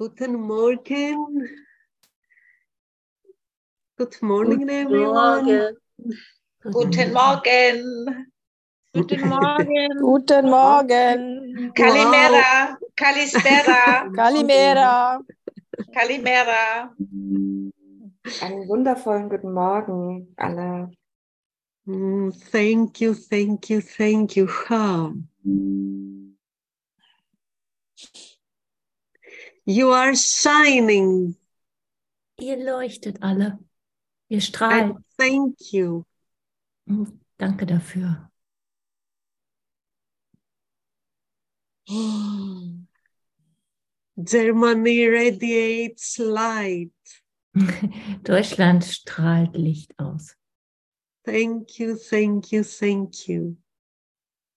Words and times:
Guten 0.00 0.32
Morgen. 0.40 1.46
Good 3.98 4.22
morning, 4.22 4.60
Guten 4.60 4.70
everyone. 4.70 5.44
Morgen. 5.44 5.76
Guten 6.72 7.12
Morgen. 7.12 8.32
Guten 8.94 9.28
Morgen. 9.28 9.98
Guten 10.00 10.48
Morgen. 10.48 11.72
Kalimera. 11.74 12.78
Kalispera. 12.96 14.08
Kalimera. 14.16 15.20
Kalimera. 15.92 16.96
Einen 18.40 18.68
wundervollen 18.68 19.28
guten 19.28 19.52
Morgen, 19.52 20.32
alle. 20.36 20.90
Mm, 21.84 22.30
thank 22.50 23.02
you, 23.02 23.12
thank 23.12 23.68
you, 23.68 23.82
thank 23.82 24.34
you. 24.34 24.48
How? 24.48 25.12
You 29.64 29.92
are 29.92 30.14
shining. 30.16 31.36
Ihr 32.38 32.56
leuchtet 32.56 33.22
alle. 33.22 33.58
Ihr 34.28 34.40
strahlt. 34.40 34.96
And 34.96 35.04
thank 35.18 35.72
you. 35.72 36.04
Danke 37.38 37.66
dafür. 37.66 38.30
Germany 44.16 45.06
radiates 45.08 46.18
light. 46.18 46.92
Deutschland 48.22 48.84
strahlt 48.84 49.56
Licht 49.56 49.98
aus. 49.98 50.36
Thank 51.24 51.78
you, 51.78 51.96
thank 51.96 52.52
you, 52.52 52.62
thank 52.62 53.28
you. 53.28 53.56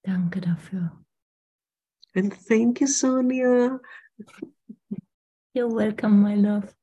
Danke 0.03 0.41
dafür. 0.41 0.91
And 2.15 2.33
thank 2.47 2.81
you, 2.81 2.87
Sonia. 2.87 3.79
You're 5.53 5.69
welcome, 5.69 6.21
my 6.21 6.33
love. 6.33 6.73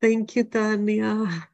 Thank 0.00 0.36
you, 0.36 0.44
Tanya. 0.44 1.48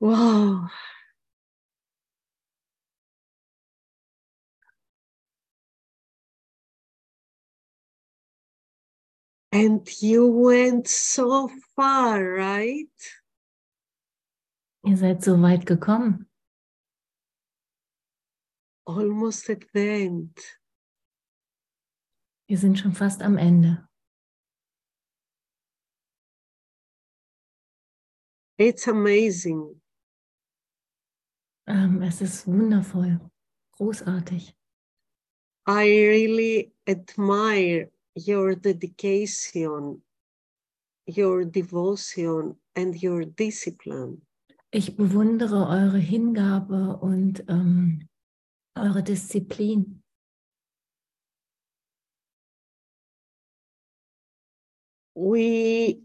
Wow. 0.00 0.70
And 9.52 9.86
you 10.00 10.26
went 10.28 10.88
so 10.88 11.50
far, 11.76 12.24
right? 12.24 12.86
Ihr 14.84 14.96
seid 14.96 15.22
so 15.22 15.36
weit 15.36 15.66
gekommen. 15.66 16.29
Almost 18.90 19.48
at 19.50 19.64
the 19.72 20.04
end. 20.06 20.36
Wir 22.48 22.58
sind 22.58 22.76
schon 22.76 22.92
fast 22.92 23.22
am 23.22 23.38
Ende. 23.38 23.88
It's 28.58 28.88
amazing. 28.88 29.80
Ähm, 31.68 32.02
es 32.02 32.20
ist 32.20 32.48
wundervoll, 32.48 33.20
großartig. 33.78 34.56
I 35.68 35.84
really 36.08 36.72
admire 36.88 37.92
your 38.16 38.56
dedication, 38.56 40.02
your 41.06 41.44
devotion, 41.44 42.56
and 42.74 43.00
your 43.00 43.24
discipline. 43.24 44.26
Ich 44.72 44.96
bewundere 44.96 45.68
eure 45.68 45.98
Hingabe 45.98 46.96
und 46.96 47.44
ähm, 47.48 48.09
eure 48.74 49.02
Disziplin. 49.02 50.02
We 55.14 56.02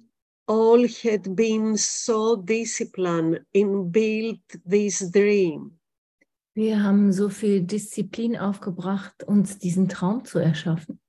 all 0.48 0.88
had 0.88 1.36
been 1.36 1.78
so 1.78 2.36
disciplined 2.36 3.46
in 3.54 3.92
build 3.92 4.40
this 4.66 5.00
dream. 5.12 5.80
Wir 6.54 6.84
haben 6.84 7.12
so 7.12 7.30
viel 7.30 7.64
Disziplin 7.64 8.38
aufgebracht, 8.38 9.24
uns 9.24 9.58
diesen 9.58 9.90
Traum 9.90 10.24
zu 10.24 10.40
erschaffen. 10.40 11.00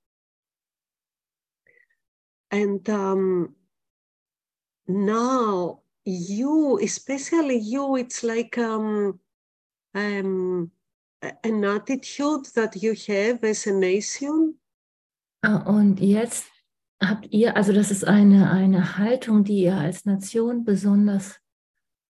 And 2.49 2.87
um, 2.89 3.55
now 4.87 5.83
you, 6.05 6.79
especially 6.79 7.57
you, 7.57 7.97
it's 7.97 8.23
like 8.23 8.57
um, 8.57 9.19
um, 9.93 10.71
an 11.43 11.63
attitude 11.63 12.45
that 12.55 12.75
you 12.75 12.93
have 12.93 13.43
as 13.43 13.67
a 13.67 13.71
nation. 13.71 14.59
Ah, 15.41 15.57
Und 15.65 15.99
jetzt 15.99 16.45
habt 17.01 17.27
ihr, 17.31 17.55
also 17.55 17.73
das 17.73 17.91
ist 17.91 18.05
eine, 18.05 18.49
eine 18.51 18.97
Haltung, 18.97 19.43
die 19.43 19.63
ihr 19.63 19.75
als 19.75 20.05
Nation 20.05 20.63
besonders 20.65 21.39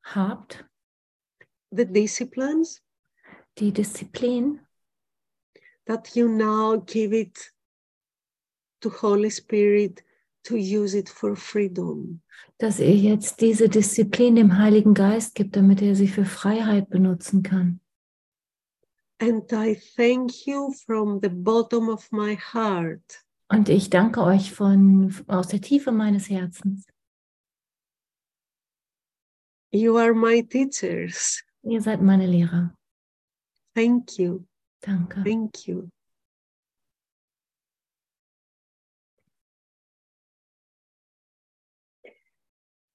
habt, 0.02 0.64
the 1.70 1.86
disciplines 1.86 2.82
die 3.58 3.72
Disziplin, 3.72 4.60
that 5.86 6.14
you 6.16 6.28
now 6.28 6.76
give 6.80 7.12
it 7.14 7.52
to 8.80 8.90
Holy 8.90 9.30
Spirit 9.30 10.02
to 10.44 10.56
use 10.56 10.94
it 10.96 11.08
for 11.08 11.36
freedom. 11.36 12.20
dass 12.58 12.78
ihr 12.78 12.94
jetzt 12.94 13.40
diese 13.40 13.68
Disziplin 13.68 14.36
dem 14.36 14.58
Heiligen 14.58 14.94
Geist 14.94 15.34
gibt, 15.34 15.56
damit 15.56 15.82
er 15.82 15.94
sie 15.96 16.08
für 16.08 16.24
Freiheit 16.24 16.88
benutzen 16.90 17.42
kann. 17.42 17.80
And 19.26 19.50
I 19.54 19.74
thank 19.96 20.46
you 20.46 20.74
from 20.84 21.18
the 21.22 21.30
bottom 21.30 21.88
of 21.88 22.12
my 22.12 22.36
heart. 22.36 23.24
Und 23.48 23.70
ich 23.70 23.88
danke 23.88 24.22
euch 24.22 24.52
von 24.52 25.14
aus 25.28 25.48
der 25.48 25.62
Tiefe 25.62 25.92
meines 25.92 26.28
Herzens. 26.28 26.84
You 29.70 29.96
are 29.96 30.12
my 30.12 30.42
teachers. 30.42 31.42
Ihr 31.62 31.80
seid 31.80 32.02
meine 32.02 32.26
Lehrer. 32.26 32.76
Thank 33.74 34.18
you. 34.18 34.44
Danke. 34.82 35.22
Thank 35.24 35.66
you. 35.66 35.88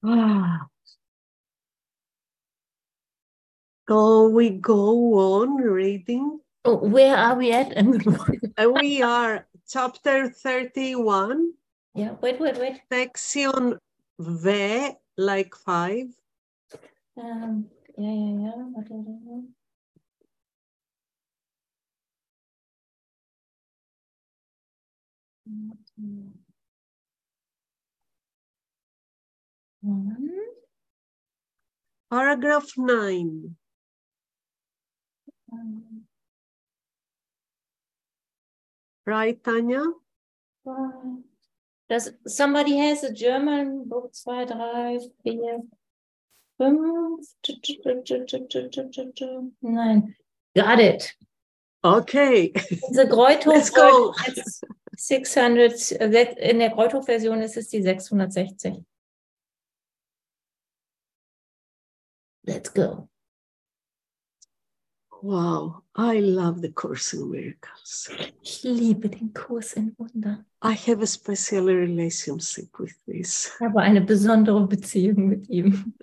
Ah. 0.04 0.70
So 3.90 4.30
we 4.30 4.52
go 4.52 5.18
on 5.18 5.56
reading. 5.56 6.40
Oh, 6.64 6.76
where 6.78 7.18
are 7.18 7.34
we 7.34 7.52
at? 7.52 7.74
Uh, 8.56 8.70
we 8.70 9.02
are 9.02 9.48
chapter 9.68 10.30
31, 10.30 11.54
yeah, 11.96 12.12
wait, 12.22 12.40
wait, 12.40 12.60
wait. 12.60 12.82
section 12.92 13.80
V, 14.20 14.92
like 15.18 15.56
five. 15.56 16.06
Ähm, 17.18 17.66
yeah. 17.98 18.62
Warte, 18.76 18.92
warte. 18.92 19.48
Mhm. 29.82 30.30
Paragraph 32.12 32.78
9. 32.78 33.56
Right, 39.06 39.44
Tanya? 39.44 39.84
Does 41.90 42.12
somebody 42.28 42.78
has 42.78 43.04
a 43.04 43.12
German 43.12 43.90
book 43.90 44.14
2, 44.14 44.46
3, 44.48 45.00
4, 46.57 46.57
5. 46.57 46.75
Nein. 49.62 50.16
Got 50.56 50.80
it. 50.80 51.13
Okay. 51.84 52.51
The 52.92 53.07
Greuthof 53.10 53.48
Let's 53.48 53.72
go. 53.72 54.13
600, 54.98 55.92
äh, 55.94 56.50
in 56.50 56.60
der 56.60 56.69
Greuthof-Version 56.72 57.42
ist 57.42 57.57
es 57.57 57.69
die 57.69 57.81
660. 57.81 58.84
Let's 62.44 62.74
go. 62.74 63.10
Wow, 65.21 65.83
I 65.95 66.19
love 66.19 66.62
the 66.62 66.71
Course 66.71 67.13
in 67.13 67.30
Miracles. 67.30 68.10
Ich 68.42 68.63
liebe 68.63 69.10
den 69.10 69.33
Kurs 69.33 69.74
in 69.74 69.94
Wunder. 69.98 70.45
I 70.62 70.74
have 70.74 71.01
a 71.01 71.07
special 71.07 71.66
relationship 71.66 72.69
with 72.80 72.95
this. 73.06 73.51
Ich 73.60 73.66
habe 73.68 73.81
eine 73.81 74.01
besondere 74.01 74.66
Beziehung 74.66 75.27
mit 75.27 75.50
ihm. 75.50 75.94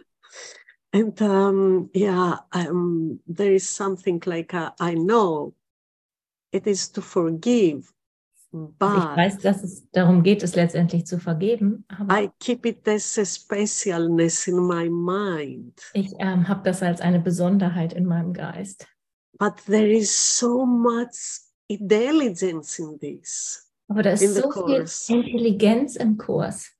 And 0.92 1.20
um, 1.22 1.90
yeah, 1.94 2.40
um, 2.54 3.20
there 3.26 3.52
is 3.54 3.68
something 3.68 4.22
like 4.26 4.54
uh, 4.54 4.70
I 4.80 4.94
know 4.94 5.54
it 6.52 6.66
is 6.66 6.90
to 6.92 7.00
forgive, 7.00 7.92
Also 8.52 8.66
ich 8.68 8.78
but 8.78 9.16
weiß, 9.16 9.38
dass 9.38 9.62
es 9.62 9.90
darum 9.92 10.22
geht, 10.22 10.42
es 10.42 10.54
letztendlich 10.54 11.06
zu 11.06 11.18
vergeben, 11.18 11.84
I 12.10 12.30
keep 12.38 12.64
it 12.64 12.86
as 12.88 13.18
a 13.18 13.24
specialness 13.24 14.46
in 14.46 14.66
my 14.66 14.88
mind. 14.88 15.80
ich 15.94 16.12
ähm, 16.18 16.48
habe 16.48 16.62
das 16.64 16.82
als 16.82 17.00
eine 17.00 17.20
Besonderheit 17.20 17.92
in 17.92 18.06
meinem 18.06 18.32
Geist. 18.32 18.86
But 19.38 19.56
there 19.66 19.90
is 19.90 20.10
so 20.10 20.64
much 20.64 21.16
intelligence 21.68 22.78
in 22.78 22.98
this. 22.98 23.62
Ist 23.88 24.22
In 24.22 24.34
the 24.34 24.40
so 24.40 24.48
course. 24.48 25.06
viel 25.06 25.22
Intelligenz 25.24 25.96
im 25.96 26.16
Kurs. 26.16 26.72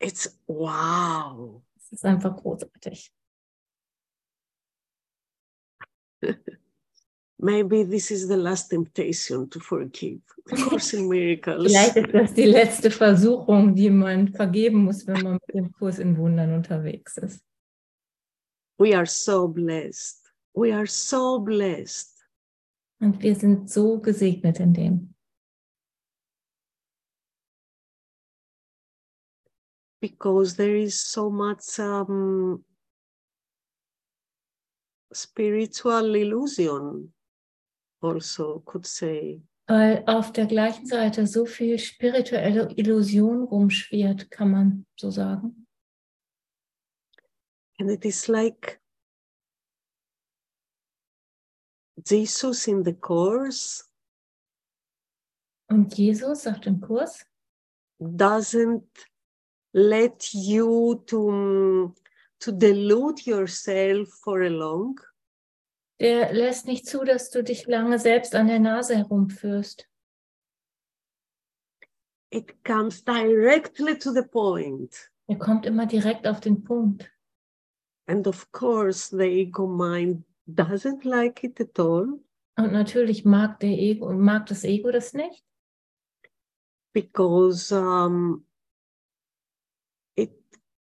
It's 0.00 0.38
wow. 0.46 1.62
Das 1.74 1.92
ist 1.92 2.04
einfach 2.04 2.36
großartig. 2.36 3.10
Maybe 7.40 7.84
this 7.84 8.10
is 8.10 8.26
the 8.26 8.36
last 8.36 8.68
temptation 8.68 9.48
to 9.48 9.60
forgive. 9.60 10.20
Of 10.50 10.58
course, 10.68 10.92
in 10.96 11.08
miracles. 11.08 11.72
Vielleicht 11.72 11.96
ist 11.96 12.12
das 12.12 12.34
die 12.34 12.44
letzte 12.44 12.90
Versuchung, 12.90 13.74
die 13.74 13.90
man 13.90 14.28
vergeben 14.28 14.84
muss, 14.84 15.06
wenn 15.06 15.22
man 15.22 15.32
mit 15.46 15.54
dem 15.54 15.72
Kurs 15.72 15.98
in 15.98 16.16
Wundern 16.18 16.52
unterwegs 16.52 17.16
ist. 17.18 17.42
We 18.78 18.94
are 18.96 19.06
so 19.06 19.48
blessed. 19.48 20.27
We 20.58 20.74
are 20.74 20.86
so 20.86 21.38
blessed. 21.38 22.14
Und 23.00 23.22
wir 23.22 23.36
sind 23.36 23.70
so 23.70 24.00
gesegnet 24.00 24.58
in 24.58 24.72
dem. 24.74 25.14
because 30.00 30.56
there 30.56 30.76
is 30.76 31.00
so 31.00 31.30
much 31.30 31.78
um, 31.78 32.64
spiritual 35.12 36.14
illusion, 36.14 37.12
also 38.02 38.62
could 38.64 38.86
say. 38.86 39.40
Weil 39.66 40.02
auf 40.06 40.32
der 40.32 40.46
gleichen 40.46 40.86
Seite 40.86 41.26
so 41.26 41.44
viel 41.44 41.78
spirituelle 41.78 42.72
Illusion 42.76 43.42
rumschwirrt, 43.42 44.30
kann 44.30 44.50
man 44.50 44.86
so 44.96 45.10
sagen. 45.10 45.66
And 47.78 47.90
it 47.90 48.04
is 48.04 48.28
like 48.28 48.77
Jesus 52.10 52.66
in 52.66 52.84
the 52.84 52.94
Course 52.94 53.84
Und 55.70 55.96
Jesus 55.98 56.44
sagt 56.44 56.66
im 56.66 56.80
Kurs, 56.80 57.26
doesn't 58.00 58.88
let 59.74 60.32
you 60.32 60.94
to, 61.06 61.94
to 62.40 62.52
delude 62.52 63.20
yourself 63.26 64.08
for 64.22 64.42
a 64.42 64.48
long. 64.48 64.98
der 66.00 66.32
lässt 66.32 66.66
nicht 66.66 66.86
zu, 66.86 67.04
dass 67.04 67.30
du 67.30 67.42
dich 67.42 67.66
lange 67.66 67.98
selbst 67.98 68.34
an 68.34 68.46
der 68.46 68.60
Nase 68.60 68.96
herumführst. 68.96 69.88
It 72.30 72.64
comes 72.64 73.02
directly 73.02 73.98
to 73.98 74.12
the 74.12 74.22
point. 74.22 75.10
Er 75.26 75.38
kommt 75.38 75.66
immer 75.66 75.86
direkt 75.86 76.26
auf 76.26 76.40
den 76.40 76.62
Punkt. 76.62 77.10
And 78.06 78.26
of 78.26 78.50
course, 78.52 79.14
the 79.14 79.24
ego 79.24 79.66
mind 79.66 80.24
doesn't 80.48 81.04
like 81.04 81.44
it 81.44 81.60
at 81.60 81.78
all. 81.78 82.20
Und 82.56 82.72
natürlich 82.72 83.24
mag, 83.24 83.60
der 83.60 83.78
Ego, 83.78 84.12
mag 84.12 84.46
das 84.46 84.64
Ego 84.64 84.90
das 84.90 85.12
nicht, 85.12 85.44
because 86.92 87.70
um, 87.72 88.44
it 90.16 90.32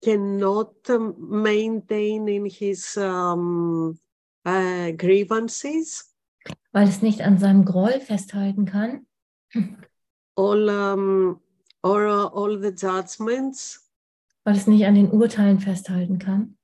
cannot 0.03 0.87
maintain 1.17 2.27
in 2.27 2.45
his 2.45 2.95
um, 2.97 3.97
uh, 4.45 4.91
grievances. 4.95 6.13
Weil 6.73 6.87
es 6.87 7.01
nicht 7.01 7.21
an 7.21 7.39
seinem 7.39 7.65
Groll 7.65 7.99
festhalten 8.01 8.65
kann? 8.65 9.07
All 10.35 10.69
um, 10.69 11.41
or 11.81 12.07
uh, 12.07 12.27
all 12.27 12.59
the 12.59 12.71
judgments. 12.71 13.89
Weil 14.43 14.57
es 14.57 14.67
nicht 14.67 14.85
an 14.85 14.95
den 14.95 15.09
Urteilen 15.09 15.59
festhalten 15.59 16.19
kann? 16.19 16.57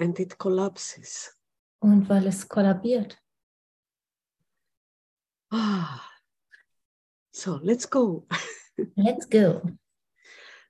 And 0.00 0.18
it 0.18 0.38
collapses 0.38 1.37
und 1.80 2.08
weil 2.08 2.26
es 2.26 2.48
kollabiert. 2.48 3.18
ah. 5.50 6.00
so 7.32 7.58
let's 7.62 7.88
go 7.88 8.26
Let's 8.96 9.26
go. 9.26 9.62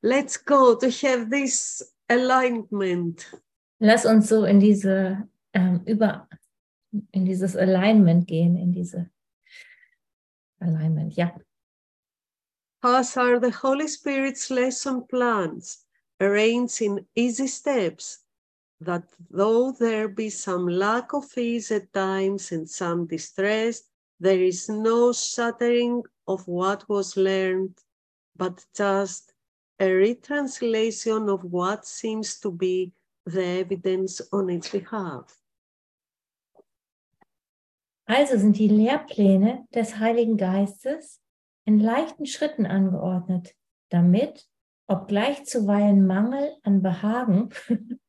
let's 0.03 0.37
go 0.39 0.75
to 0.77 0.91
have 0.91 1.29
this 1.31 1.83
alignment 2.09 3.27
Lass 3.81 4.05
uns 4.07 4.29
so 4.29 4.45
in 4.45 4.59
diese 4.61 5.29
ähm, 5.55 5.83
über 5.87 6.29
in 7.13 7.25
dieses 7.25 7.57
Alignment 7.57 8.27
gehen, 8.27 8.57
in 8.57 8.73
diese 8.73 9.11
Alignment, 10.61 11.15
ja. 11.17 11.39
as 12.83 13.17
are 13.17 13.41
the 13.41 13.51
holy 13.51 13.89
spirit's 13.89 14.51
lesson 14.51 15.07
plans 15.07 15.85
arranged 16.21 16.81
in 16.81 17.07
easy 17.15 17.47
steps 17.47 18.25
that 18.81 19.05
though 19.31 19.73
there 19.73 20.09
be 20.09 20.31
some 20.31 20.69
lack 20.69 21.13
of 21.13 21.27
ease 21.37 21.71
at 21.71 21.93
times 21.93 22.53
and 22.53 22.69
some 22.69 23.07
distress, 23.07 23.83
there 24.21 24.41
is 24.41 24.69
no 24.69 25.13
shattering 25.13 26.03
of 26.27 26.47
what 26.47 26.89
was 26.89 27.17
learned, 27.17 27.79
but 28.37 28.65
just 28.77 29.33
a 29.81 29.93
retranslation 29.93 31.29
of 31.29 31.45
what 31.45 31.87
seems 31.87 32.39
to 32.41 32.51
be 32.51 32.93
the 33.27 33.45
evidence 33.45 34.21
on 34.33 34.51
its 34.51 34.71
behalf. 34.71 35.37
Also 38.07 38.39
sind 38.39 38.57
die 38.57 38.69
Lehrpläne 38.69 39.67
des 39.75 39.99
Heiligen 39.99 40.39
Geistes 40.39 41.21
in 41.67 41.79
leichten 41.79 42.25
Schritten 42.25 42.65
angeordnet, 42.65 43.55
damit, 43.91 44.49
obgleich 44.87 45.45
zuweilen 45.45 46.07
Mangel 46.07 46.57
an 46.63 46.81
Behagen 46.81 47.51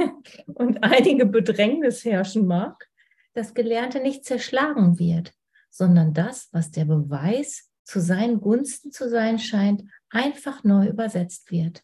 und 0.54 0.82
einige 0.82 1.26
Bedrängnis 1.26 2.04
herrschen 2.04 2.46
mag, 2.46 2.88
das 3.34 3.54
Gelernte 3.54 4.00
nicht 4.00 4.24
zerschlagen 4.24 4.98
wird, 4.98 5.32
sondern 5.70 6.12
das, 6.14 6.48
was 6.52 6.70
der 6.70 6.84
Beweis 6.84 7.70
zu 7.84 8.00
seinen 8.00 8.40
Gunsten 8.40 8.92
zu 8.92 9.08
sein 9.08 9.38
scheint, 9.38 9.84
einfach 10.10 10.64
neu 10.64 10.86
übersetzt 10.86 11.50
wird. 11.50 11.82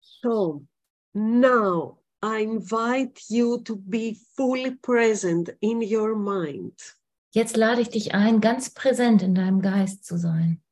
So 0.00 0.66
now 1.12 1.98
I 2.24 2.42
invite 2.42 3.20
you 3.28 3.58
to 3.64 3.76
be 3.76 4.16
fully 4.36 4.76
present 4.76 5.52
in 5.60 5.82
your 5.82 6.14
mind. 6.14 6.96
Jetzt 7.32 7.56
lade 7.56 7.80
ich 7.80 7.88
dich 7.88 8.14
ein, 8.14 8.40
ganz 8.40 8.70
präsent 8.70 9.22
in 9.22 9.34
deinem 9.34 9.60
Geist 9.60 10.04
zu 10.04 10.16
sein. 10.16 10.62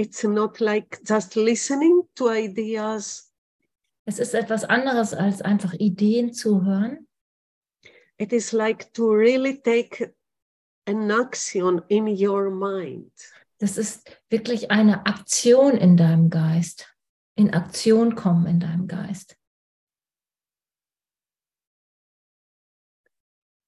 It's 0.00 0.24
not 0.24 0.60
like 0.60 0.98
just 1.06 1.36
listening 1.36 2.08
to 2.14 2.30
ideas, 2.30 3.30
Es 4.06 4.18
ist 4.18 4.32
etwas 4.32 4.64
anderes 4.64 5.12
als 5.12 5.42
einfach 5.42 5.74
Ideen 5.74 6.32
zu 6.32 6.64
hören. 6.64 7.06
it 8.16 8.32
is 8.32 8.52
like 8.52 8.94
to 8.94 9.12
really 9.12 9.60
take 9.60 10.14
an 10.86 11.10
action 11.10 11.82
in 11.88 12.06
your 12.06 12.50
mind. 12.50 13.12
Das 13.58 13.76
ist 13.76 14.10
wirklich 14.30 14.70
eine 14.70 15.04
Aktion 15.04 15.76
in 15.76 15.98
deinem 15.98 16.30
Geist. 16.30 16.86
In 17.36 17.52
Aktion 17.52 18.14
kommen 18.14 18.46
in 18.46 18.58
deinem 18.58 18.86
Geist. 18.88 19.36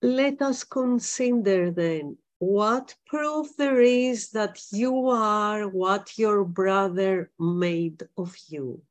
Let 0.01 0.41
us 0.41 0.67
consider 0.67 1.71
then 1.71 2.17
what 2.43 2.97
proof 3.07 3.57
there 3.57 3.81
is 3.81 4.31
that 4.31 4.61
you 4.73 5.09
are 5.09 5.69
what 5.69 6.19
your 6.19 6.43
brother 6.45 7.31
made 7.39 8.03
of 8.17 8.35
you. 8.49 8.83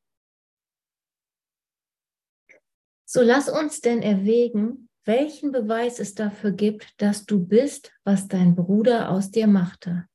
So 3.05 3.21
lass 3.21 3.49
uns 3.49 3.81
denn 3.81 4.03
erwägen, 4.03 4.87
welchen 5.05 5.51
Beweis 5.51 5.99
es 5.99 6.15
dafür 6.15 6.51
gibt, 6.51 6.93
dass 6.97 7.25
du 7.25 7.39
bist, 7.45 7.91
was 8.05 8.29
dein 8.29 8.55
Bruder 8.55 9.09
aus 9.09 9.29
dir 9.31 9.47
machte. 9.47 10.07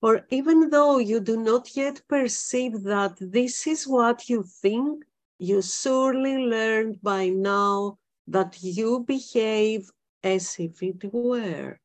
For 0.00 0.24
even 0.30 0.70
though 0.70 0.98
you 0.98 1.20
do 1.20 1.36
not 1.36 1.76
yet 1.76 2.02
perceive 2.08 2.82
that 2.82 3.16
this 3.20 3.64
is 3.68 3.86
what 3.86 4.28
you 4.28 4.42
think, 4.42 5.04
you 5.38 5.62
surely 5.62 6.36
learned 6.36 7.00
by 7.00 7.28
now 7.28 7.96
that 8.26 8.60
you 8.60 9.04
behave 9.06 9.88
as 10.22 10.58
if 10.58 10.82
it 10.82 11.02
were. 11.12 11.78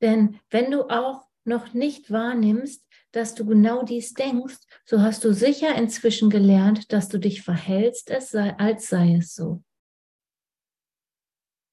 Denn 0.00 0.40
wenn 0.50 0.70
du 0.70 0.88
auch 0.88 1.26
noch 1.44 1.74
nicht 1.74 2.10
wahrnimmst, 2.10 2.86
dass 3.12 3.34
du 3.34 3.44
genau 3.44 3.82
dies 3.82 4.12
denkst, 4.12 4.58
so 4.84 5.00
hast 5.00 5.24
du 5.24 5.32
sicher 5.32 5.74
inzwischen 5.74 6.30
gelernt, 6.30 6.92
dass 6.92 7.08
du 7.08 7.18
dich 7.18 7.42
verhältst, 7.42 8.10
es 8.10 8.30
sei, 8.30 8.56
als 8.58 8.88
sei 8.88 9.14
es 9.14 9.34
so. 9.34 9.62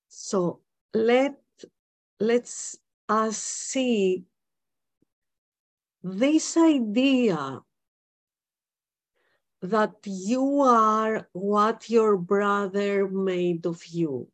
So 0.08 0.64
let 0.94 1.36
let's 2.20 2.80
us 3.10 3.38
see 3.38 4.26
this 6.02 6.56
idea 6.56 7.62
that 9.62 9.96
you 10.06 10.62
are 10.62 11.28
what 11.34 11.90
your 11.90 12.18
brother 12.18 13.08
made 13.08 13.66
of 13.66 13.86
you. 13.86 14.32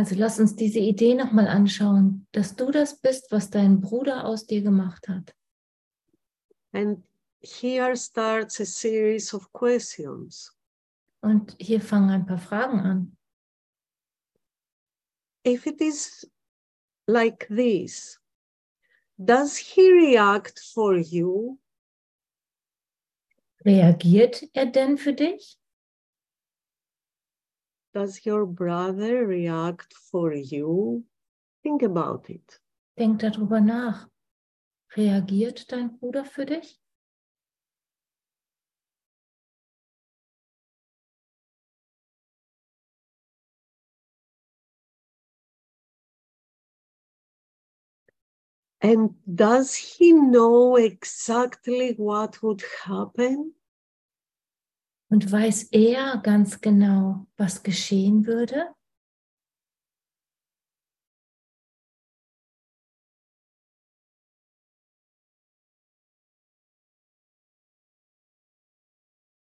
Also 0.00 0.14
lass 0.14 0.40
uns 0.40 0.56
diese 0.56 0.78
Idee 0.78 1.14
nochmal 1.14 1.46
anschauen, 1.46 2.26
dass 2.32 2.56
du 2.56 2.70
das 2.70 2.98
bist, 3.02 3.30
was 3.30 3.50
dein 3.50 3.82
Bruder 3.82 4.24
aus 4.24 4.46
dir 4.46 4.62
gemacht 4.62 5.06
hat. 5.08 5.36
And 6.72 7.04
here 7.42 7.94
starts 7.94 8.58
a 8.62 8.64
series 8.64 9.34
of 9.34 9.52
questions. 9.52 10.56
Und 11.20 11.54
hier 11.60 11.82
fangen 11.82 12.08
ein 12.08 12.24
paar 12.24 12.38
Fragen 12.38 12.80
an. 12.80 13.16
If 15.46 15.66
it 15.66 15.82
is 15.82 16.26
like 17.06 17.46
this, 17.48 18.18
does 19.18 19.58
he 19.58 19.92
react 19.92 20.58
for 20.72 20.96
you? 20.96 21.58
Reagiert 23.66 24.48
er 24.54 24.64
denn 24.64 24.96
für 24.96 25.12
dich? 25.12 25.59
Does 28.00 28.24
your 28.24 28.46
brother 28.46 29.26
react 29.26 29.92
for 29.92 30.32
you? 30.32 31.04
Think 31.62 31.82
about 31.82 32.30
it. 32.30 32.58
Denk 32.98 33.18
darüber 33.20 33.60
nach. 33.60 34.08
Reagiert 34.96 35.70
dein 35.70 35.98
Bruder 35.98 36.24
für 36.24 36.46
dich? 36.46 36.80
And 48.80 49.10
does 49.26 49.74
he 49.74 50.14
know 50.14 50.76
exactly 50.76 51.92
what 51.98 52.42
would 52.42 52.64
happen? 52.82 53.52
Und 55.12 55.30
weiß 55.30 55.64
er 55.72 56.20
ganz 56.22 56.60
genau, 56.60 57.26
was 57.36 57.64
geschehen 57.64 58.26
würde? 58.26 58.72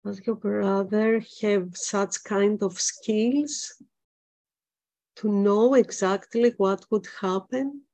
Does 0.02 0.26
your 0.26 0.36
brother 0.36 1.20
have 1.42 1.76
such 1.76 2.24
kind 2.24 2.62
of 2.62 2.80
skills 2.80 3.80
to 5.16 5.28
know 5.28 5.74
exactly 5.74 6.54
what 6.56 6.90
would 6.90 7.06
happen? 7.20 7.86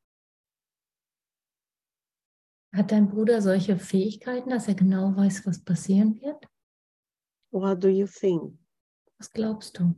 Hat 2.73 2.93
dein 2.93 3.09
Bruder 3.09 3.43
solche 3.43 3.77
Fähigkeiten, 3.79 4.51
dass 4.51 4.69
er 4.69 4.75
genau 4.75 5.15
weiß, 5.17 5.45
was 5.45 5.59
passieren 5.59 6.21
wird? 6.23 6.47
What 7.51 7.81
do 7.81 7.91
you 7.91 8.07
think? 8.07 8.55
Was 9.19 9.29
glaubst 9.29 9.75
du? 9.75 9.95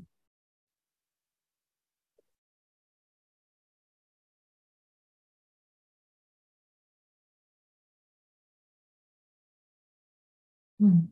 Hm. 10.80 11.10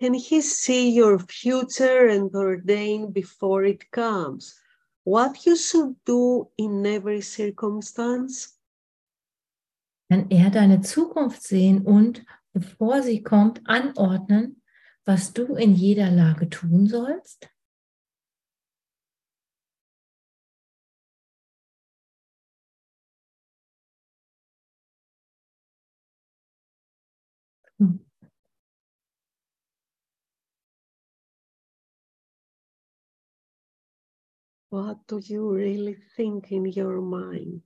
Can 0.00 0.14
he 0.14 0.40
see 0.40 0.90
your 0.90 1.18
future 1.20 2.08
and 2.08 2.34
ordain 2.34 3.12
before 3.12 3.62
it 3.62 3.90
comes? 3.92 4.58
What 5.04 5.46
you 5.46 5.54
should 5.54 5.94
do 6.04 6.48
in 6.58 6.84
every 6.84 7.20
circumstance? 7.20 8.56
Kann 10.10 10.28
er 10.28 10.50
deine 10.50 10.80
Zukunft 10.80 11.44
sehen 11.44 11.86
und, 11.86 12.24
bevor 12.52 13.00
sie 13.00 13.22
kommt, 13.22 13.60
anordnen, 13.66 14.60
was 15.04 15.32
du 15.32 15.54
in 15.54 15.72
jeder 15.72 16.10
Lage 16.10 16.48
tun 16.48 16.88
sollst? 16.88 17.48
Hm. 27.78 28.00
What 34.70 34.98
do 35.06 35.20
you 35.20 35.48
really 35.48 35.94
think 36.16 36.50
in 36.50 36.66
your 36.66 37.00
mind? 37.00 37.62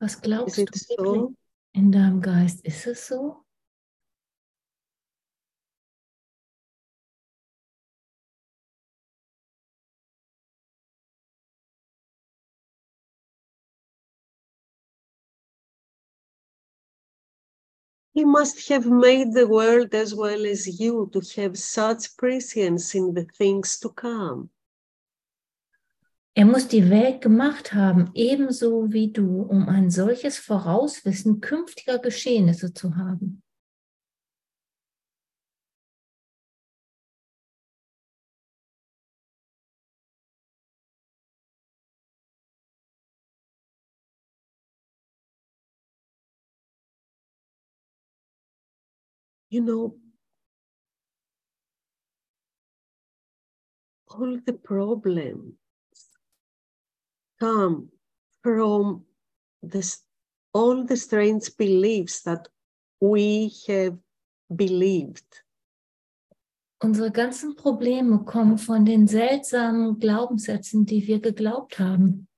Was 0.00 0.20
glaubst 0.20 0.58
Is 0.58 0.66
du 0.66 0.72
wirklich 0.72 0.86
so? 0.98 1.34
In 1.76 1.92
deinem 1.92 2.20
Geist? 2.20 2.64
Ist 2.64 2.86
es 2.86 3.06
so? 3.06 3.44
He 18.14 18.24
must 18.24 18.70
have 18.70 18.86
made 18.86 19.34
the 19.34 19.46
world 19.46 19.94
as 19.94 20.14
well 20.14 20.46
as 20.46 20.80
you 20.80 21.10
to 21.12 21.20
have 21.42 21.58
such 21.58 22.16
prescience 22.16 22.94
in 22.94 23.12
the 23.12 23.26
things 23.36 23.78
to 23.80 23.90
come. 23.90 24.48
Er 26.38 26.44
muss 26.44 26.68
die 26.68 26.90
Welt 26.90 27.22
gemacht 27.22 27.72
haben, 27.72 28.10
ebenso 28.12 28.92
wie 28.92 29.10
du, 29.10 29.40
um 29.40 29.70
ein 29.70 29.90
solches 29.90 30.36
Vorauswissen 30.36 31.40
künftiger 31.40 31.98
Geschehnisse 31.98 32.74
zu 32.74 32.96
haben. 32.96 33.42
You 49.48 49.62
know, 49.62 49.98
all 54.06 54.42
the 54.44 54.52
problems 54.52 55.65
come 57.38 57.90
from 58.42 59.04
this 59.62 60.02
all 60.52 60.84
the 60.84 60.96
strange 60.96 61.54
beliefs 61.56 62.22
that 62.22 62.48
we 63.00 63.52
have 63.68 63.98
believed. 64.48 65.44
Unsere 66.82 67.10
ganzen 67.10 67.56
Probleme 67.56 68.24
kommen 68.24 68.58
von 68.58 68.84
den 68.84 69.06
seltsamen 69.06 69.98
Glaubenssätzen, 69.98 70.86
die 70.86 71.06
wir 71.06 71.20
geglaubt 71.20 71.78
haben. 71.78 72.28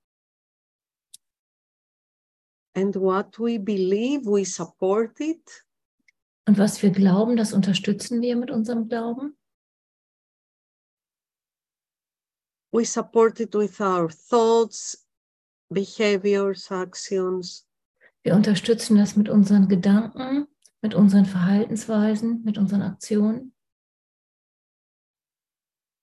And 2.75 2.95
what 2.95 3.37
we 3.39 3.59
believe, 3.59 4.25
we 4.25 4.45
support 4.45 5.19
it. 5.19 5.65
Und 6.47 6.57
was 6.57 6.81
wir 6.81 6.91
glauben, 6.91 7.35
das 7.35 7.53
unterstützen 7.53 8.21
wir 8.21 8.35
mit 8.35 8.51
unserem 8.51 8.87
Glauben. 8.87 9.37
We 12.71 12.85
support 12.85 13.39
it 13.39 13.55
with 13.55 13.81
our 13.81 14.09
thoughts, 14.09 15.07
behaviors, 15.69 16.69
actions. 16.69 17.65
Wir 18.23 18.35
unterstützen 18.35 18.97
das 18.97 19.15
mit 19.15 19.29
unseren 19.29 19.67
Gedanken, 19.67 20.47
mit 20.81 20.93
unseren 20.93 21.25
Verhaltensweisen, 21.25 22.43
mit 22.43 22.57
unseren 22.57 22.81
Aktionen. 22.81 23.53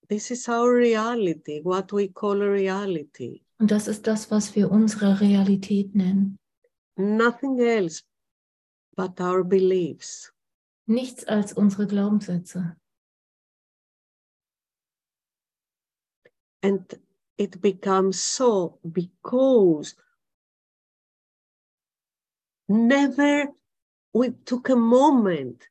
This 0.08 0.30
is 0.30 0.48
our 0.48 0.72
reality, 0.72 1.60
what 1.64 1.92
we 1.92 2.08
call 2.08 2.42
a 2.42 2.50
reality. 2.50 3.42
Und 3.58 3.70
das 3.70 3.88
ist 3.88 4.06
das, 4.06 4.30
was 4.30 4.54
wir 4.54 4.70
unsere 4.70 5.20
Realität 5.20 5.94
nennen. 5.94 6.38
Nothing 6.96 7.58
else 7.58 8.02
but 8.96 9.20
our 9.20 9.44
beliefs. 9.44 10.32
Nichts 10.86 11.24
als 11.24 11.52
unsere 11.52 11.86
Glaubenssätze. 11.86 12.76
And 16.66 16.82
it 17.38 17.60
becomes 17.60 18.20
so 18.20 18.80
because 18.82 19.94
never 22.68 23.52
we 24.12 24.30
took 24.44 24.68
a 24.70 24.74
moment 24.74 25.62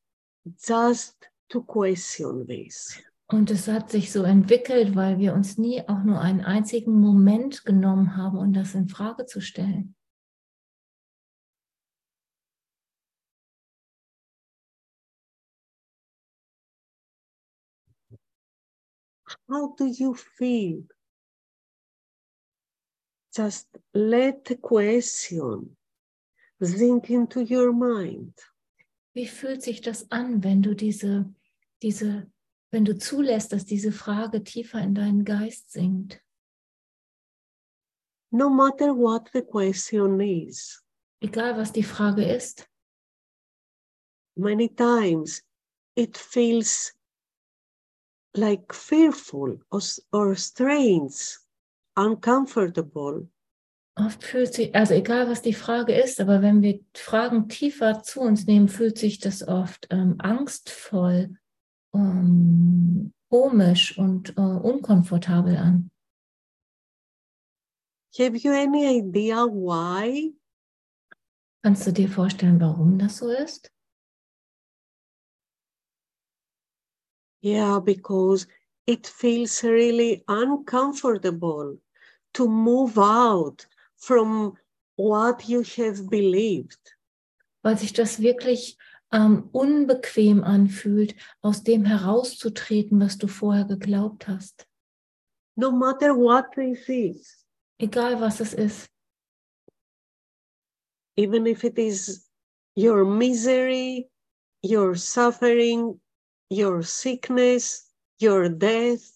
just 0.65 1.15
to 1.49 1.63
question 1.63 2.47
this. 2.47 2.97
Und 3.27 3.51
es 3.51 3.67
hat 3.67 3.91
sich 3.91 4.09
so 4.09 4.23
entwickelt, 4.23 4.95
weil 4.95 5.19
wir 5.19 5.33
uns 5.33 5.57
nie 5.57 5.81
auch 5.89 6.03
nur 6.03 6.21
einen 6.21 6.45
einzigen 6.45 7.01
Moment 7.01 7.65
genommen 7.65 8.15
haben, 8.15 8.37
um 8.37 8.53
das 8.53 8.73
in 8.73 8.87
Frage 8.87 9.25
zu 9.25 9.41
stellen. 9.41 9.95
How 19.49 19.75
do 19.77 19.85
you 19.85 20.15
feel? 20.15 20.83
Just 23.35 23.67
let 23.93 24.45
the 24.45 24.55
question 24.55 25.75
sink 26.61 27.09
into 27.09 27.41
your 27.41 27.73
mind. 27.73 28.33
Wie 29.13 29.27
fühlt 29.27 29.61
sich 29.61 29.81
das 29.81 30.09
an, 30.11 30.43
wenn 30.43 30.61
du 30.61 30.73
diese, 30.73 31.33
diese, 31.81 32.29
wenn 32.71 32.85
du 32.85 32.97
zulässt, 32.97 33.51
dass 33.51 33.65
diese 33.65 33.91
Frage 33.91 34.43
tiefer 34.43 34.81
in 34.81 34.95
deinen 34.95 35.25
Geist 35.25 35.71
sinkt? 35.71 36.25
no 38.35 38.49
matter 38.49 38.93
what 38.93 39.29
the 39.33 39.41
question 39.41 40.19
is. 40.19 40.81
Egal 41.21 41.55
was 41.55 41.71
die 41.71 41.83
Frage 41.83 42.23
ist. 42.23 42.67
Many 44.35 44.67
times 44.67 45.41
it 45.95 46.17
feels 46.17 46.91
like 48.37 48.73
fearful 48.73 49.57
or, 49.71 49.81
or 50.11 50.35
strange, 50.35 51.37
uncomfortable. 51.95 53.27
Oft 53.97 54.23
fühlt 54.23 54.53
sich, 54.53 54.75
also 54.75 54.93
egal 54.93 55.29
was 55.29 55.41
die 55.41 55.53
Frage 55.53 55.93
ist, 55.93 56.19
aber 56.19 56.41
wenn 56.41 56.61
wir 56.61 56.81
Fragen 56.93 57.47
tiefer 57.47 58.03
zu 58.03 58.19
uns 58.21 58.45
nehmen, 58.45 58.67
fühlt 58.67 58.97
sich 58.97 59.19
das 59.19 59.47
oft 59.47 59.87
ähm, 59.89 60.15
angstvoll, 60.19 61.37
ähm, 61.93 63.13
komisch 63.29 63.97
und 63.97 64.37
äh, 64.37 64.41
unkomfortabel 64.41 65.55
an. 65.55 65.91
Have 68.17 68.37
you 68.37 68.51
any 68.51 68.99
idea 68.99 69.45
why? 69.45 70.35
Kannst 71.63 71.87
du 71.87 71.91
dir 71.91 72.09
vorstellen, 72.09 72.59
warum 72.61 72.97
das 72.99 73.17
so 73.17 73.29
ist? 73.29 73.74
Yeah, 77.45 77.77
because 77.79 78.47
it 78.87 79.05
feels 79.05 79.63
really 79.63 80.23
uncomfortable 80.27 81.77
to 82.33 82.47
move 82.47 82.97
out 82.97 83.67
from 83.97 84.53
what 84.95 85.47
you 85.47 85.61
have 85.77 86.09
believed. 86.09 86.79
Weil 87.61 87.77
sich 87.77 87.93
das 87.93 88.19
wirklich 88.19 88.75
ähm, 89.13 89.47
unbequem 89.51 90.43
anfühlt, 90.43 91.13
aus 91.43 91.61
dem 91.61 91.85
herauszutreten, 91.85 92.99
was 92.99 93.19
du 93.19 93.27
vorher 93.27 93.65
geglaubt 93.65 94.27
hast. 94.27 94.65
No 95.55 95.69
matter 95.69 96.15
what 96.15 96.45
this 96.55 96.89
is, 96.89 97.45
Egal 97.77 98.19
was 98.19 98.39
es 98.39 98.53
ist. 98.55 98.89
even 101.15 101.45
if 101.45 101.63
it 101.63 101.77
is 101.77 102.27
your 102.75 103.05
misery, 103.05 104.09
your 104.63 104.95
suffering, 104.95 105.99
your 106.49 106.83
sickness, 106.83 107.91
your 108.21 108.49
death, 108.49 109.11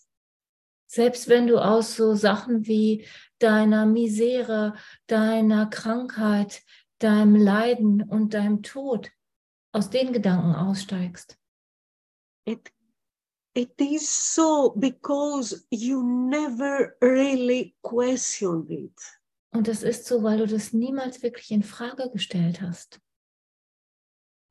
Selbst 0.91 1.29
wenn 1.29 1.45
du 1.45 1.59
aus 1.59 1.95
so 1.95 2.15
Sachen 2.15 2.65
wie 2.65 3.05
deiner 3.37 3.85
Misere, 3.85 4.73
deiner 5.05 5.67
Krankheit, 5.67 6.63
deinem 6.97 7.35
Leiden 7.35 8.01
und 8.01 8.33
deinem 8.33 8.63
Tod 8.63 9.11
aus 9.71 9.91
den 9.91 10.13
Gedanken 10.13 10.55
aussteigst. 10.55 11.37
it 12.45 12.71
it 13.53 13.73
is 13.79 14.09
so 14.09 14.73
because 14.75 15.63
you 15.69 16.01
never 16.01 16.95
really 17.01 17.75
questioned 17.83 18.69
it. 18.71 18.97
Und 19.51 19.67
das 19.67 19.83
ist 19.83 20.05
so, 20.05 20.23
weil 20.23 20.39
du 20.39 20.47
das 20.47 20.73
niemals 20.73 21.21
wirklich 21.21 21.51
in 21.51 21.63
Frage 21.63 22.09
gestellt 22.11 22.61
hast. 22.61 22.99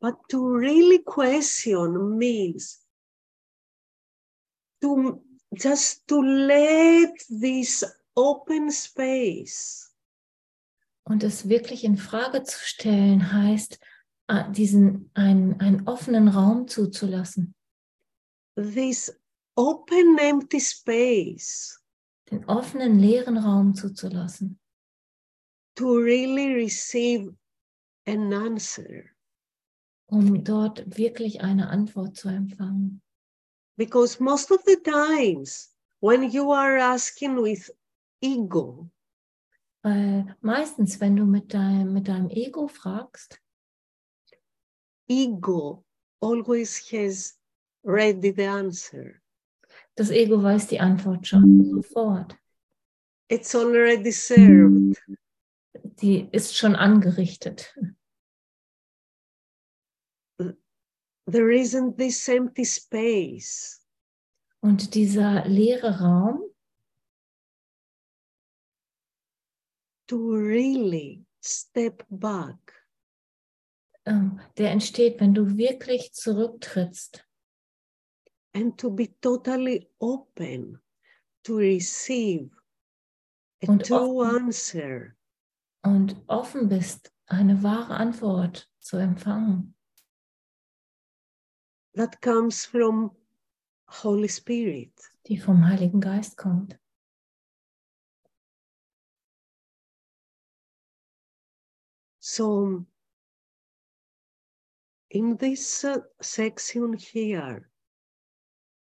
But 0.00 0.16
to 0.28 0.56
really 0.56 1.00
question 1.00 2.18
means 2.18 2.78
to 4.80 5.20
just 5.52 6.06
to 6.08 6.20
let 6.20 7.14
this 7.28 7.84
open 8.14 8.70
space. 8.70 9.92
Und 11.04 11.22
es 11.24 11.48
wirklich 11.48 11.84
in 11.84 11.96
Frage 11.96 12.44
zu 12.44 12.58
stellen 12.58 13.32
heißt, 13.32 13.80
äh, 14.28 14.50
diesen 14.52 15.10
einen, 15.14 15.58
einen 15.58 15.88
offenen 15.88 16.28
Raum 16.28 16.68
zuzulassen, 16.68 17.54
this 18.56 19.12
open 19.56 20.18
empty 20.18 20.60
space. 20.60 21.82
Den 22.30 22.44
offenen 22.44 22.98
leeren 22.98 23.38
Raum 23.38 23.74
zuzulassen, 23.74 24.60
to 25.74 25.96
really 25.96 26.52
receive 26.52 27.34
an 28.06 28.32
answer 28.34 29.17
um 30.10 30.42
dort 30.44 30.96
wirklich 30.98 31.40
eine 31.42 31.68
Antwort 31.68 32.16
zu 32.16 32.28
empfangen. 32.28 33.00
because 33.76 34.20
most 34.22 34.50
of 34.50 34.60
the 34.66 34.76
times 34.82 35.72
when 36.00 36.28
you 36.30 36.50
are 36.52 36.78
asking 36.78 37.36
with 37.42 37.70
ego 38.20 38.90
Weil 39.82 40.34
meistens, 40.40 41.00
wenn 41.00 41.14
du 41.14 41.24
mit 41.24 41.54
deinem, 41.54 41.92
mit 41.92 42.08
deinem 42.08 42.28
Ego 42.30 42.66
fragst, 42.66 43.40
ego 45.08 45.84
always 46.20 46.78
has 46.90 47.38
ready 47.84 48.32
the 48.34 48.44
answer 48.46 49.20
das 49.96 50.10
Ego 50.10 50.42
weiß 50.42 50.66
die 50.68 50.80
Antwort 50.80 51.26
schon 51.26 51.64
sofort. 51.64 52.36
it's 53.28 53.54
already 53.54 54.10
served 54.12 54.96
Die 56.00 56.28
ist 56.32 56.56
schon 56.56 56.76
angerichtet. 56.76 57.74
There 61.30 61.50
isn't 61.50 61.96
this 61.98 62.28
empty 62.28 62.64
space. 62.64 63.80
Und 64.60 64.94
dieser 64.94 65.44
leere 65.46 66.00
Raum, 66.00 66.42
to 70.08 70.16
really 70.34 71.24
step 71.40 72.04
back. 72.10 72.56
ähm, 74.06 74.40
der 74.56 74.70
entsteht, 74.70 75.20
wenn 75.20 75.34
du 75.34 75.56
wirklich 75.58 76.12
zurücktrittst. 76.14 77.24
And 78.54 78.78
to 78.80 78.90
be 78.90 79.08
totally 79.20 79.90
open 79.98 80.80
to 81.44 81.56
receive 81.58 82.50
a 83.62 83.70
Und 83.70 83.86
true 83.86 84.24
offen. 84.24 84.46
answer. 84.46 85.14
und 85.84 86.16
offen 86.26 86.68
bist, 86.68 87.12
eine 87.26 87.62
wahre 87.62 87.94
Antwort 87.96 88.68
zu 88.80 88.96
empfangen, 88.96 89.74
that 91.98 92.20
comes 92.20 92.64
from 92.64 93.10
Holy 93.88 94.28
Spirit. 94.28 94.92
die 95.26 95.36
vom 95.36 95.66
Heiligen 95.66 96.00
Geist 96.00 96.36
kommt. 96.36 96.78
So, 102.20 102.86
in 105.10 105.36
this 105.38 105.84
uh, 105.84 105.98
section 106.20 106.94
here, 106.94 107.68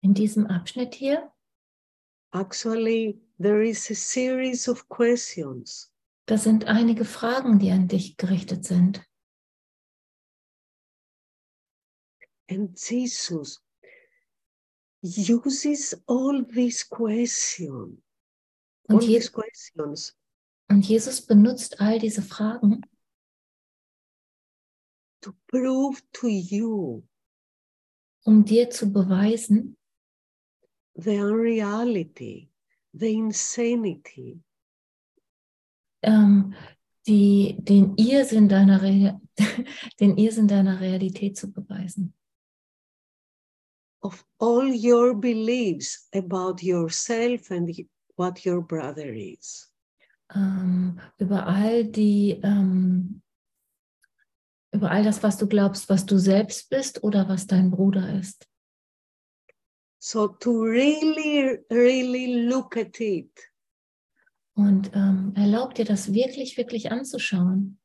In 0.02 0.14
diesem 0.14 0.46
Abschnitt 0.46 0.94
hier, 0.94 1.32
actually, 2.32 3.20
there 3.38 3.62
is 3.62 3.90
a 3.90 3.94
series 3.94 4.68
of 4.68 4.88
questions 4.88 5.90
da 6.26 6.36
sind 6.36 6.64
einige 6.64 7.04
Fragen, 7.04 7.60
die 7.60 7.70
an 7.70 7.86
dich 7.86 8.16
gerichtet 8.16 8.64
sind. 8.64 9.06
And 12.48 12.76
Jesus 12.76 13.60
uses 15.02 15.94
all 16.06 16.44
these 16.44 16.84
questions, 16.84 17.98
all 18.88 18.96
Und, 18.96 19.02
Je 19.04 19.18
these 19.18 19.30
questions. 19.30 20.14
und 20.68 20.84
Jesus 20.88 21.20
benutzt 21.20 21.80
all 21.80 21.98
diese 21.98 22.22
Fragen, 22.22 22.82
to 25.22 25.32
prove 25.48 26.00
to 26.12 26.28
you 26.28 27.02
um 28.24 28.44
dir 28.44 28.68
zu 28.70 28.92
beweisen, 28.92 29.76
the 30.94 31.18
unreality, 31.20 32.50
the 32.92 33.12
insanity, 33.12 34.40
ähm, 36.02 36.54
die, 37.06 37.56
den, 37.60 37.96
Irrsinn 37.96 38.48
deiner 38.48 38.82
Re 38.82 39.20
den 40.00 40.16
Irrsinn 40.16 40.48
deiner 40.48 40.80
Realität 40.80 41.36
zu 41.36 41.52
beweisen. 41.52 42.15
Of 44.06 44.24
all 44.38 44.64
your 44.72 45.14
beliefs 45.14 46.08
about 46.14 46.62
yourself 46.62 47.50
and 47.50 47.68
what 48.16 48.44
your 48.46 48.62
brother 48.62 49.12
is. 49.12 49.72
Ähm, 50.34 51.00
über 51.18 51.46
all 51.46 51.84
die, 51.84 52.40
ähm, 52.42 53.22
über 54.72 54.90
all 54.90 55.02
das, 55.02 55.22
was 55.22 55.36
du 55.38 55.46
glaubst, 55.46 55.88
was 55.88 56.06
du 56.06 56.18
selbst 56.18 56.70
bist 56.70 57.02
oder 57.02 57.28
was 57.28 57.46
dein 57.46 57.70
Bruder 57.70 58.18
ist. 58.18 58.48
So 59.98 60.28
to 60.28 60.62
really, 60.62 61.58
really 61.70 62.46
look 62.46 62.76
at 62.76 63.00
it 63.00 63.30
Und 64.54 64.90
ähm, 64.94 65.32
erlaub 65.36 65.74
dir 65.74 65.84
das 65.84 66.12
wirklich, 66.14 66.56
wirklich 66.56 66.90
anzuschauen. 66.90 67.78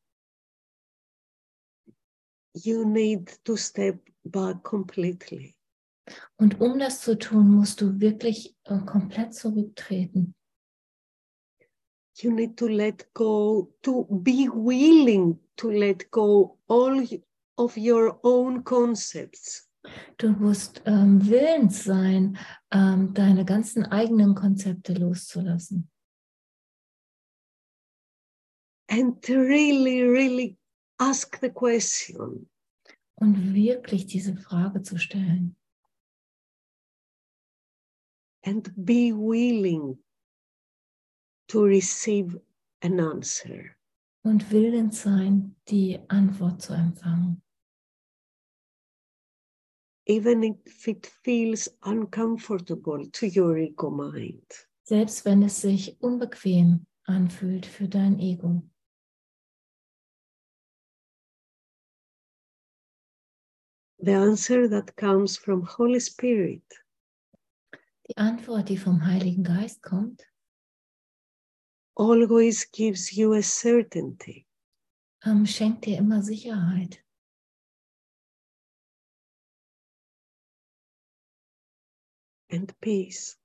you 2.54 2.86
need 2.86 3.40
to 3.46 3.56
step 3.56 3.98
back 4.26 4.62
completely. 4.64 5.56
Und 6.38 6.60
um 6.60 6.80
das 6.80 7.02
zu 7.02 7.17
tun, 7.17 7.50
musst 7.50 7.82
du 7.82 8.00
wirklich 8.00 8.56
äh, 8.65 8.80
komplett 8.80 9.34
zurücktreten. 9.34 10.36
You 12.17 12.32
need 12.32 12.58
to 12.58 12.67
let 12.67 13.12
go, 13.13 13.74
to 13.82 14.06
be 14.10 14.47
willing 14.54 15.39
to 15.58 15.69
let 15.69 16.12
go 16.12 16.60
all 16.67 17.04
of 17.58 17.78
your 17.78 18.19
own 18.24 18.63
concepts 18.63 19.67
Du 20.17 20.30
musst 20.30 20.84
ähm, 20.86 21.28
willens 21.28 21.84
sein, 21.84 22.38
ähm, 22.71 23.15
deine 23.15 23.45
ganzen 23.45 23.84
eigenen 23.86 24.36
Konzepte 24.36 24.93
loszulassen. 24.93 25.89
and 28.91 29.28
really, 29.30 30.04
really 30.04 30.58
ask 31.00 31.39
the 31.41 31.50
question 31.50 32.50
Und 33.15 33.54
wirklich 33.54 34.06
diese 34.06 34.36
Frage 34.36 34.82
zu 34.84 34.97
stellen. 34.97 35.56
And 38.43 38.71
be 38.75 39.13
willing 39.13 39.97
to 41.49 41.63
receive 41.63 42.38
an 42.82 42.99
answer. 42.99 43.75
Und 44.23 44.51
willens 44.51 45.01
sein, 45.01 45.56
die 45.67 45.99
Antwort 46.10 46.62
zu 46.62 46.73
empfangen. 46.73 47.41
even 50.12 50.43
if 50.43 50.88
it 50.88 51.10
feels 51.23 51.69
uncomfortable 51.84 53.06
to 53.13 53.27
your 53.27 53.58
ego 53.58 53.89
mind. 53.89 54.43
Selbst 54.84 55.23
wenn 55.23 55.43
es 55.43 55.62
sich 55.62 55.95
unbequem 56.01 56.86
anfühlt 57.06 57.65
für 57.65 57.88
dein 57.88 58.19
Ego. 58.19 58.62
The 63.99 64.15
answer 64.15 64.67
that 64.67 64.97
comes 64.97 65.38
from 65.38 65.62
Holy 65.62 65.99
Spirit 65.99 66.63
Die 68.10 68.18
Antwort, 68.18 68.70
die 68.70 68.78
vom 68.78 69.06
Heiligen 69.06 69.44
Geist 69.44 69.82
kommt, 69.82 70.24
always 71.96 72.70
gives 72.72 73.12
you 73.12 73.34
a 73.34 73.42
certainty. 73.42 74.48
ähm, 75.24 75.46
schenkt 75.46 75.86
dir 75.86 75.98
immer 75.98 76.22
Sicherheit. 76.24 77.04
and 82.52 82.74
peace. 82.82 83.38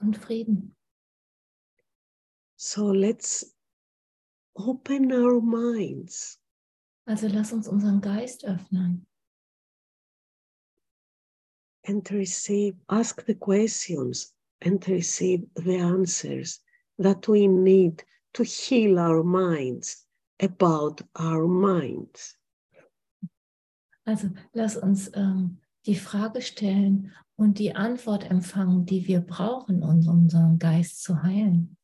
und 0.00 0.16
Frieden. 0.16 0.76
So 2.56 2.92
let's 2.92 3.54
open 4.54 5.12
our 5.12 5.40
minds 5.40 6.38
Also 7.06 7.26
lass 7.28 7.52
uns 7.52 7.66
unseren 7.68 8.00
Geist 8.00 8.44
öffnen 8.44 9.06
and 11.90 12.08
receive, 12.12 12.74
ask 12.88 13.24
the 13.26 13.34
questions 13.34 14.32
and 14.62 14.78
receive 14.88 15.42
the 15.56 15.76
answers 15.76 16.60
that 16.98 17.26
we 17.26 17.48
need 17.48 18.04
to 18.32 18.44
heal 18.44 18.98
our 18.98 19.24
minds 19.24 20.06
about 20.40 21.02
our 21.16 21.48
minds. 21.48 22.36
Also 24.06 24.30
lass 24.54 24.76
uns 24.76 25.10
ähm, 25.14 25.58
die 25.84 25.96
Frage 25.96 26.42
stellen 26.42 27.12
und 27.36 27.58
die 27.58 27.74
Antwort 27.74 28.30
empfangen, 28.30 28.86
die 28.86 29.06
wir 29.06 29.20
brauchen, 29.20 29.82
um 29.82 30.06
unseren 30.06 30.58
Geist 30.58 31.02
zu 31.02 31.22
heilen. 31.22 31.76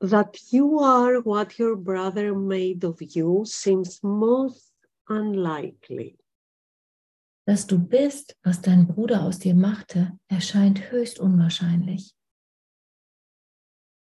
That 0.00 0.38
you 0.52 0.78
are 0.78 1.24
what 1.24 1.58
your 1.58 1.76
brother 1.76 2.34
made 2.34 2.86
of 2.86 3.00
you 3.00 3.44
seems 3.44 4.02
most 4.02 4.75
unlikely. 5.08 6.18
Dass 7.46 7.66
du 7.66 7.78
bist, 7.78 8.36
was 8.42 8.60
dein 8.60 8.88
Bruder 8.88 9.22
aus 9.22 9.38
dir 9.38 9.54
machte, 9.54 10.18
erscheint 10.28 10.90
höchst 10.90 11.20
unwahrscheinlich. 11.20 12.14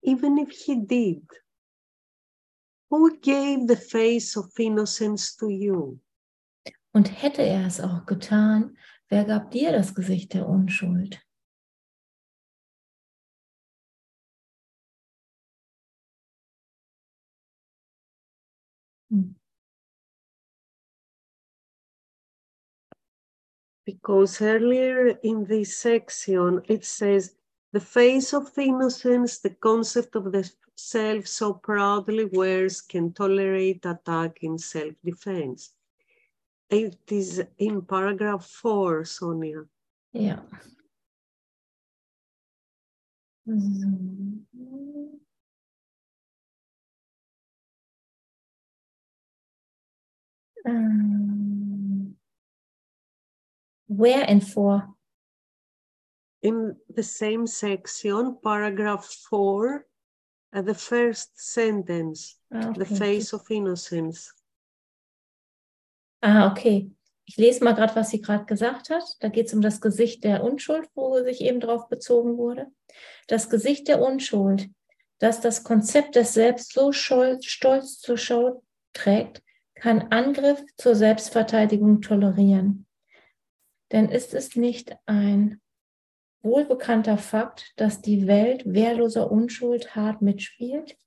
Even 0.01 0.37
if 0.37 0.51
he 0.51 0.75
did, 0.85 1.27
who 2.89 3.09
gave 3.21 3.67
the 3.67 3.75
face 3.75 4.37
of 4.37 4.51
innocence 4.57 5.35
to 5.35 5.49
you? 5.49 5.99
Und 6.91 7.21
hätte 7.21 7.41
er 7.41 7.65
es 7.65 7.81
auch 7.81 8.05
getan, 8.05 8.77
wer 9.09 9.25
gab 9.25 9.51
dir 9.51 9.71
das 9.71 9.93
Gesicht 9.93 10.33
der 10.33 10.47
Unschuld? 10.47 11.24
Because 23.85 24.41
earlier 24.41 25.19
in 25.23 25.45
this 25.45 25.77
section 25.77 26.61
it 26.67 26.85
says, 26.85 27.35
the 27.71 27.79
face 27.79 28.33
of 28.33 28.57
innocence, 28.57 29.39
the 29.39 29.51
concept 29.51 30.15
of 30.15 30.31
the 30.31 30.49
self 30.75 31.27
so 31.27 31.53
proudly 31.53 32.25
wears 32.25 32.81
can 32.81 33.13
tolerate 33.13 33.85
attack 33.85 34.39
in 34.41 34.57
self 34.57 34.93
defense. 35.03 35.73
It 36.69 36.97
is 37.11 37.43
in 37.57 37.81
paragraph 37.83 38.45
four, 38.45 39.05
Sonia. 39.05 39.65
Ja. 40.13 40.37
So. 43.45 43.51
Mm-hmm. 43.51 44.35
Um, 50.67 51.74
Where 53.87 54.23
and 54.27 54.45
for? 54.47 54.89
In 56.41 56.75
the 56.93 57.03
same 57.03 57.47
section, 57.47 58.37
paragraph 58.43 59.05
four, 59.29 59.85
at 60.53 60.65
the 60.65 60.73
first 60.73 61.31
sentence, 61.39 62.37
Ah, 62.53 62.71
the 62.71 62.83
okay. 62.85 62.95
face 62.95 63.33
of 63.33 63.49
innocence. 63.49 64.33
Ah, 66.21 66.51
okay. 66.51 66.89
Ich 67.27 67.37
lese 67.37 67.63
mal 67.63 67.73
gerade, 67.73 67.95
was 67.95 68.11
sie 68.11 68.21
gerade 68.21 68.45
gesagt 68.45 68.89
hat. 68.89 69.03
Da 69.19 69.29
geht 69.29 69.47
es 69.47 69.53
um 69.53 69.61
das 69.61 69.81
Gesicht 69.81 70.23
der 70.23 70.43
Unschuld, 70.43 70.87
wo 70.93 71.21
sich 71.23 71.41
eben 71.41 71.59
drauf 71.59 71.89
bezogen 71.89 72.37
wurde. 72.37 72.67
Das 73.27 73.49
Gesicht 73.49 73.87
der 73.87 74.01
Unschuld, 74.01 74.69
das 75.19 75.41
das 75.41 75.63
Konzept 75.63 76.15
des 76.15 76.33
Selbst 76.33 76.73
so 76.73 76.91
stolz 76.91 77.99
zur 77.99 78.17
Schau 78.17 78.63
trägt, 78.93 79.41
kann 79.73 80.11
Angriff 80.11 80.63
zur 80.77 80.95
Selbstverteidigung 80.95 82.01
tolerieren. 82.01 82.84
Denn 83.91 84.09
ist 84.09 84.33
es 84.33 84.55
nicht 84.55 84.95
ein 85.05 85.61
wohlbekannter 86.41 87.17
Fakt, 87.17 87.73
dass 87.75 88.01
die 88.01 88.27
Welt 88.27 88.63
wehrloser 88.65 89.31
Unschuld 89.31 89.95
hart 89.95 90.21
mitspielt? 90.21 90.97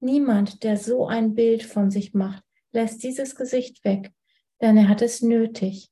Niemand, 0.00 0.62
der 0.62 0.76
so 0.76 1.06
ein 1.06 1.34
Bild 1.34 1.62
von 1.62 1.90
sich 1.90 2.14
macht, 2.14 2.42
lässt 2.72 3.02
dieses 3.02 3.36
Gesicht 3.36 3.84
weg, 3.84 4.12
denn 4.60 4.76
er 4.76 4.88
hat 4.88 5.02
es 5.02 5.22
nötig. 5.22 5.90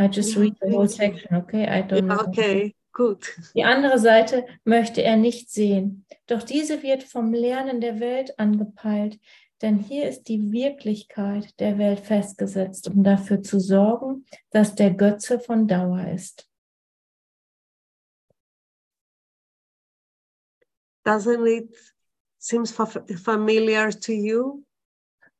I 0.00 0.06
just 0.06 0.36
read 0.36 0.56
the 0.60 0.70
whole 0.70 0.88
section, 0.88 1.36
okay? 1.36 1.64
I 1.64 1.82
don't 1.82 2.06
know. 2.06 2.20
okay, 2.20 2.74
good. 2.92 3.26
Die 3.54 3.64
andere 3.64 3.98
Seite 3.98 4.46
möchte 4.64 5.02
er 5.02 5.16
nicht 5.16 5.50
sehen. 5.50 6.06
Doch 6.28 6.44
diese 6.44 6.84
wird 6.84 7.02
vom 7.02 7.34
Lernen 7.34 7.80
der 7.80 7.98
Welt 7.98 8.38
angepeilt, 8.38 9.18
denn 9.60 9.78
hier 9.78 10.08
ist 10.08 10.24
die 10.24 10.52
Wirklichkeit 10.52 11.58
der 11.60 11.78
Welt 11.78 12.00
festgesetzt, 12.00 12.88
um 12.88 13.02
dafür 13.02 13.42
zu 13.42 13.58
sorgen, 13.58 14.24
dass 14.50 14.74
der 14.74 14.94
Götze 14.94 15.40
von 15.40 15.66
Dauer 15.66 16.08
ist. 16.08 16.48
Doesn't 21.04 21.46
it 21.46 21.74
seems 22.38 22.70
fa- 22.70 23.04
familiar 23.16 23.90
to 23.90 24.12
you? 24.12 24.64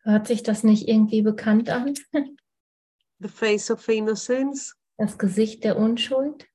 Hört 0.03 0.27
sich 0.27 0.43
das 0.43 0.65
nicht 0.65 0.89
irgendwie 0.89 1.23
bekannt 1.23 1.69
an? 1.69 1.95
The 3.21 3.29
face 3.29 3.71
of 3.71 3.87
innocence? 3.89 4.75
Das 4.97 5.19
Gesicht 5.19 5.65
der 5.65 5.77
Unschuld? 5.77 6.49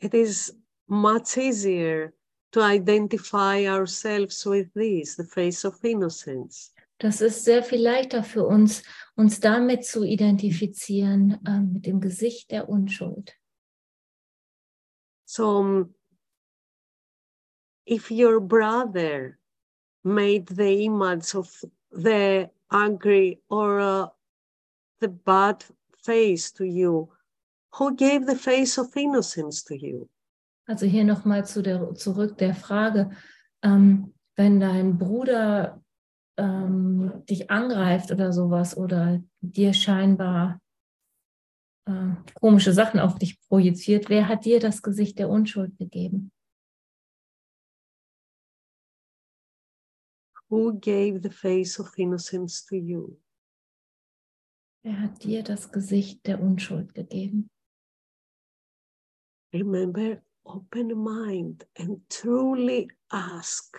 It 0.00 0.14
is 0.14 0.56
much 0.86 1.36
easier 1.36 2.12
to 2.52 2.62
identify 2.62 3.66
ourselves 3.66 4.44
with 4.46 4.72
this, 4.74 5.16
the 5.16 5.24
face 5.24 5.64
of 5.64 5.84
innocence. 5.84 6.72
Das 7.00 7.20
ist 7.20 7.44
sehr 7.44 7.62
viel 7.62 7.82
leichter 7.82 8.24
für 8.24 8.44
uns, 8.44 8.82
uns 9.14 9.38
damit 9.38 9.84
zu 9.84 10.02
identifizieren, 10.02 11.38
ähm, 11.46 11.72
mit 11.72 11.86
dem 11.86 12.00
Gesicht 12.00 12.50
der 12.50 12.68
Unschuld. 12.68 13.34
So, 15.24 15.88
if 17.86 18.10
your 18.10 18.40
brother 18.40 19.38
made 20.02 20.46
the 20.48 20.86
image 20.86 21.34
of 21.34 21.64
the 21.92 22.50
angry 22.70 23.40
or 23.48 23.78
uh, 23.78 24.08
the 25.00 25.08
bad 25.08 25.64
face 26.02 26.50
to 26.52 26.64
you, 26.64 27.08
who 27.74 27.94
gave 27.94 28.26
the 28.26 28.34
face 28.34 28.78
of 28.78 28.96
innocence 28.96 29.62
to 29.64 29.76
you? 29.76 30.08
Also 30.68 30.84
hier 30.84 31.04
nochmal 31.04 31.46
zu 31.46 31.62
der, 31.62 31.94
zurück 31.94 32.36
der 32.36 32.54
Frage, 32.54 33.10
ähm, 33.62 34.14
wenn 34.36 34.60
dein 34.60 34.98
Bruder 34.98 35.82
ähm, 36.36 37.24
dich 37.24 37.50
angreift 37.50 38.12
oder 38.12 38.32
sowas 38.32 38.76
oder 38.76 39.22
dir 39.40 39.72
scheinbar 39.72 40.60
äh, 41.86 42.10
komische 42.34 42.74
Sachen 42.74 43.00
auf 43.00 43.18
dich 43.18 43.40
projiziert, 43.48 44.10
wer 44.10 44.28
hat 44.28 44.44
dir 44.44 44.60
das 44.60 44.82
Gesicht 44.82 45.18
der 45.18 45.30
Unschuld 45.30 45.78
gegeben? 45.78 46.30
Who 50.50 50.78
gave 50.78 51.20
the 51.22 51.30
face 51.30 51.80
of 51.80 51.96
innocence 51.96 52.64
to 52.66 52.74
you? 52.74 53.18
Wer 54.82 55.00
hat 55.00 55.24
dir 55.24 55.42
das 55.42 55.72
Gesicht 55.72 56.26
der 56.26 56.40
Unschuld 56.42 56.94
gegeben? 56.94 57.50
Remember, 59.52 60.22
open 60.48 60.96
mind 60.96 61.66
and 61.78 62.00
truly 62.08 62.90
ask. 63.10 63.78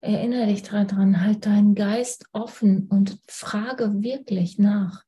Erinnere 0.00 0.46
dich 0.46 0.62
daran, 0.62 1.20
halt 1.20 1.46
deinen 1.46 1.74
Geist 1.74 2.26
offen 2.32 2.86
und 2.88 3.18
frage 3.28 4.02
wirklich 4.02 4.58
nach. 4.58 5.04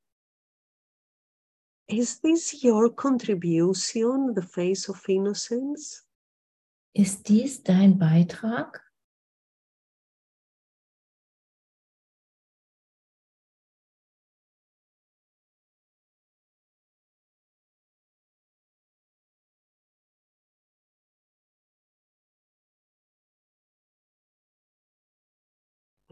Is 1.87 2.21
this 2.21 2.63
your 2.63 2.95
contribution, 2.95 4.35
the 4.35 4.43
face 4.43 4.89
of 4.89 5.09
innocence? 5.09 6.07
Ist 6.95 7.29
dies 7.29 7.63
dein 7.63 7.99
Beitrag? 7.99 8.83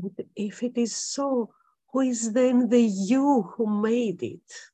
And 0.06 0.28
if 0.36 0.62
it 0.62 0.76
is 0.78 0.94
so, 0.94 1.50
who 1.92 2.00
is 2.00 2.32
then 2.32 2.68
the 2.68 2.80
you 2.80 3.42
who 3.56 3.66
made 3.66 4.22
it? 4.22 4.72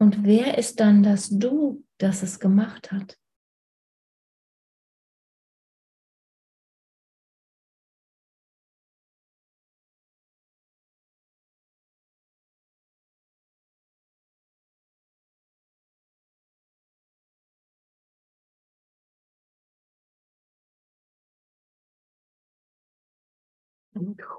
Und 0.00 0.24
wer 0.24 0.56
ist 0.56 0.78
dann 0.80 1.02
das 1.02 1.28
Du, 1.28 1.84
das 1.98 2.22
es 2.22 2.38
gemacht 2.38 2.92
hat? 2.92 3.18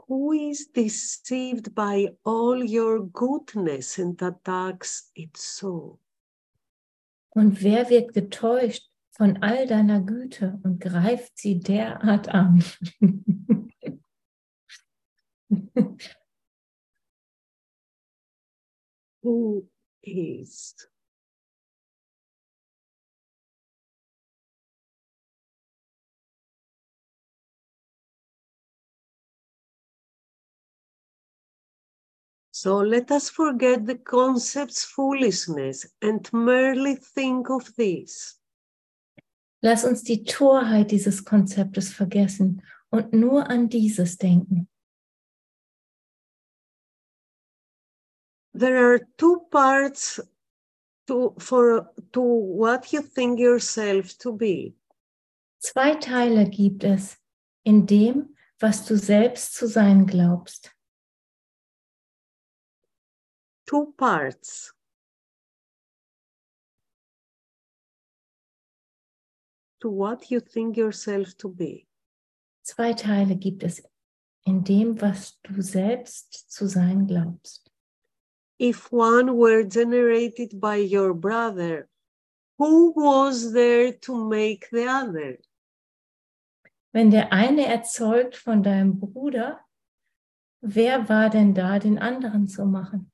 Who 0.07 0.31
is 0.33 0.67
deceived 0.67 1.73
by 1.75 2.09
all 2.23 2.63
your 2.63 3.05
goodness 3.05 3.97
and 3.97 4.21
attacks 4.21 5.11
it 5.15 5.37
so? 5.37 5.99
Und 7.29 7.61
wer 7.63 7.89
wird 7.89 8.13
getäuscht 8.13 8.89
von 9.11 9.41
all 9.43 9.67
deiner 9.67 10.01
Güte 10.01 10.59
und 10.63 10.79
greift 10.79 11.37
sie 11.37 11.59
derart 11.59 12.29
an? 12.29 12.63
Who 19.21 19.69
is? 20.01 20.88
So 32.61 32.79
let 32.79 33.09
us 33.09 33.29
forget 33.29 33.85
the 33.85 33.95
concept's 33.95 34.83
foolishness 34.83 35.85
and 36.01 36.29
merely 36.33 36.95
think 36.95 37.49
of 37.49 37.73
this. 37.77 38.37
Lass 39.61 39.85
uns 39.85 40.03
die 40.03 40.25
Torheit 40.25 40.91
dieses 40.91 41.23
Konzeptes 41.23 41.93
vergessen 41.93 42.61
und 42.89 43.13
nur 43.13 43.49
an 43.49 43.69
dieses 43.69 44.17
denken. 44.17 44.67
There 48.53 48.77
are 48.77 49.07
two 49.17 49.47
parts 49.49 50.19
to, 51.07 51.35
for, 51.39 51.93
to 52.11 52.21
what 52.21 52.91
you 52.91 53.01
think 53.01 53.39
yourself 53.39 54.17
to 54.17 54.33
be. 54.33 54.75
Zwei 55.59 55.95
Teile 55.95 56.49
gibt 56.49 56.83
es 56.83 57.15
in 57.63 57.85
dem, 57.85 58.35
was 58.59 58.85
du 58.85 58.97
selbst 58.97 59.55
zu 59.55 59.65
sein 59.65 60.05
glaubst. 60.05 60.75
Two 63.69 63.93
parts. 63.95 64.73
To 69.81 69.89
what 69.91 70.31
you 70.31 70.39
think 70.39 70.75
yourself 70.75 71.37
to 71.37 71.49
be. 71.49 71.85
Zwei 72.63 72.93
Teile 72.93 73.35
gibt 73.35 73.61
es 73.61 73.83
in 74.43 74.63
dem, 74.63 74.99
was 74.99 75.37
du 75.43 75.61
selbst 75.61 76.51
zu 76.51 76.67
sein 76.67 77.05
glaubst. 77.05 77.69
If 78.57 78.91
one 78.91 79.37
were 79.37 79.63
generated 79.63 80.59
by 80.59 80.77
your 80.77 81.13
brother, 81.13 81.87
who 82.57 82.91
was 82.95 83.53
there 83.53 83.91
to 83.91 84.15
make 84.15 84.67
the 84.71 84.87
other? 84.87 85.37
Wenn 86.91 87.11
der 87.11 87.31
eine 87.31 87.67
erzeugt 87.67 88.35
von 88.35 88.63
deinem 88.63 88.99
Bruder, 88.99 89.59
wer 90.61 91.07
war 91.07 91.29
denn 91.29 91.53
da, 91.53 91.77
den 91.77 91.99
anderen 91.99 92.47
zu 92.47 92.65
machen? 92.65 93.08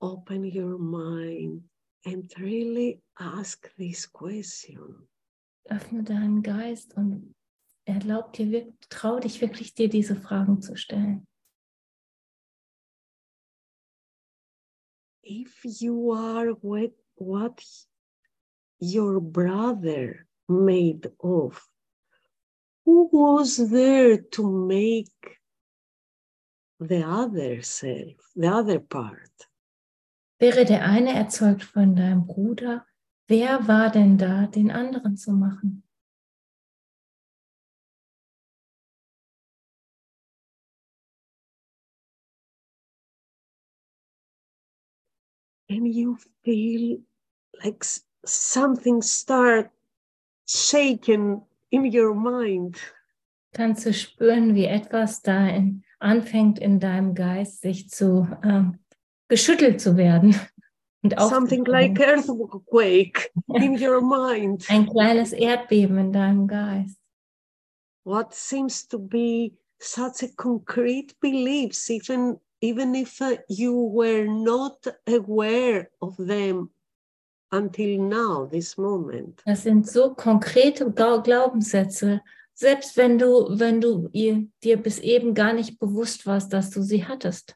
Open 0.00 0.44
your 0.44 0.78
mind 0.78 1.62
and 2.04 2.32
really 2.38 3.00
ask 3.18 3.68
this 3.76 4.06
question. 4.06 5.08
Öffne 5.68 6.02
deinen 6.02 6.42
Geist 6.42 6.96
und 6.96 7.34
erlaub 7.84 8.32
dir, 8.32 8.72
trau 8.88 9.18
dich 9.18 9.40
wirklich, 9.40 9.74
dir 9.74 9.88
diese 9.88 10.14
Fragen 10.14 10.62
zu 10.62 10.76
stellen. 10.76 11.26
If 15.22 15.62
you 15.64 16.12
are 16.12 16.54
what, 16.62 16.92
what 17.16 17.62
your 18.80 19.20
brother 19.20 20.26
made 20.48 21.12
of, 21.18 21.68
who 22.86 23.10
was 23.12 23.56
there 23.56 24.16
to 24.16 24.48
make 24.48 25.38
the 26.80 27.04
other 27.04 27.62
self, 27.62 28.16
the 28.34 28.48
other 28.48 28.78
part? 28.78 29.47
Wäre 30.38 30.64
der 30.64 30.84
eine 30.84 31.14
erzeugt 31.14 31.64
von 31.64 31.96
deinem 31.96 32.26
Bruder, 32.26 32.86
wer 33.26 33.66
war 33.66 33.90
denn 33.90 34.18
da, 34.18 34.46
den 34.46 34.70
anderen 34.70 35.16
zu 35.16 35.32
machen? 35.32 35.82
and 45.68 45.94
you 45.94 46.16
feel 46.44 46.98
like 47.62 47.84
something 48.24 49.02
start 49.02 49.70
shaking 50.46 51.42
in 51.70 51.84
your 51.84 52.14
mind 52.14 52.76
Kannst 53.54 53.86
du 53.86 53.94
spüren, 53.94 54.54
wie 54.54 54.66
etwas 54.66 55.22
da 55.22 55.48
in, 55.48 55.82
anfängt 55.98 56.58
in 56.58 56.80
deinem 56.80 57.14
Geist 57.14 57.62
sich 57.62 57.88
zu 57.88 58.28
ähm, 58.44 58.78
geschüttelt 59.28 59.80
zu 59.80 59.96
werden 59.96 60.34
und 61.02 61.18
something 61.20 61.64
like 61.64 61.98
earthquake 62.00 63.30
in 63.54 63.80
your 63.80 64.00
mind. 64.00 64.64
Ein 64.68 64.88
kleines 64.88 65.32
Erdbeben 65.32 65.98
in 65.98 66.12
deinem 66.12 66.46
Geist. 66.46 66.96
what 68.04 68.32
seems 68.34 68.86
to 68.88 68.98
be 68.98 69.52
such 69.80 70.22
a 70.22 70.28
concrete 70.36 71.14
beliefs 71.20 71.90
even 71.90 72.40
even 72.60 72.94
if 72.94 73.20
uh, 73.20 73.36
you 73.48 73.72
were 73.72 74.26
not 74.26 74.84
aware 75.06 75.88
of 76.00 76.16
them 76.16 76.70
until 77.52 77.98
now 78.02 78.46
this 78.50 78.76
moment? 78.76 79.42
Das 79.46 79.62
sind 79.62 79.86
so 79.86 80.14
konkrete 80.14 80.90
Glau- 80.90 81.22
Glaubenssätze, 81.22 82.20
selbst 82.54 82.96
wenn 82.96 83.16
du, 83.18 83.46
wenn 83.50 83.80
du 83.80 84.08
ihr, 84.12 84.44
dir 84.64 84.76
bis 84.76 84.98
eben 84.98 85.34
gar 85.34 85.52
nicht 85.52 85.78
bewusst 85.78 86.26
warst, 86.26 86.52
dass 86.52 86.70
du 86.70 86.82
sie 86.82 87.04
hattest. 87.06 87.54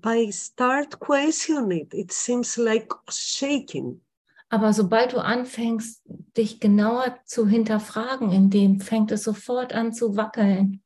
By 0.00 0.30
start 0.30 0.98
questioning 1.00 1.82
it 1.82 1.94
it 1.94 2.12
seems 2.12 2.56
like 2.56 2.92
shaking 3.08 4.00
Aber 4.48 4.72
sobald 4.72 5.12
du 5.12 5.18
anfängst, 5.18 6.02
dich 6.36 6.60
genauer 6.60 7.18
zu 7.24 7.48
hinterfragen, 7.48 8.30
in 8.30 8.48
dem 8.48 8.80
fängt 8.80 9.10
es 9.10 9.24
sofort 9.24 9.72
an 9.72 9.92
zu 9.92 10.16
wackeln. 10.16 10.82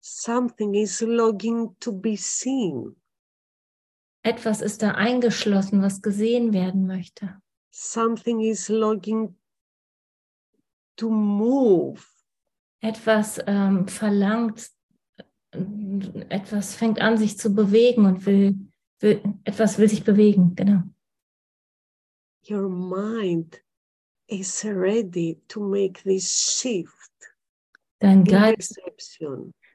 something 0.00 0.74
is 0.74 1.00
longing 1.00 1.74
to 1.80 1.92
be 1.92 2.16
seen 2.16 2.96
Etwas 4.24 4.60
ist 4.60 4.82
da 4.82 4.92
eingeschlossen, 4.92 5.82
was 5.82 6.02
gesehen 6.02 6.52
werden 6.52 6.86
möchte. 6.86 7.40
something 7.70 8.40
is 8.40 8.68
longing 8.68 9.36
to 10.96 11.08
move 11.08 12.02
Etwas 12.80 13.40
ähm, 13.46 13.86
verlangt, 13.86 14.70
etwas 15.52 16.74
fängt 16.74 17.00
an, 17.00 17.18
sich 17.18 17.38
zu 17.38 17.54
bewegen 17.54 18.06
und 18.06 18.26
will, 18.26 18.56
will, 19.00 19.22
etwas 19.44 19.78
will 19.78 19.88
sich 19.88 20.04
bewegen, 20.04 20.54
genau. 20.54 20.82
your 22.48 22.68
mind 22.68 23.62
is 24.28 24.64
ready 24.64 25.40
to 25.48 25.60
make 25.60 26.02
this 26.02 26.60
shift 26.60 27.10
Dein 28.00 28.20
in 28.20 28.24
Geist, 28.24 28.80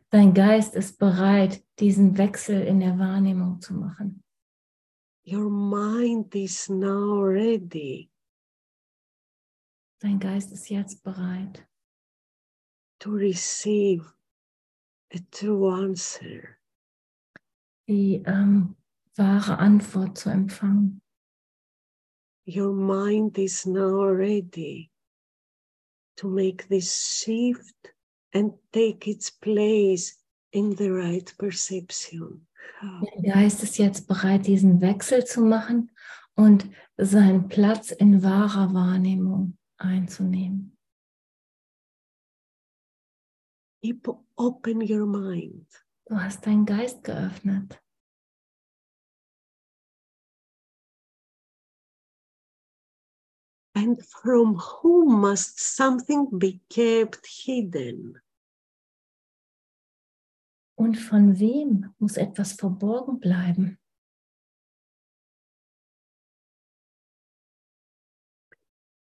dein 0.09 0.33
Geist 0.33 0.75
ist 0.75 0.97
bereit, 0.97 1.63
diesen 1.79 2.17
Wechsel 2.17 2.61
in 2.61 2.81
der 2.81 2.99
Wahrnehmung 2.99 3.61
zu 3.61 3.73
machen. 3.73 4.21
Your 5.25 5.49
mind 5.49 6.35
is 6.35 6.67
now 6.67 7.21
ready 7.21 8.09
Dein 9.99 10.19
Geist 10.19 10.51
ist 10.51 10.69
jetzt 10.69 11.03
bereit, 11.03 11.67
to 12.99 13.11
receive 13.11 14.05
a 15.13 15.19
true 15.31 15.69
answer. 15.69 16.57
die 17.87 18.21
ähm, 18.25 18.75
wahre 19.15 19.57
Antwort 19.59 20.17
zu 20.17 20.29
empfangen. 20.29 21.01
Your 22.45 22.73
mind 22.73 23.37
is 23.37 23.65
now 23.65 24.05
ready 24.05 24.89
to 26.17 26.29
make 26.29 26.67
this 26.69 27.19
shift 27.19 27.93
and 28.33 28.53
take 28.71 29.09
its 29.09 29.31
place 29.31 30.17
in 30.51 30.75
the 30.77 30.89
right 30.89 31.33
perception. 31.37 32.47
Dein 32.81 33.23
Geist 33.23 33.63
ist 33.63 33.77
jetzt 33.77 34.07
bereit, 34.07 34.45
diesen 34.47 34.81
Wechsel 34.81 35.25
zu 35.25 35.41
machen 35.41 35.91
und 36.35 36.69
seinen 36.97 37.47
Platz 37.47 37.91
in 37.91 38.23
wahrer 38.23 38.73
Wahrnehmung 38.73 39.57
einzunehmen. 39.77 40.76
Open 44.37 44.81
your 44.81 45.05
mind. 45.05 45.65
Du 46.05 46.15
hast 46.15 46.45
deinen 46.45 46.65
Geist 46.65 47.03
geöffnet. 47.03 47.81
And 53.75 54.03
from 54.03 54.57
whom 54.57 55.21
must 55.21 55.59
something 55.59 56.27
be 56.31 56.61
kept 56.69 57.27
hidden? 57.27 58.19
Und 60.75 60.95
von 60.95 61.39
wem 61.39 61.93
muss 61.99 62.17
etwas 62.17 62.53
verborgen 62.53 63.19
bleiben? 63.19 63.79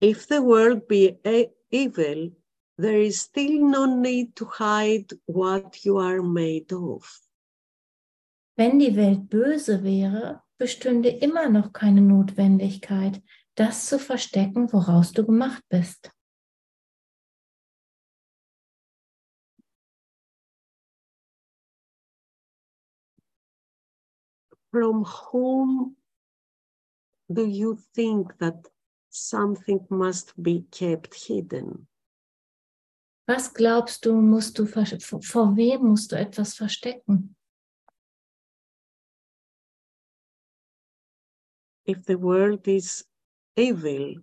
If 0.00 0.26
the 0.26 0.42
world 0.42 0.88
be 0.88 1.20
e- 1.24 1.52
evil, 1.70 2.34
there 2.78 3.00
is 3.00 3.20
still 3.20 3.66
no 3.66 3.86
need 3.86 4.34
to 4.36 4.44
hide 4.44 5.12
what 5.26 5.84
you 5.84 5.98
are 5.98 6.22
made 6.22 6.72
of. 6.72 7.20
Wenn 8.56 8.78
die 8.78 8.96
Welt 8.96 9.28
böse 9.28 9.82
wäre, 9.82 10.42
bestünde 10.58 11.08
immer 11.08 11.48
noch 11.48 11.72
keine 11.72 12.00
Notwendigkeit, 12.00 13.22
das 13.54 13.86
zu 13.86 13.98
verstecken, 13.98 14.72
woraus 14.72 15.12
du 15.12 15.24
gemacht 15.24 15.64
bist. 15.68 16.10
From 24.70 25.04
whom 25.04 25.96
do 27.28 27.44
you 27.44 27.78
think 27.94 28.38
that 28.38 28.70
something 29.10 29.86
must 29.90 30.32
be 30.36 30.64
kept 30.70 31.14
hidden? 31.14 31.88
Was 33.26 33.54
glaubst 33.54 34.04
du, 34.04 34.20
musst 34.20 34.58
du 34.58 34.66
vor 34.66 35.56
wem 35.56 35.86
musst 35.86 36.12
du 36.12 36.16
etwas 36.16 36.54
verstecken? 36.54 37.36
If 41.86 42.04
the 42.06 42.20
world 42.20 42.66
is 42.66 43.04
evil, 43.56 44.22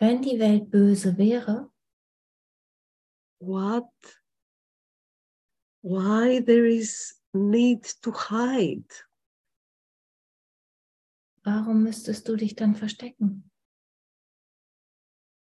Wenn 0.00 0.22
die 0.22 0.38
Welt 0.38 0.70
böse 0.70 1.16
wäre, 1.18 1.70
what? 3.40 3.90
Why 5.82 6.40
there 6.44 6.66
is 6.66 7.20
need 7.32 7.84
to 8.02 8.12
hide? 8.12 8.86
warum 11.48 11.82
müsstest 11.82 12.28
du 12.28 12.36
dich 12.36 12.54
dann 12.54 12.74
verstecken? 12.74 13.50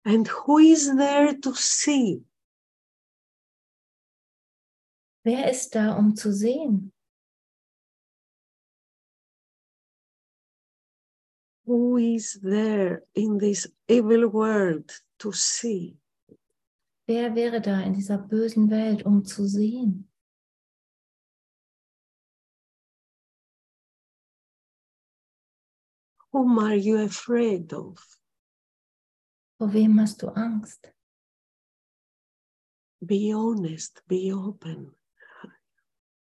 And 0.06 0.28
who 0.28 0.58
is 0.58 0.94
there 0.94 1.34
to 1.34 1.52
see? 1.56 2.22
Wer 5.24 5.50
ist 5.50 5.74
da, 5.74 5.96
um 5.98 6.14
zu 6.14 6.32
sehen? 6.32 6.92
Who 11.64 11.96
is 11.96 12.38
there 12.40 13.02
in 13.16 13.38
this 13.38 13.66
evil 13.88 14.28
world 14.28 14.88
to 15.18 15.32
see? 15.32 15.96
Wer 17.08 17.34
wäre 17.34 17.60
da 17.60 17.80
in 17.80 17.94
dieser 17.94 18.18
bösen 18.18 18.70
Welt, 18.70 19.04
um 19.04 19.24
zu 19.24 19.44
sehen? 19.48 20.08
Whom 26.30 26.60
are 26.60 26.76
you 26.76 26.98
afraid 26.98 27.72
of? 27.72 27.98
Vor 29.58 29.72
wem 29.72 29.98
hast 30.00 30.20
du 30.22 30.28
Angst? 30.28 30.92
Be 33.00 33.32
honest, 33.34 34.02
be 34.06 34.32
open. 34.34 34.94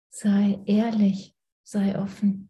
Sei 0.09 0.63
ehrlich, 0.65 1.35
sei 1.63 1.97
offen. 1.99 2.49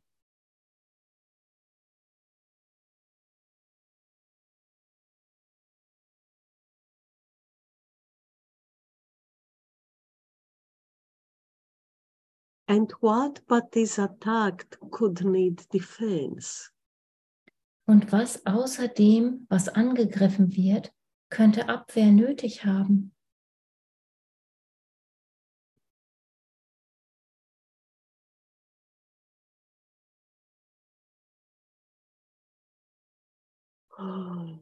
And 12.67 12.91
what 12.99 13.41
but 13.47 13.75
is 13.75 13.97
attacked 13.97 14.77
could 14.91 15.23
need 15.23 15.67
defense? 15.71 16.74
Und 17.87 18.11
was 18.11 18.45
außer 18.45 18.87
dem, 18.87 19.45
was 19.47 19.69
angegriffen 19.69 20.55
wird, 20.55 20.91
könnte 21.29 21.69
Abwehr 21.69 22.11
nötig 22.11 22.65
haben? 22.65 23.13
Oh, 33.97 34.59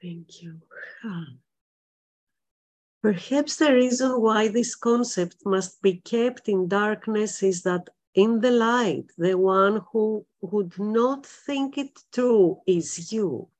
thank 0.00 0.42
you. 0.42 0.60
Perhaps 3.02 3.56
the 3.56 3.72
reason 3.72 4.20
why 4.20 4.48
this 4.48 4.74
concept 4.74 5.46
must 5.46 5.80
be 5.82 6.00
kept 6.00 6.48
in 6.48 6.68
darkness 6.68 7.42
is 7.42 7.62
that 7.62 7.88
in 8.14 8.40
the 8.40 8.50
light, 8.50 9.12
the 9.16 9.34
one 9.34 9.82
who 9.92 10.26
would 10.40 10.78
not 10.78 11.26
think 11.26 11.76
it 11.76 11.98
true 12.12 12.60
is 12.66 13.12
you. 13.12 13.50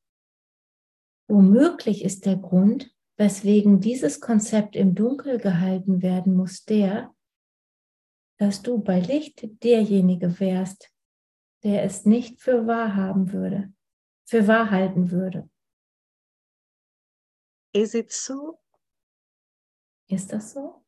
Womöglich 1.28 2.04
ist 2.04 2.24
der 2.24 2.36
Grund, 2.36 2.90
weswegen 3.16 3.80
dieses 3.80 4.20
Konzept 4.20 4.76
im 4.76 4.94
Dunkel 4.94 5.38
gehalten 5.38 6.02
werden 6.02 6.34
muss, 6.34 6.64
der, 6.64 7.14
dass 8.38 8.62
du 8.62 8.78
bei 8.78 9.00
Licht 9.00 9.48
derjenige 9.62 10.40
wärst, 10.40 10.90
der 11.64 11.82
es 11.82 12.06
nicht 12.06 12.40
für 12.40 12.66
wahr 12.66 12.94
haben 12.94 13.32
würde, 13.32 13.72
für 14.24 14.46
wahr 14.46 14.70
halten 14.70 15.10
würde. 15.10 15.50
Is 17.74 17.94
it 17.94 18.10
so? 18.12 18.60
Ist 20.08 20.32
das 20.32 20.52
so? 20.52 20.84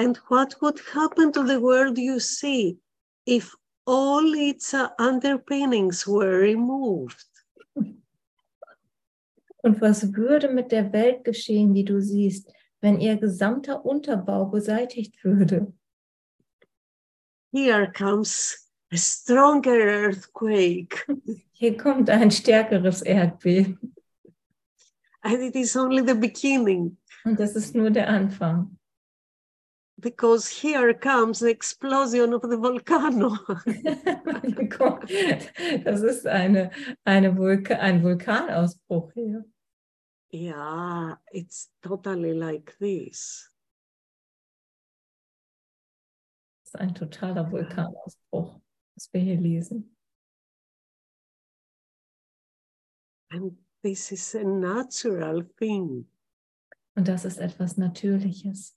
And 0.00 0.16
what 0.30 0.56
would 0.62 0.80
happen 0.94 1.30
to 1.32 1.42
the 1.44 1.60
world 1.60 1.98
you 1.98 2.20
see 2.20 2.78
if 3.26 3.54
all 3.86 4.24
its 4.34 4.72
uh, 4.72 4.88
underpinnings 4.98 6.06
were 6.06 6.38
removed? 6.40 7.26
Und 9.62 9.78
was 9.82 10.14
würde 10.16 10.48
mit 10.48 10.72
der 10.72 10.90
Welt 10.94 11.22
geschehen, 11.24 11.74
die 11.74 11.84
du 11.84 12.00
siehst, 12.00 12.50
wenn 12.80 12.98
ihr 12.98 13.16
gesamter 13.18 13.84
Unterbau 13.84 14.46
beseitigt 14.46 15.22
würde? 15.22 15.70
Here 17.52 17.92
comes 17.92 18.70
a 18.90 18.96
stronger 18.96 19.78
earthquake, 20.06 21.04
Hier 21.52 21.76
kommt 21.76 22.08
ein 22.08 22.30
stärkeres 22.30 23.02
Erdbeben. 23.02 23.94
and 25.22 25.42
it 25.42 25.54
is 25.54 25.76
only 25.76 26.02
the 26.06 26.14
beginning 26.14 26.96
Und 27.26 27.38
das 27.38 27.54
ist 27.54 27.74
nur 27.74 27.90
der 27.90 28.08
Anfang. 28.08 28.78
Because 30.00 30.48
here 30.48 30.94
comes 30.94 31.40
the 31.40 31.50
explosion 31.50 32.32
of 32.32 32.42
the 32.42 32.56
volcano. 32.56 33.36
Das 35.84 36.02
ist 36.02 36.26
eine, 36.26 36.70
eine 37.04 37.36
Vulka 37.36 37.74
ein 37.74 38.02
Vulkanausbruch 38.02 39.12
hier. 39.12 39.44
yeah, 40.32 41.14
it's 41.32 41.68
totally 41.82 42.34
like 42.34 42.76
this. 42.78 43.50
Das 46.64 46.74
ist 46.74 46.80
ein 46.80 46.94
totaler 46.94 47.50
Vulkanausbruch, 47.50 48.60
was 48.94 49.12
wir 49.12 49.20
hier 49.20 49.40
lesen. 49.40 49.96
And 53.32 53.56
this 53.82 54.12
is 54.12 54.34
a 54.34 54.44
natural 54.44 55.44
thing. 55.58 56.06
Und 56.96 57.08
das 57.08 57.24
ist 57.24 57.38
etwas 57.38 57.76
Natürliches. 57.76 58.76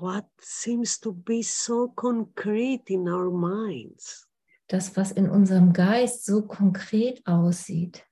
What 0.00 0.26
seems 0.40 0.98
to 1.00 1.12
be 1.12 1.42
so 1.42 1.88
concrete 1.88 2.90
in 2.90 3.08
our 3.08 3.30
minds. 3.30 4.26
Das, 4.68 4.96
was 4.96 5.12
in 5.12 5.28
unserem 5.28 5.72
Geist 5.72 6.24
so 6.24 6.42
konkret 6.42 7.22
aussieht. 7.26 8.02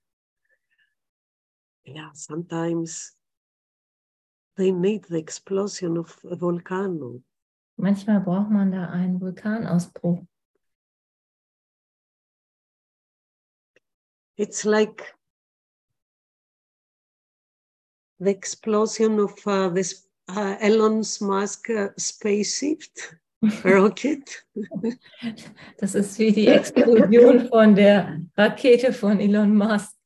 Yeah, 1.85 2.11
sometimes 2.15 3.17
they 4.57 4.71
need 4.71 5.05
the 5.05 5.19
explosion 5.19 5.97
of 5.99 6.17
a 6.31 6.37
volcano. 6.37 7.23
Manchmal 7.77 8.21
braucht 8.21 8.51
man 8.51 8.71
da 8.71 8.91
einen 8.91 9.21
Vulkanausbruch. 9.21 10.25
It's 14.37 14.65
like 14.65 15.15
the 18.21 18.31
explosion 18.31 19.19
of 19.19 19.47
uh, 19.47 19.69
this 19.71 20.09
uh, 20.29 20.57
Elon 20.61 21.03
Musk 21.21 21.71
uh, 21.71 21.89
spaceship 21.99 22.83
rocket. 23.65 24.47
Das 25.79 25.95
ist 25.95 26.19
wie 26.19 26.33
die 26.33 26.47
Explosion 26.47 27.49
von 27.49 27.75
der 27.75 28.21
Rakete 28.37 28.93
von 28.93 29.21
Elon 29.21 29.57
Musk. 29.57 29.97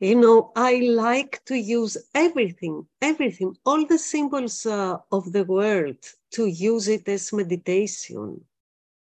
You 0.00 0.16
know, 0.16 0.52
I 0.56 0.80
like 0.80 1.42
to 1.46 1.54
use 1.54 1.96
everything, 2.14 2.86
everything, 3.00 3.56
all 3.64 3.86
the 3.86 3.96
symbols 3.96 4.66
uh, 4.66 4.98
of 5.10 5.32
the 5.32 5.44
world 5.44 5.96
to 6.32 6.46
use 6.46 6.88
it 6.88 7.08
as 7.08 7.32
meditation. 7.32 8.44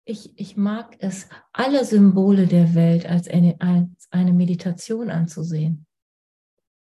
Ich, 0.04 0.34
ich 0.36 0.58
mag 0.58 0.98
es, 1.00 1.28
alle 1.54 1.86
Symbole 1.86 2.48
der 2.48 2.74
Welt 2.74 3.06
als 3.06 3.28
eine, 3.28 3.56
als 3.62 4.08
eine 4.10 4.34
Meditation 4.34 5.12
anzusehen. 5.12 5.86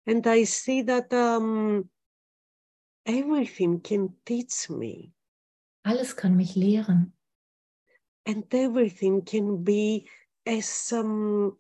And 0.07 0.27
I 0.27 0.45
see 0.45 0.83
that 0.83 1.13
um, 1.13 1.89
everything 3.07 3.81
can 3.81 4.15
teach 4.25 4.69
me, 4.71 5.13
Alles 5.85 6.15
kann 6.15 6.37
mich 6.37 6.55
lehren 6.57 7.13
and 8.27 8.45
everything 8.55 9.23
can 9.23 9.65
be 9.65 10.07
as 10.47 10.93
um, 10.93 11.57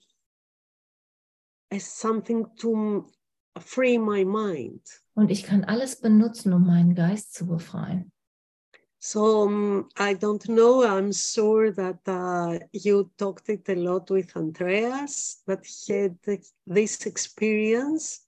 as 1.70 1.84
something 1.84 2.46
to 2.58 3.06
free 3.60 3.98
my 3.98 4.24
mind. 4.24 4.80
und 5.14 5.30
ich 5.30 5.42
kann 5.42 5.64
alles 5.64 5.96
benutzen, 6.00 6.52
um 6.52 6.66
meinen 6.66 6.94
Geist 6.94 7.34
zu 7.34 7.46
befreien. 7.46 8.12
So 8.98 9.42
um, 9.42 9.88
I 9.98 10.14
don't 10.14 10.44
know. 10.46 10.84
I'm 10.84 11.12
sure 11.12 11.72
that 11.72 11.98
uh, 12.06 12.60
you 12.72 13.10
talked 13.18 13.48
it 13.48 13.68
a 13.68 13.74
lot 13.74 14.08
with 14.10 14.36
Andreas 14.36 15.42
that 15.46 15.66
had 15.88 16.16
this 16.66 17.04
experience. 17.04 18.20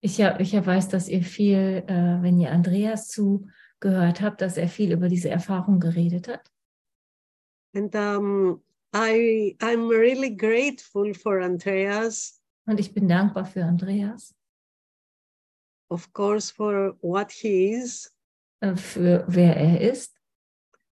Ich 0.00 0.18
ja, 0.18 0.38
ich 0.38 0.52
weiß, 0.54 0.88
dass 0.88 1.08
ihr 1.08 1.22
viel, 1.22 1.84
äh, 1.86 2.22
wenn 2.22 2.38
ihr 2.38 2.52
Andreas 2.52 3.08
zugehört 3.08 4.20
habt, 4.20 4.40
dass 4.40 4.56
er 4.56 4.68
viel 4.68 4.92
über 4.92 5.08
diese 5.08 5.28
Erfahrung 5.28 5.80
geredet 5.80 6.28
hat. 6.28 6.50
And 7.74 7.94
um, 7.94 8.62
I, 8.94 9.56
I'm 9.60 9.88
really 9.88 10.34
grateful 10.34 11.12
for 11.14 11.40
Andreas, 11.42 12.40
Und 12.66 12.80
ich 12.80 12.92
bin 12.92 13.08
dankbar 13.08 13.44
für 13.46 13.64
Andreas, 13.64 14.34
of 15.90 16.12
course, 16.12 16.52
for 16.52 16.96
what 17.00 17.30
he 17.32 17.72
is 17.72 18.12
äh, 18.60 18.76
für 18.76 19.24
wer 19.26 19.56
er 19.56 19.80
ist 19.80 20.14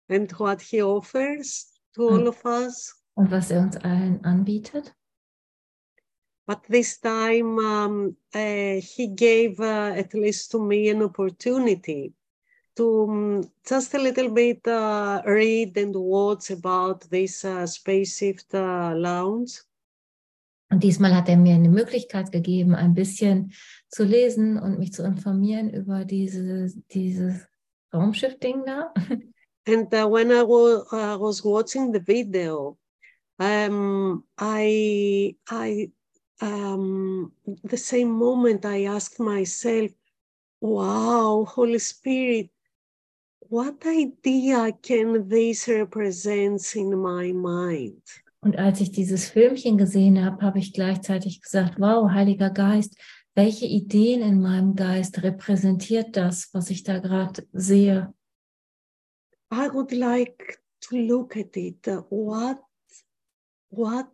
and 0.08 0.38
what 0.38 0.60
he 0.60 0.82
offers 0.82 1.80
to 1.94 2.08
all 2.08 2.28
of 2.28 2.44
us. 2.44 2.94
und 3.14 3.30
was 3.30 3.50
er 3.50 3.60
uns 3.60 3.76
allen 3.76 4.24
anbietet. 4.24 4.94
But 6.46 6.62
this 6.68 6.98
time, 6.98 7.58
um, 7.58 8.16
uh, 8.32 8.80
he 8.80 9.08
gave, 9.08 9.58
uh, 9.58 9.92
at 9.96 10.14
least 10.14 10.52
to 10.52 10.60
me, 10.60 10.88
an 10.90 11.02
opportunity 11.02 12.12
to 12.76 13.04
um, 13.04 13.50
just 13.66 13.94
a 13.94 13.98
little 13.98 14.30
bit 14.30 14.66
uh, 14.68 15.22
read 15.24 15.76
and 15.76 15.94
watch 15.94 16.50
about 16.50 17.00
this 17.10 17.44
uh, 17.44 17.66
spaceship 17.66 18.40
uh, 18.54 18.94
lounge. 18.94 19.64
Und 20.68 20.82
diesmal 20.82 21.14
hat 21.14 21.28
er 21.28 21.36
mir 21.36 21.54
eine 21.54 21.68
Möglichkeit 21.68 22.32
gegeben, 22.32 22.74
ein 22.74 22.94
bisschen 22.94 23.52
zu 23.88 24.04
lesen 24.04 24.58
und 24.58 24.78
mich 24.78 24.92
zu 24.92 25.04
informieren 25.04 25.70
über 25.70 26.04
diese, 26.04 26.72
dieses 26.92 27.46
Raumschiff-Ding 27.94 28.64
da. 28.66 28.92
And 29.68 29.92
uh, 29.92 30.06
when 30.08 30.30
I 30.30 30.42
wa- 30.42 30.84
uh, 30.92 31.18
was 31.18 31.44
watching 31.44 31.92
the 31.92 32.00
video, 32.00 32.78
um, 33.38 34.24
I, 34.38 35.36
I, 35.48 35.90
um, 36.40 37.32
the 37.64 37.76
same 37.76 38.10
moment 38.10 38.64
I 38.64 38.84
asked 38.84 39.18
myself, 39.20 39.92
"Wow, 40.60 41.44
Holy 41.44 41.78
Spirit, 41.78 42.50
what 43.48 43.84
idea 43.86 44.72
can 44.82 45.28
this 45.28 45.68
represent 45.68 46.74
in 46.74 46.98
my 46.98 47.32
mind?" 47.32 48.02
Und 48.40 48.56
als 48.58 48.80
ich 48.80 48.92
dieses 48.92 49.28
Filmchen 49.28 49.76
gesehen 49.76 50.24
habe, 50.24 50.40
habe 50.40 50.60
ich 50.60 50.72
gleichzeitig 50.72 51.42
gesagt, 51.42 51.80
wow, 51.80 52.08
Heiliger 52.10 52.50
Geist, 52.50 52.96
welche 53.34 53.66
Ideen 53.66 54.22
in 54.22 54.40
meinem 54.40 54.76
Geist 54.76 55.22
repräsentiert 55.22 56.16
das, 56.16 56.50
was 56.54 56.70
ich 56.70 56.84
da 56.84 57.00
gerade 57.00 57.46
sehe? 57.52 58.14
I 59.52 59.68
would 59.72 59.92
like 59.92 60.60
to 60.80 60.96
look 60.96 61.36
at 61.36 61.56
it. 61.56 61.86
what, 62.08 62.58
what 63.70 64.06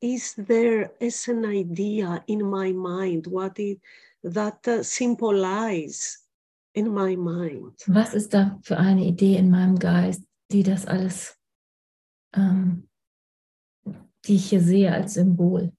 is 0.00 0.34
there 0.34 0.90
as 1.00 1.28
an 1.28 1.44
idea 1.44 2.22
in 2.26 2.44
my 2.44 2.72
mind? 2.72 3.26
What 3.26 3.58
is 3.58 3.78
that 4.22 4.66
uh, 4.68 4.82
symbolize 4.82 6.18
in 6.74 6.92
my 6.92 7.16
mind? 7.16 7.72
Was 7.86 8.14
ist 8.14 8.34
da 8.34 8.58
für 8.62 8.76
eine 8.76 9.04
Idee 9.04 9.36
in 9.36 9.50
meinem 9.50 9.78
Geist, 9.78 10.22
die 10.50 10.62
das 10.62 10.86
alles, 10.86 11.36
ähm, 12.34 12.88
die 14.24 14.36
ich 14.36 14.50
hier 14.50 14.60
sehe 14.60 14.92
als 14.92 15.14
Symbol? 15.14 15.72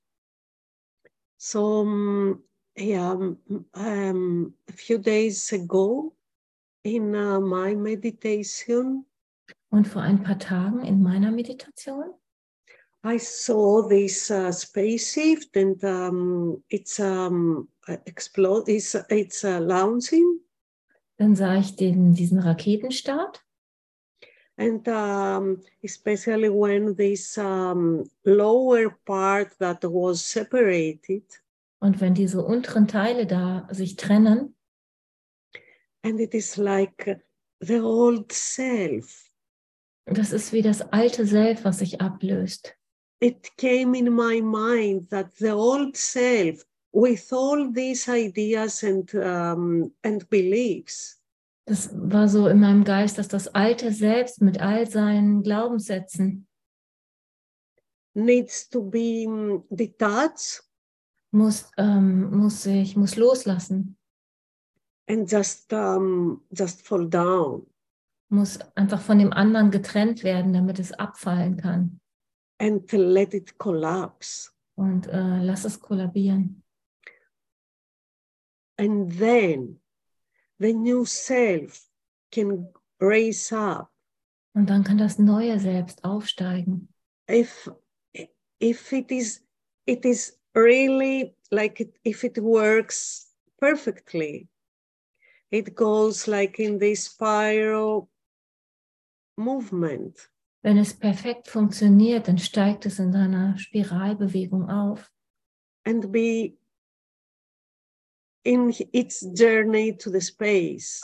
So, 1.39 2.39
yeah, 2.75 3.11
um, 3.13 4.53
a 4.67 4.73
few 4.73 4.97
days 4.97 5.53
ago, 5.53 6.15
in 6.83 7.15
uh, 7.15 7.39
my 7.39 7.75
meditation, 7.75 9.05
Und 9.69 9.87
vor 9.87 10.01
ein 10.01 10.23
paar 10.23 10.39
Tagen 10.39 10.83
in 10.85 11.03
meiner 11.03 11.29
Meditation 11.29 12.13
I 13.03 13.17
saw 13.17 13.87
this 13.87 14.31
uh, 14.31 14.51
spaceship, 14.51 15.55
and 15.55 15.81
um, 15.83 16.63
it's 16.69 16.99
um, 16.99 17.69
explode. 18.05 18.67
It's 18.67 18.95
it's 19.09 19.43
uh, 19.43 19.59
launching, 19.59 20.39
Dann 21.17 21.35
sah 21.35 21.55
ich 21.55 21.75
den, 21.75 22.13
diesen 22.13 22.39
Raketenstart 22.39 23.43
and 24.57 24.87
um, 24.87 25.61
especially 25.83 26.49
when 26.49 26.95
this 26.95 27.37
um, 27.37 28.09
lower 28.25 28.89
part 29.05 29.57
that 29.59 29.83
was 29.83 30.23
separated, 30.23 31.23
und 31.79 32.01
wenn 32.01 32.15
diese 32.15 32.43
unteren 32.43 32.87
Teile 32.87 33.27
da 33.27 33.67
sich 33.71 33.95
trennen, 33.95 34.55
and 36.03 36.19
it 36.19 36.33
is 36.33 36.57
like 36.57 37.19
the 37.59 37.79
old 37.79 38.31
self. 38.31 39.31
das 40.05 40.31
ist 40.31 40.53
wie 40.53 40.61
das 40.61 40.81
alte 40.93 41.25
Self, 41.25 41.63
was 41.63 41.79
sich 41.79 42.01
ablöst. 42.01 42.76
It 43.19 43.49
came 43.57 43.95
in 43.95 44.13
my 44.13 44.41
mind 44.41 45.09
that 45.09 45.35
the 45.37 45.51
old 45.51 45.97
self, 45.97 46.63
with 46.91 47.31
all 47.33 47.71
these 47.71 48.07
ideas 48.07 48.83
and 48.83 49.13
um, 49.15 49.91
and 50.03 50.29
beliefs, 50.29 51.17
Das 51.65 51.89
war 51.93 52.29
so 52.29 52.47
in 52.47 52.61
meinem 52.61 52.85
Geist, 52.85 53.17
dass 53.17 53.27
das 53.27 53.49
alte 53.49 53.91
Selbst 53.91 54.41
mit 54.41 54.61
all 54.61 54.89
seinen 54.89 55.43
Glaubenssätzen 55.43 56.47
needs 58.13 58.69
to 58.69 58.81
be 58.81 59.61
detached 59.69 60.63
muss, 61.31 61.69
ähm, 61.77 62.31
muss 62.35 62.63
sich, 62.63 62.95
muss 62.95 63.15
loslassen, 63.15 63.97
and 65.07 65.29
just 65.29 65.71
um, 65.73 66.41
just 66.51 66.87
fall 66.87 67.07
down. 67.07 67.67
muss 68.29 68.59
einfach 68.75 69.01
von 69.01 69.19
dem 69.19 69.31
anderen 69.31 69.69
getrennt 69.71 70.23
werden, 70.23 70.53
damit 70.53 70.79
es 70.79 70.93
abfallen 70.93 71.57
kann. 71.57 71.99
And 72.59 72.91
let 72.93 73.33
it 73.33 73.57
collapse. 73.57 74.51
Und 74.75 75.07
äh, 75.07 75.43
lass 75.43 75.65
es 75.65 75.79
kollabieren. 75.79 76.63
And 78.77 79.11
then 79.17 79.79
the 80.59 80.73
new 80.73 81.05
self 81.05 81.89
can 82.31 82.67
raise 82.99 83.51
up 83.51 83.91
Und 84.53 84.69
dann 84.69 84.83
kann 84.83 84.97
das 84.97 85.17
neue 85.19 85.59
Selbst 85.59 86.03
aufsteigen. 86.03 86.89
if 87.27 87.69
if 88.59 88.91
it 88.91 89.11
is 89.11 89.43
it 89.85 90.05
is 90.05 90.39
really 90.55 91.35
like 91.51 91.79
it, 91.79 91.93
if 92.03 92.23
it 92.23 92.37
works 92.37 93.33
perfectly 93.59 94.47
it 95.51 95.75
goes 95.75 96.27
like 96.27 96.59
in 96.59 96.79
this 96.79 97.05
spiral 97.05 98.09
movement 99.37 100.29
Wenn 100.67 100.79
es 100.79 100.93
perfekt 100.93 101.47
funktioniert, 101.47 102.27
dann 102.27 102.37
steigt 102.37 102.85
es 102.85 102.99
in 102.99 103.13
seiner 103.13 103.57
Spiralbewegung 103.57 104.69
auf. 104.69 105.09
And 105.85 106.11
be 106.11 106.57
in 108.43 108.75
its 108.91 109.25
journey 109.33 109.95
to 109.95 110.11
the 110.11 110.19
space 110.19 111.01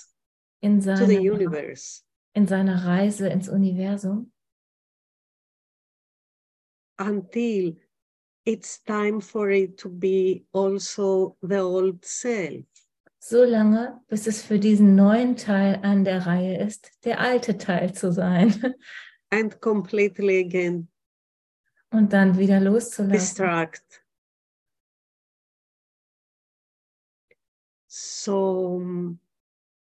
in 0.59 0.81
to 0.81 0.97
the 0.97 1.15
seiner, 1.15 1.21
universe. 1.21 2.01
In 2.33 2.45
seiner 2.45 2.83
Reise 2.85 3.29
ins 3.29 3.47
Universum, 3.47 4.33
until 6.99 7.77
it's 8.43 8.83
time 8.83 9.21
for 9.21 9.49
it 9.49 9.77
to 9.77 9.87
be 9.87 10.45
also 10.51 11.37
the 11.41 11.61
old 11.61 12.03
self. 12.03 12.65
so 13.17 13.45
lange, 13.45 14.01
bis 14.09 14.27
es 14.27 14.41
für 14.41 14.59
diesen 14.59 14.95
neuen 14.95 15.37
Teil 15.37 15.79
an 15.83 16.03
der 16.03 16.25
Reihe 16.25 16.57
ist, 16.57 16.91
der 17.05 17.21
alte 17.21 17.57
Teil 17.57 17.93
zu 17.93 18.11
sein 18.11 18.75
and 19.33 19.59
completely 19.61 20.39
again 20.39 20.87
und 21.91 22.11
dann 22.13 22.37
wieder 22.37 22.59
loszulassen. 22.59 23.11
distract. 23.11 24.03
So, 27.87 28.81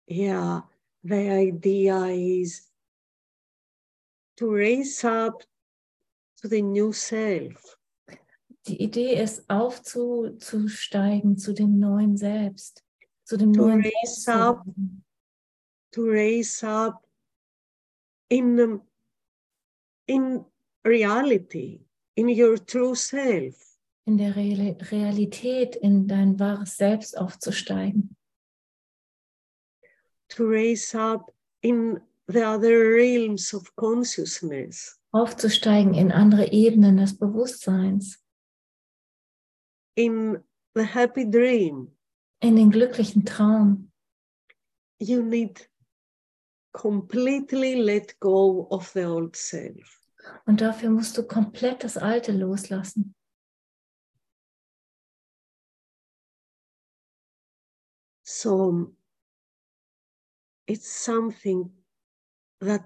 yeah, 0.07 0.61
the 1.03 1.29
idea 1.31 2.05
is 2.07 2.69
to 4.37 4.51
raise 4.53 5.03
up 5.03 5.41
to 6.41 6.47
the 6.47 6.61
new 6.61 6.91
self, 6.93 7.77
Die 8.67 8.81
Idee 8.83 9.21
ist, 9.21 9.47
aufzusteigen 9.49 11.37
zu 11.37 11.53
dem 11.53 11.79
neuen 11.79 12.17
Selbst, 12.17 12.83
zu 13.23 13.37
dem 13.37 13.53
To 13.53 13.61
neuen 13.67 13.81
raise 13.81 14.21
Selbst. 14.21 14.29
up. 14.29 14.65
to 15.91 16.01
raise 16.03 16.63
up 16.63 17.07
in, 18.29 18.81
in 20.07 20.45
reality, 20.85 21.81
in 22.15 22.29
your 22.29 22.57
true 22.57 22.95
self. 22.95 23.65
in 24.07 24.17
der 24.17 24.35
Real 24.35 24.77
Realität, 24.91 25.75
in 25.75 26.07
dein 26.07 26.39
wahres 26.39 26.77
Selbst 26.77 27.17
aufzusteigen, 27.17 28.15
to 30.29 30.47
raise 30.47 30.95
up 30.95 31.33
in 31.61 31.99
the 32.27 32.43
other 32.43 32.93
realms 32.93 33.51
of 33.53 33.75
consciousness, 33.75 34.99
aufzusteigen 35.11 35.95
in 35.95 36.11
andere 36.11 36.51
Ebenen 36.51 36.97
des 36.97 37.17
Bewusstseins, 37.17 38.23
in 39.95 40.43
the 40.75 40.83
happy 40.83 41.27
dream. 41.27 41.91
in 42.41 42.57
den 42.57 42.69
glücklichen 42.69 43.25
Traum. 43.25 43.91
You 44.99 45.23
need 45.23 45.67
completely 46.76 47.76
let 47.76 48.19
go 48.19 48.67
of 48.69 48.91
the 48.93 49.05
old 49.05 49.36
self. 49.36 50.01
Und 50.45 50.59
dafür 50.59 50.89
musst 50.89 51.17
du 51.17 51.23
komplett 51.23 51.84
das 51.84 51.97
Alte 51.97 52.34
loslassen. 52.34 53.15
So 58.23 58.93
it's 60.67 61.05
something 61.05 61.71
that 62.59 62.84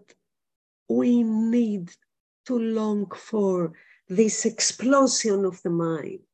we 0.88 1.24
need 1.24 1.92
to 2.46 2.60
long 2.60 3.12
for 3.16 3.74
this 4.08 4.46
explosion 4.46 5.46
of 5.46 5.62
the 5.64 5.70
mind. 5.70 6.28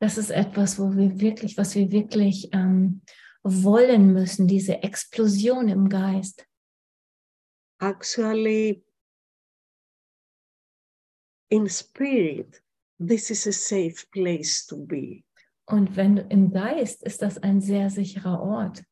Das 0.00 0.16
ist 0.18 0.30
etwas, 0.30 0.78
wo 0.78 0.96
wir 0.96 1.20
wirklich, 1.20 1.56
was 1.58 1.74
wir 1.74 1.92
wirklich 1.92 2.48
ähm, 2.52 3.02
wollen 3.42 4.12
müssen, 4.12 4.48
diese 4.48 4.82
Explosion 4.82 5.68
im 5.68 5.88
Geist. 5.88 6.46
Actually, 7.80 8.82
in 11.50 11.68
spirit, 11.68 12.60
this 12.98 13.30
is 13.30 13.46
a 13.46 13.52
safe 13.52 14.06
place 14.12 14.66
to 14.66 14.76
be. 14.76 15.24
Und 15.66 15.96
wenn 15.96 16.18
im 16.30 16.52
Geist 16.52 17.02
ist 17.02 17.22
das 17.22 17.38
ein 17.38 17.60
sehr 17.60 17.90
sicherer 17.90 18.40
Ort. 18.42 18.82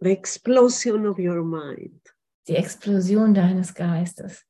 The 0.00 0.10
explosion 0.10 1.06
of 1.06 1.18
your 1.18 1.42
mind, 1.42 2.00
Die 2.46 2.56
Explosion 2.56 3.34
deines 3.34 3.74
Geistes. 3.74 4.44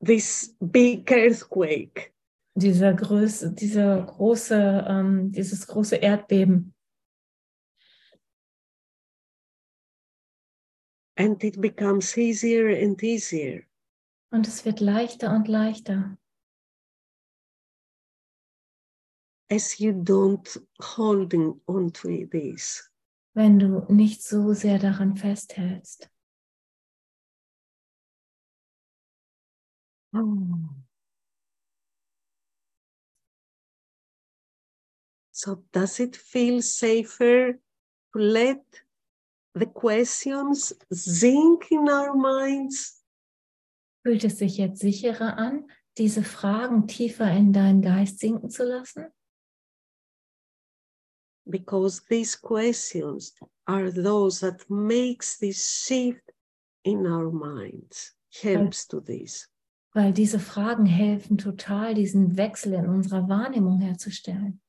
this 0.00 0.54
big 0.60 1.10
earthquake, 1.10 2.12
Dieser 2.54 2.94
Größe, 2.94 3.52
dieser 3.52 4.02
große, 4.02 4.84
ähm, 4.88 5.32
dieses 5.32 5.66
große 5.66 5.96
Erdbeben. 5.96 6.74
And 11.16 11.42
it 11.42 11.60
becomes 11.60 12.16
easier 12.16 12.68
and 12.68 13.02
easier. 13.02 13.64
Und 14.30 14.46
es 14.46 14.64
wird 14.64 14.80
leichter 14.80 15.34
und 15.34 15.48
leichter, 15.48 16.18
as 19.50 19.78
you 19.78 19.92
don't 19.92 20.60
holding 20.80 21.60
on 21.66 21.92
to 21.92 22.26
this. 22.30 22.90
wenn 23.36 23.58
du 23.58 23.84
nicht 23.92 24.22
so 24.22 24.54
sehr 24.54 24.78
daran 24.78 25.16
festhältst. 25.16 26.10
So 35.32 35.62
does 35.72 35.98
it 36.00 36.16
feel 36.16 36.62
safer 36.62 37.58
to 38.12 38.18
let 38.18 38.64
the 39.56 39.66
questions 39.66 40.74
sink 40.92 41.70
in 41.70 41.88
our 41.88 42.14
minds? 42.14 43.02
Fühlt 44.04 44.24
es 44.24 44.38
sich 44.38 44.58
jetzt 44.58 44.80
sicherer 44.80 45.38
an, 45.38 45.70
diese 45.96 46.22
Fragen 46.22 46.86
tiefer 46.86 47.30
in 47.30 47.52
deinen 47.52 47.80
Geist 47.80 48.20
sinken 48.20 48.50
zu 48.50 48.64
lassen? 48.64 49.06
Because 51.48 52.02
these 52.08 52.36
questions 52.36 53.34
are 53.66 53.90
those 53.90 54.40
that 54.40 54.68
makes 54.68 55.38
this 55.38 55.84
shift 55.86 56.32
in 56.84 57.06
our 57.06 57.30
minds, 57.30 58.14
helps 58.42 58.86
to 58.88 59.00
this. 59.00 59.48
Weil 59.94 60.12
diese 60.12 60.38
Fragen 60.38 60.84
helfen 60.84 61.38
total, 61.38 61.94
diesen 61.94 62.36
Wechsel 62.36 62.74
in 62.74 62.88
unserer 62.88 63.26
Wahrnehmung 63.28 63.80
herzustellen. 63.80 64.60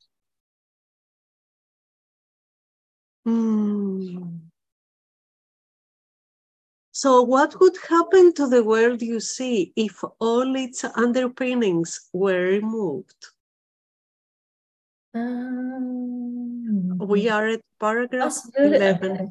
Hmm. 3.26 4.47
So, 6.98 7.22
what 7.22 7.60
would 7.60 7.78
happen 7.88 8.34
to 8.34 8.48
the 8.48 8.64
world 8.64 9.04
you 9.04 9.20
see 9.20 9.72
if 9.76 10.04
all 10.18 10.56
its 10.56 10.84
underpinnings 10.84 12.10
were 12.12 12.42
removed? 12.58 13.36
Ähm, 15.14 16.98
We 16.98 17.30
are 17.30 17.50
at 17.50 17.62
paragraph 17.80 18.26
was, 18.26 18.52
würde, 18.52 18.80
11. 18.80 19.30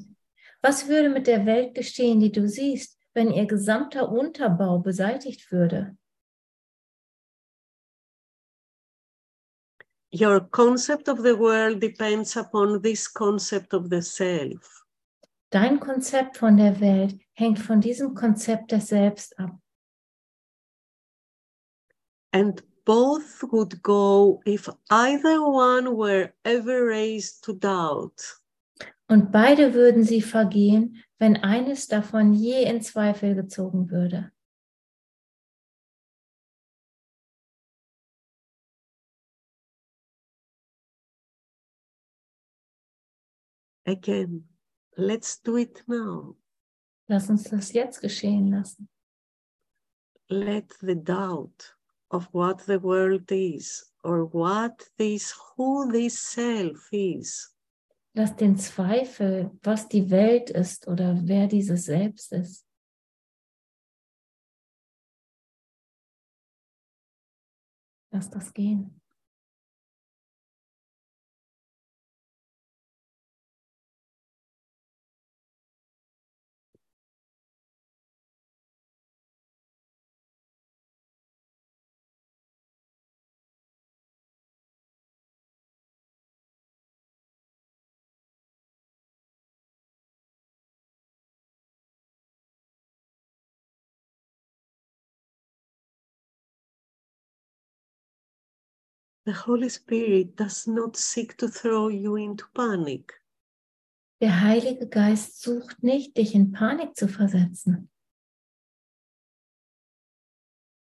was 0.62 0.86
würde 0.86 1.08
mit 1.08 1.26
der 1.26 1.44
Welt 1.44 1.74
geschehen, 1.74 2.20
die 2.20 2.30
du 2.30 2.48
siehst, 2.48 3.00
wenn 3.14 3.32
ihr 3.32 3.46
gesamter 3.46 4.12
Unterbau 4.12 4.78
beseitigt 4.78 5.50
würde? 5.50 5.96
Your 10.12 10.48
concept 10.52 11.08
of 11.08 11.18
the 11.18 11.36
world 11.36 11.82
depends 11.82 12.36
upon 12.36 12.80
this 12.80 13.12
concept 13.12 13.74
of 13.74 13.88
the 13.90 14.00
self. 14.02 14.85
Dein 15.50 15.78
Konzept 15.78 16.38
von 16.38 16.56
der 16.56 16.80
Welt 16.80 17.20
hängt 17.32 17.58
von 17.58 17.80
diesem 17.80 18.14
Konzept 18.14 18.72
des 18.72 18.88
Selbst 18.88 19.38
ab. 19.38 19.58
And 22.32 22.62
both 22.84 23.42
would 23.50 23.82
go 23.82 24.42
if 24.44 24.68
either 24.90 25.40
one 25.40 25.96
were 25.96 26.32
ever 26.44 26.86
raised 26.86 27.44
to 27.44 27.52
doubt. 27.52 28.40
Und 29.08 29.30
beide 29.30 29.72
würden 29.72 30.02
sie 30.02 30.20
vergehen, 30.20 31.02
wenn 31.18 31.36
eines 31.36 31.86
davon 31.86 32.32
je 32.32 32.64
in 32.64 32.82
Zweifel 32.82 33.34
gezogen 33.34 33.90
würde. 33.90 34.32
Again, 43.86 44.48
let's 44.96 45.40
do 45.40 45.56
it 45.56 45.82
now. 45.86 46.36
Lass 47.08 47.30
uns 47.30 47.44
das 47.44 47.72
jetzt 47.72 48.00
geschehen 48.00 48.50
lassen. 48.50 48.88
Let 50.28 50.72
the 50.80 50.96
doubt 50.96 51.76
of 52.10 52.28
what 52.32 52.62
the 52.66 52.82
world 52.82 53.30
is 53.30 53.92
or 54.02 54.24
what 54.32 54.90
this, 54.98 55.32
who 55.56 55.90
this 55.92 56.18
self 56.18 56.88
is, 56.92 57.56
Lass 58.18 58.34
den 58.34 58.56
Zweifel, 58.56 59.50
was 59.62 59.88
die 59.88 60.10
Welt 60.10 60.48
ist 60.48 60.88
oder 60.88 61.20
wer 61.28 61.46
dieses 61.48 61.84
Selbst 61.84 62.32
ist, 62.32 62.66
lass 68.10 68.30
das 68.30 68.54
gehen. 68.54 68.95
The 99.26 99.32
Holy 99.32 99.68
Spirit 99.68 100.36
does 100.36 100.68
not 100.68 100.96
seek 100.96 101.36
to 101.38 101.48
throw 101.48 101.88
you 101.88 102.14
into 102.14 102.44
panic. 102.54 103.12
Der 104.20 104.40
Heilige 104.40 104.86
Geist 104.86 105.42
sucht 105.42 105.82
nicht, 105.82 106.16
dich 106.16 106.32
in 106.36 106.52
Panik 106.52 106.94
zu 106.96 107.08
versetzen. 107.08 107.88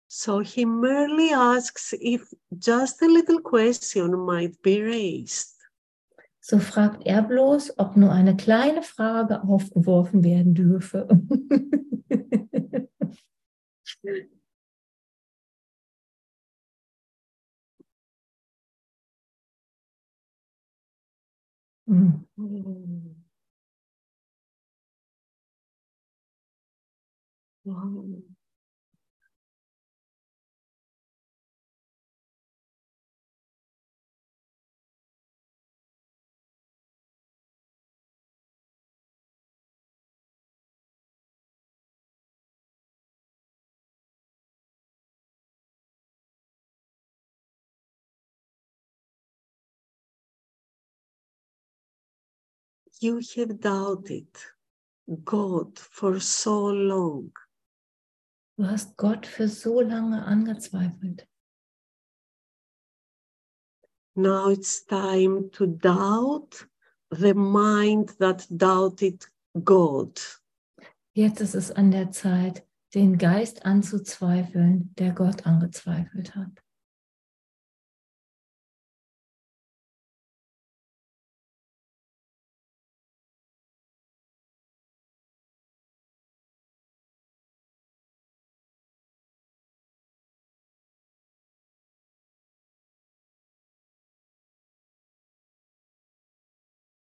So 0.07 0.39
he 0.41 0.65
merely 0.65 1.33
asks 1.33 1.93
if 1.99 2.31
just 2.51 3.01
a 3.01 3.07
little 3.07 3.41
question 3.41 4.15
might 4.25 4.61
be 4.61 4.83
raised. 4.83 5.55
So 6.39 6.59
fragt 6.59 7.07
er 7.07 7.23
bloß, 7.23 7.79
ob 7.79 7.97
nur 7.97 8.11
eine 8.11 8.37
kleine 8.37 8.83
Frage 8.83 9.41
aufgeworfen 9.41 10.23
werden 10.23 10.53
dürfe. 10.53 11.07
Hm. 21.87 22.27
Mm. 22.37 23.17
Wow. 27.65 28.26
You 52.99 53.21
have 53.35 53.59
doubted 53.59 54.27
God 55.23 55.77
for 55.77 56.19
so 56.19 56.71
long. 56.71 57.31
Du 58.57 58.65
hast 58.65 58.97
Gott 58.97 59.27
für 59.27 59.47
so 59.47 59.81
lange 59.81 60.25
angezweifelt. 60.25 61.27
Now 64.15 64.49
it's 64.49 64.83
time 64.83 65.51
to 65.51 65.67
doubt 65.67 66.67
the 67.11 67.35
mind 67.35 68.17
that 68.17 68.47
doubted 68.49 69.27
God. 69.63 70.19
Jetzt 71.13 71.41
ist 71.41 71.53
es 71.53 71.71
an 71.71 71.91
der 71.91 72.11
Zeit, 72.11 72.65
den 72.95 73.19
Geist 73.19 73.63
anzuzweifeln, 73.63 74.93
der 74.97 75.11
Gott 75.11 75.45
angezweifelt 75.45 76.35
hat. 76.35 76.63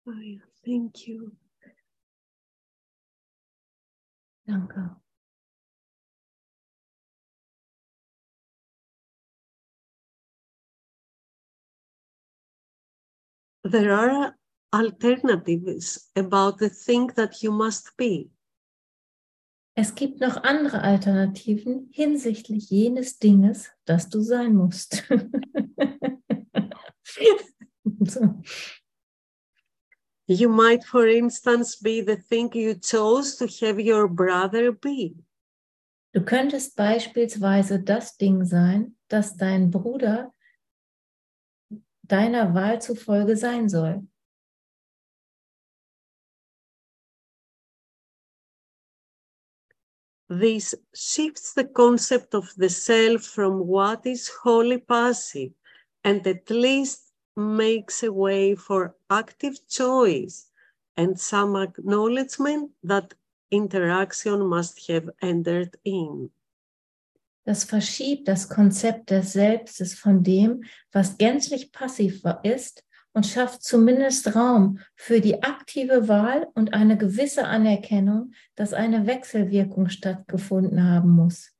I 0.07 0.41
thank 0.65 1.07
you. 1.07 1.33
Danke. 4.47 4.97
There 13.65 13.93
are 13.93 14.37
alternatives 14.73 16.11
about 16.17 16.59
the 16.59 16.69
thing 16.69 17.13
that 17.15 17.43
you 17.43 17.53
must 17.53 17.97
be. 17.97 18.31
Es 19.75 19.95
gibt 19.95 20.21
noch 20.21 20.43
andere 20.43 20.83
Alternativen 20.83 21.89
hinsichtlich 21.93 22.71
jenes 22.71 23.19
Dinges, 23.19 23.71
das 23.87 24.11
du 24.11 24.21
sein 24.21 24.55
musst. 24.55 25.09
so. 28.05 28.43
You 30.33 30.49
might, 30.49 30.83
for 30.85 31.07
instance, 31.07 31.77
be 31.77 32.01
the 32.01 32.17
thing 32.17 32.51
you 32.55 32.75
chose 32.75 33.37
to 33.37 33.47
have 33.61 33.79
your 33.79 34.09
brother 34.09 34.73
be. 34.73 35.15
Du 36.15 36.25
könntest 36.25 36.75
beispielsweise 36.77 37.81
das 37.81 38.17
Ding 38.17 38.45
sein, 38.45 38.97
das 39.09 39.37
dein 39.37 39.71
Bruder 39.71 40.33
deiner 42.03 42.55
Wahl 42.55 42.81
zufolge 42.81 43.37
sein 43.37 43.69
soll. 43.69 44.07
This 50.29 50.75
shifts 50.95 51.53
the 51.55 51.65
concept 51.65 52.35
of 52.35 52.51
the 52.57 52.71
self 52.71 53.23
from 53.23 53.67
what 53.67 54.07
is 54.07 54.31
wholly 54.43 54.79
passive 54.79 55.53
and 56.03 56.27
at 56.27 56.49
least 56.49 57.12
makes 57.37 58.03
a 58.03 58.13
way 58.13 58.55
for 58.55 58.95
active 59.11 59.59
choice 59.69 60.51
and 60.97 61.19
some 61.19 61.57
acknowledgement 61.57 62.71
that 62.85 63.15
interaction 63.51 64.47
must 64.47 64.89
have 64.89 65.11
entered 65.21 65.77
in. 65.85 66.31
Das 67.45 67.65
verschiebt 67.65 68.29
das 68.29 68.49
Konzept 68.49 69.11
des 69.11 69.33
Selbstes 69.33 69.95
von 69.95 70.23
dem, 70.23 70.63
was 70.93 71.19
gänzlich 71.19 71.73
passiv 71.73 72.23
ist 72.45 72.85
und 73.13 73.27
schafft 73.27 73.63
zumindest 73.63 74.35
Raum 74.35 74.79
für 74.95 75.21
die 75.21 75.43
aktive 75.43 76.09
Wahl 76.09 76.47
und 76.55 76.73
eine 76.73 76.97
gewisse 76.97 77.45
Anerkennung, 77.45 78.33
dass 78.55 78.73
eine 78.73 79.07
Wechselwirkung 79.07 79.89
stattgefunden 79.89 80.83
haben 80.85 81.11
muss. 81.11 81.52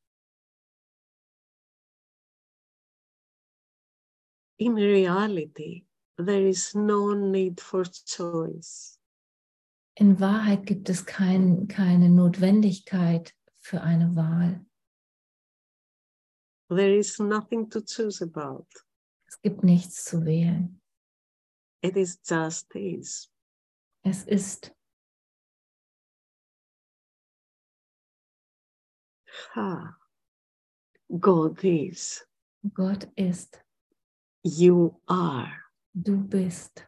In 4.63 4.77
reality, 4.77 5.87
there 6.17 6.47
is 6.47 6.73
no 6.73 7.15
need 7.15 7.61
for 7.61 7.83
choice. 7.85 8.97
In 9.97 10.21
Wahrheit 10.21 10.67
gibt 10.67 10.89
es 10.89 11.05
kein, 11.05 11.67
keine 11.67 12.09
Notwendigkeit 12.09 13.35
für 13.59 13.81
eine 13.81 14.15
Wahl. 14.15 14.65
There 16.71 16.97
is 16.97 17.19
nothing 17.19 17.69
to 17.71 17.81
choose 17.81 18.23
about. 18.23 18.69
Es 19.27 19.41
gibt 19.43 19.65
nichts 19.65 20.05
zu 20.05 20.25
wählen. 20.25 20.81
It 21.83 21.97
is 21.97 22.21
just 22.25 22.73
is. 22.77 23.29
Es 24.05 24.23
ist. 24.29 24.73
Ha. 29.57 29.99
God 31.19 31.65
is. 31.65 32.25
Gott 32.73 33.09
ist. 33.17 33.62
You 34.45 34.97
are. 35.09 35.53
Du 35.95 36.17
bist. 36.17 36.85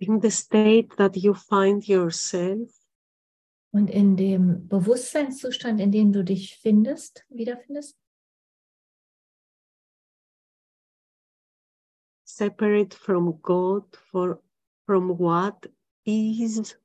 In 0.00 0.20
the 0.20 0.30
state 0.30 0.96
that 0.96 1.16
you 1.16 1.34
find 1.34 1.86
yourself, 1.86 2.70
Und 3.72 3.90
in 3.90 4.16
dem 4.16 4.68
Bewusstseinszustand, 4.68 5.80
in 5.80 5.92
dem 5.92 6.10
du 6.10 6.24
dich 6.24 6.56
findest, 6.56 7.26
wiederfindest, 7.28 7.94
separate 12.36 12.92
from 12.94 13.38
God 13.42 13.84
for 14.10 14.40
from 14.86 15.18
what 15.18 15.66
is, 16.04 16.76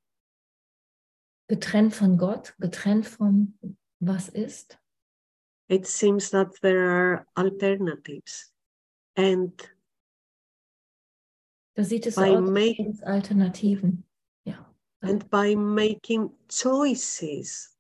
getrennt 1.50 1.94
von 1.94 2.18
Gott, 2.18 2.54
getrennt 2.60 3.06
von 3.06 3.54
was 4.00 4.30
ist, 4.30 4.78
it 5.70 5.86
seems 5.86 6.30
that 6.32 6.50
there 6.62 6.90
are 6.90 7.28
alternatives. 7.36 8.52
And 9.16 9.52
da 11.76 11.84
sieht 11.84 12.08
es 12.08 12.16
By 12.16 12.30
aus, 12.36 12.50
make- 12.50 13.04
Alternativen. 13.06 14.04
Ja. 14.46 14.66
and 15.02 15.30
by 15.30 15.56
making 15.56 16.32
choices, 16.48 17.76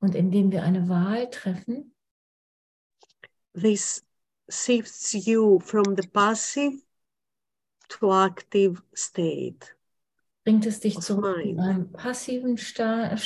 Und 0.00 0.14
indem 0.14 0.50
wir 0.52 0.62
eine 0.64 0.88
Wahl 0.88 1.30
treffen, 1.30 1.94
this 3.54 4.04
shifts 4.50 5.12
you 5.26 5.58
from 5.60 5.96
the 5.96 6.06
passive 6.08 6.83
to 7.88 8.12
active 8.12 8.82
state. 8.94 9.74
bringt 10.44 10.66
es 10.66 10.80
dich 10.80 11.00
zurück 11.00 11.38
in 11.42 11.58
einen 11.58 11.90
passiven 11.92 12.58
Sta 12.58 13.16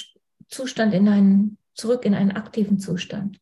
Zustand, 0.48 0.94
in 0.94 1.08
einen, 1.08 1.58
zurück 1.74 2.04
in 2.04 2.14
einen 2.14 2.32
aktiven 2.32 2.78
Zustand. 2.78 3.38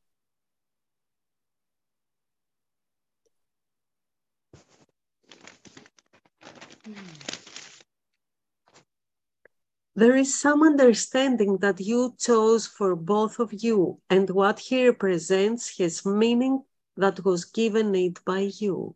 There 9.94 10.16
is 10.16 10.38
some 10.38 10.62
understanding 10.62 11.58
that 11.60 11.80
you 11.80 12.14
chose 12.18 12.66
for 12.66 12.96
both 12.96 13.38
of 13.38 13.52
you, 13.52 13.98
and 14.10 14.28
what 14.28 14.58
he 14.58 14.88
represents 14.88 15.78
has 15.78 16.04
meaning 16.04 16.64
that 16.96 17.24
was 17.24 17.46
given 17.46 17.94
it 17.94 18.22
by 18.24 18.50
you. 18.58 18.94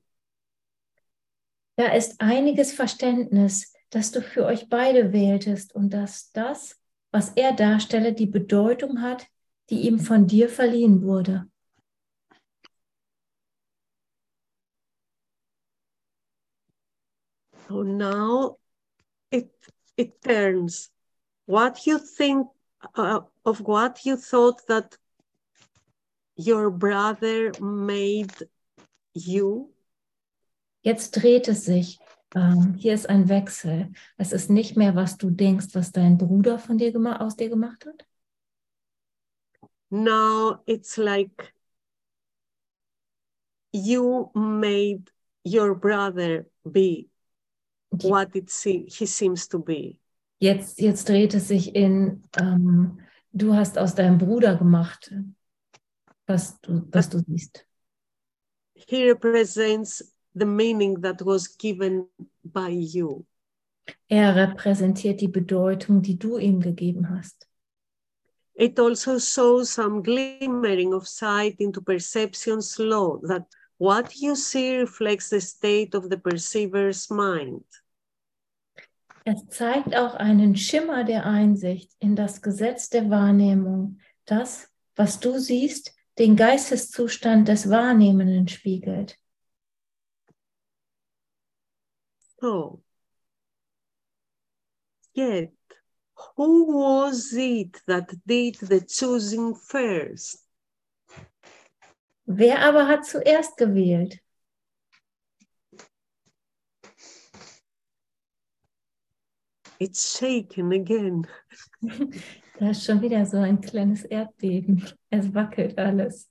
Da 1.80 1.94
ist 1.94 2.20
einiges 2.20 2.74
Verständnis, 2.74 3.72
das 3.88 4.12
du 4.12 4.20
für 4.20 4.44
euch 4.44 4.68
beide 4.68 5.14
wähltest 5.14 5.74
und 5.74 5.94
dass 5.94 6.30
das, 6.32 6.78
was 7.10 7.30
er 7.36 7.54
darstelle, 7.54 8.12
die 8.12 8.26
Bedeutung 8.26 9.00
hat, 9.00 9.26
die 9.70 9.86
ihm 9.88 9.98
von 9.98 10.26
dir 10.26 10.50
verliehen 10.50 11.02
wurde. 11.02 11.48
So 17.66 17.82
now 17.82 18.58
it 19.30 19.50
it 19.96 20.20
turns 20.20 20.92
what 21.46 21.86
you 21.86 21.98
think 21.98 22.46
uh, 22.94 23.22
of 23.42 23.60
what 23.60 24.04
you 24.04 24.18
thought 24.18 24.66
that 24.66 24.98
your 26.36 26.70
brother 26.70 27.52
made 27.58 28.50
you 29.14 29.72
Jetzt 30.82 31.10
dreht 31.12 31.48
es 31.48 31.64
sich. 31.64 31.98
Ähm, 32.34 32.74
hier 32.74 32.94
ist 32.94 33.08
ein 33.08 33.28
Wechsel. 33.28 33.90
Es 34.16 34.32
ist 34.32 34.50
nicht 34.50 34.76
mehr, 34.76 34.94
was 34.94 35.16
du 35.16 35.30
denkst, 35.30 35.68
was 35.74 35.92
dein 35.92 36.16
Bruder 36.16 36.58
von 36.58 36.78
dir 36.78 36.92
aus 37.20 37.36
dir 37.36 37.48
gemacht 37.50 37.86
hat. 37.86 38.06
now 39.90 40.60
it's 40.66 40.96
like 40.96 41.52
you 43.72 44.30
made 44.34 45.10
your 45.44 45.74
brother 45.74 46.46
be 46.64 47.08
what 47.90 48.34
it 48.36 48.48
se- 48.50 48.86
he 48.88 49.06
seems 49.06 49.48
to 49.48 49.58
be 49.58 49.96
Jetzt, 50.42 50.80
jetzt 50.80 51.06
dreht 51.08 51.34
es 51.34 51.48
sich 51.48 51.74
in, 51.74 52.22
ähm, 52.40 53.00
du 53.32 53.52
hast 53.54 53.76
aus 53.76 53.94
deinem 53.94 54.16
Bruder 54.16 54.56
gemacht, 54.56 55.12
was 56.26 56.58
du, 56.62 56.82
was 56.92 57.10
du 57.10 57.18
siehst. 57.18 57.66
he 58.74 59.10
represents 59.10 60.14
the 60.34 60.44
meaning 60.46 61.00
that 61.02 61.20
was 61.24 61.56
given 61.58 62.06
by 62.44 62.68
you 62.70 63.24
Er 64.08 64.36
repräsentiert 64.36 65.20
die 65.20 65.28
Bedeutung, 65.28 66.00
die 66.02 66.16
du 66.18 66.38
ihm 66.38 66.60
gegeben 66.60 67.08
hast. 67.10 67.46
it 68.54 68.78
also 68.78 69.18
shows 69.18 69.70
some 69.72 70.02
glimmering 70.02 70.92
of 70.92 71.08
sight 71.08 71.58
into 71.60 71.80
perception's 71.80 72.78
law 72.78 73.16
that 73.26 73.46
what 73.78 74.14
you 74.20 74.34
see 74.36 74.76
reflects 74.78 75.30
the 75.30 75.40
state 75.40 75.94
of 75.94 76.10
the 76.10 76.16
perceiver's 76.18 77.08
mind 77.10 77.64
Es 79.24 79.46
zeigt 79.48 79.94
auch 79.94 80.14
einen 80.14 80.56
Schimmer 80.56 81.04
der 81.04 81.26
Einsicht 81.26 81.92
in 81.98 82.16
das 82.16 82.40
Gesetz 82.40 82.88
der 82.88 83.10
Wahrnehmung, 83.10 83.98
das, 84.24 84.68
was 84.96 85.20
du 85.20 85.38
siehst, 85.38 85.92
den 86.18 86.36
Geisteszustand 86.36 87.46
des 87.48 87.68
Wahrnehmenden 87.68 88.48
spiegelt. 88.48 89.16
So, 92.40 92.80
yet, 95.12 95.52
who 96.36 96.72
was 96.74 97.34
it 97.34 97.76
that 97.86 98.10
did 98.26 98.56
the 98.56 98.80
choosing 98.80 99.54
first? 99.54 100.38
Wer 102.24 102.60
aber 102.60 102.88
hat 102.88 103.04
zuerst 103.04 103.58
gewählt? 103.58 104.20
It's 109.78 110.18
shaken 110.18 110.72
again. 110.72 111.26
Da 112.60 112.72
ist 112.72 112.84
schon 112.84 113.00
wieder 113.00 113.24
so 113.24 113.38
ein 113.38 113.62
kleines 113.62 114.04
Erdbeben. 114.04 114.86
Es 115.08 115.32
wackelt 115.32 115.78
alles. 115.78 116.28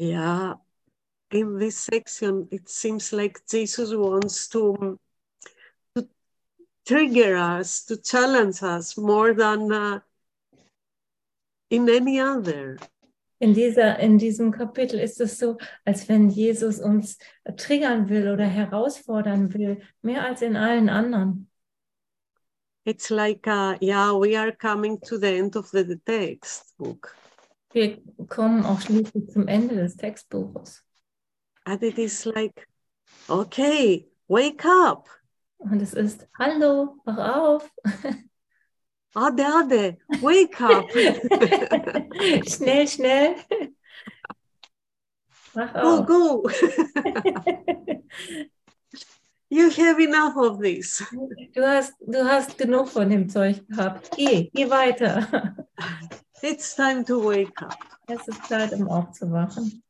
Yeah, 0.00 0.54
in 1.30 1.58
this 1.58 1.76
section, 1.76 2.48
it 2.50 2.70
seems 2.70 3.12
like 3.12 3.46
Jesus 3.46 3.94
wants 3.94 4.48
to, 4.48 4.98
to 5.94 6.08
trigger 6.86 7.36
us, 7.36 7.84
to 7.84 8.00
challenge 8.00 8.62
us 8.62 8.96
more 8.96 9.34
than 9.34 9.70
uh, 9.70 10.00
in 11.68 11.86
any 11.90 12.18
other. 12.18 12.78
In, 13.40 13.52
dieser, 13.52 13.98
in 13.98 14.16
diesem 14.16 14.52
Kapitel 14.52 14.98
ist 14.98 15.20
es 15.20 15.38
so, 15.38 15.58
als 15.84 16.08
wenn 16.08 16.30
Jesus 16.30 16.80
uns 16.80 17.18
triggern 17.58 18.08
will 18.08 18.32
oder 18.32 18.46
herausfordern 18.46 19.52
will, 19.52 19.82
mehr 20.00 20.24
als 20.24 20.40
in 20.40 20.56
allen 20.56 20.88
anderen. 20.88 21.46
It's 22.86 23.10
like, 23.10 23.46
uh, 23.46 23.76
yeah, 23.82 24.14
we 24.14 24.34
are 24.34 24.52
coming 24.52 24.98
to 25.02 25.18
the 25.18 25.36
end 25.36 25.56
of 25.56 25.70
the 25.72 26.00
textbook. 26.06 27.14
Wir 27.72 28.02
kommen 28.28 28.64
auch 28.64 28.80
schließlich 28.80 29.30
zum 29.30 29.46
Ende 29.46 29.76
des 29.76 29.96
Textbuches. 29.96 30.84
And 31.64 31.82
it 31.82 31.98
is 31.98 32.24
like, 32.24 32.66
okay, 33.28 34.10
wake 34.26 34.64
up. 34.64 35.08
Und 35.58 35.80
es 35.80 35.94
ist, 35.94 36.26
hallo, 36.36 36.96
wach 37.04 37.18
auf. 37.18 37.70
Ade, 39.14 39.44
Ade, 39.44 39.98
wake 40.20 40.60
up. 40.60 40.90
schnell, 42.48 42.88
schnell. 42.88 43.36
Wach 45.52 45.72
go, 45.72 45.98
auf. 45.98 46.06
go. 46.06 46.50
you 49.48 49.70
have 49.70 50.00
enough 50.00 50.36
of 50.36 50.60
this. 50.60 51.04
Du 51.54 51.62
hast, 51.62 51.94
du 52.00 52.24
hast 52.24 52.56
genug 52.58 52.88
von 52.88 53.10
dem 53.10 53.28
Zeug 53.28 53.64
gehabt. 53.68 54.10
Geh, 54.16 54.50
geh 54.52 54.70
weiter. 54.70 55.56
It's 56.42 56.74
time 56.74 57.04
to 57.04 57.18
wake 57.18 57.60
up. 57.60 57.76
Es 58.06 58.26
ist 58.26 58.44
Zeit, 58.48 58.72
um 58.72 58.88
aufzuwachen. 58.88 59.82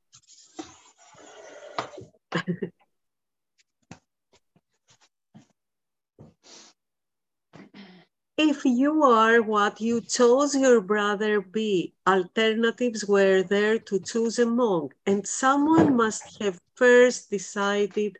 If 8.36 8.64
you 8.64 9.02
are 9.04 9.42
what 9.42 9.80
you 9.80 10.00
chose 10.00 10.56
your 10.56 10.80
brother 10.80 11.40
be, 11.40 11.94
alternatives 12.06 13.06
were 13.06 13.42
there 13.42 13.78
to 13.78 14.00
choose 14.00 14.38
among, 14.38 14.92
and 15.06 15.26
someone 15.26 15.94
must 15.94 16.42
have 16.42 16.58
first 16.74 17.30
decided 17.30 18.18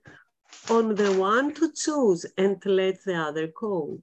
on 0.69 0.95
the 0.95 1.13
one 1.19 1.53
to 1.55 1.73
choose 1.73 2.27
and 2.37 2.65
let 2.65 3.03
the 3.05 3.15
other 3.15 3.49
go. 3.49 4.03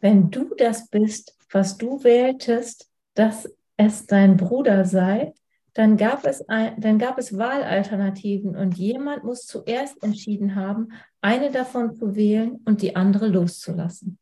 Wenn 0.00 0.30
du 0.30 0.54
das 0.56 0.88
bist, 0.88 1.32
was 1.50 1.78
du 1.78 2.02
wähltest, 2.04 2.88
dass 3.14 3.48
es 3.76 4.06
dein 4.06 4.36
Bruder 4.36 4.84
sei, 4.84 5.34
dann 5.74 5.96
gab 5.96 6.24
es, 6.24 6.48
ein, 6.48 6.80
dann 6.80 6.98
gab 6.98 7.18
es 7.18 7.38
Wahlalternativen 7.38 8.56
und 8.56 8.76
jemand 8.76 9.22
muss 9.24 9.46
zuerst 9.46 10.02
entschieden 10.02 10.56
haben, 10.56 10.88
eine 11.20 11.50
davon 11.52 11.94
zu 11.94 12.16
wählen 12.16 12.60
und 12.64 12.82
die 12.82 12.96
andere 12.96 13.28
loszulassen. 13.28 14.18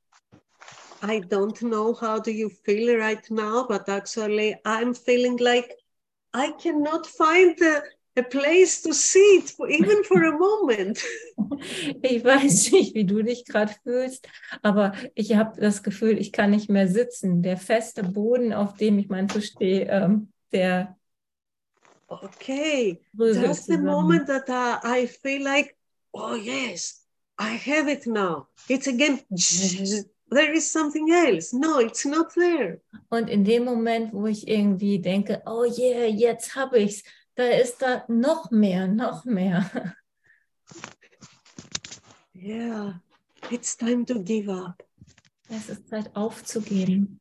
I 1.03 1.21
don't 1.21 1.59
know 1.61 1.95
how 1.99 2.21
do 2.21 2.31
you 2.31 2.49
feel 2.49 2.99
right 2.99 3.31
now, 3.31 3.67
but 3.67 3.89
actually 3.89 4.57
I'm 4.65 4.95
feeling 4.95 5.39
like 5.39 5.75
I 6.35 6.53
cannot 6.63 7.07
find 7.07 7.61
a, 7.63 7.83
a 8.17 8.23
place 8.23 8.83
to 8.83 8.93
sit 8.93 9.55
even 9.69 10.05
for 10.05 10.25
a 10.25 10.33
moment. 10.33 11.03
Ich 12.03 12.25
weiß 12.25 12.73
nicht, 12.73 12.95
wie 12.95 13.05
du 13.05 13.23
dich 13.23 13.45
gerade 13.45 13.75
fühlst, 13.83 14.29
aber 14.63 14.93
ich 15.15 15.37
habe 15.37 15.61
das 15.61 15.83
Gefühl, 15.83 16.19
ich 16.19 16.33
kann 16.33 16.51
nicht 16.51 16.69
mehr 16.69 16.89
sitzen. 16.89 17.43
Der 17.43 17.57
feste 17.57 18.03
Boden, 18.03 18.53
auf 18.53 18.77
dem 18.77 18.99
ich 18.99 19.09
manchmal 19.09 19.43
stehe, 19.43 19.87
ähm, 19.89 20.33
der 20.53 20.97
Okay, 22.09 23.01
bröselt 23.13 23.47
just 23.47 23.67
the 23.67 23.79
moment 23.79 24.29
that 24.29 24.49
uh, 24.49 24.79
I 24.85 25.07
feel 25.07 25.43
like, 25.43 25.77
oh 26.13 26.37
yes, 26.37 27.05
I 27.39 27.57
have 27.57 27.89
it 27.89 28.07
now. 28.07 28.47
It's 28.69 28.87
again, 28.87 29.21
there 30.31 30.53
is 30.53 30.71
something 30.71 31.11
else. 31.11 31.53
No, 31.53 31.81
it's 31.81 32.05
not 32.05 32.33
there. 32.35 32.81
Und 33.09 33.29
in 33.29 33.45
dem 33.45 33.65
Moment, 33.65 34.13
wo 34.13 34.27
ich 34.27 34.47
irgendwie 34.47 35.01
denke, 35.01 35.43
oh 35.47 35.65
yeah, 35.65 36.07
jetzt 36.07 36.55
habe 36.55 36.79
ich's, 36.79 37.03
da 37.37 37.45
ist 37.45 37.81
da 37.83 38.05
noch 38.09 38.51
mehr, 38.51 38.89
noch 38.89 39.25
mehr. 39.25 39.95
Yeah, 42.35 43.01
it's 43.51 43.77
time 43.77 44.05
to 44.07 44.23
give 44.23 44.51
up. 44.51 44.83
Es 45.49 45.69
ist 45.69 45.89
Zeit 45.89 46.15
aufzugeben. 46.17 47.21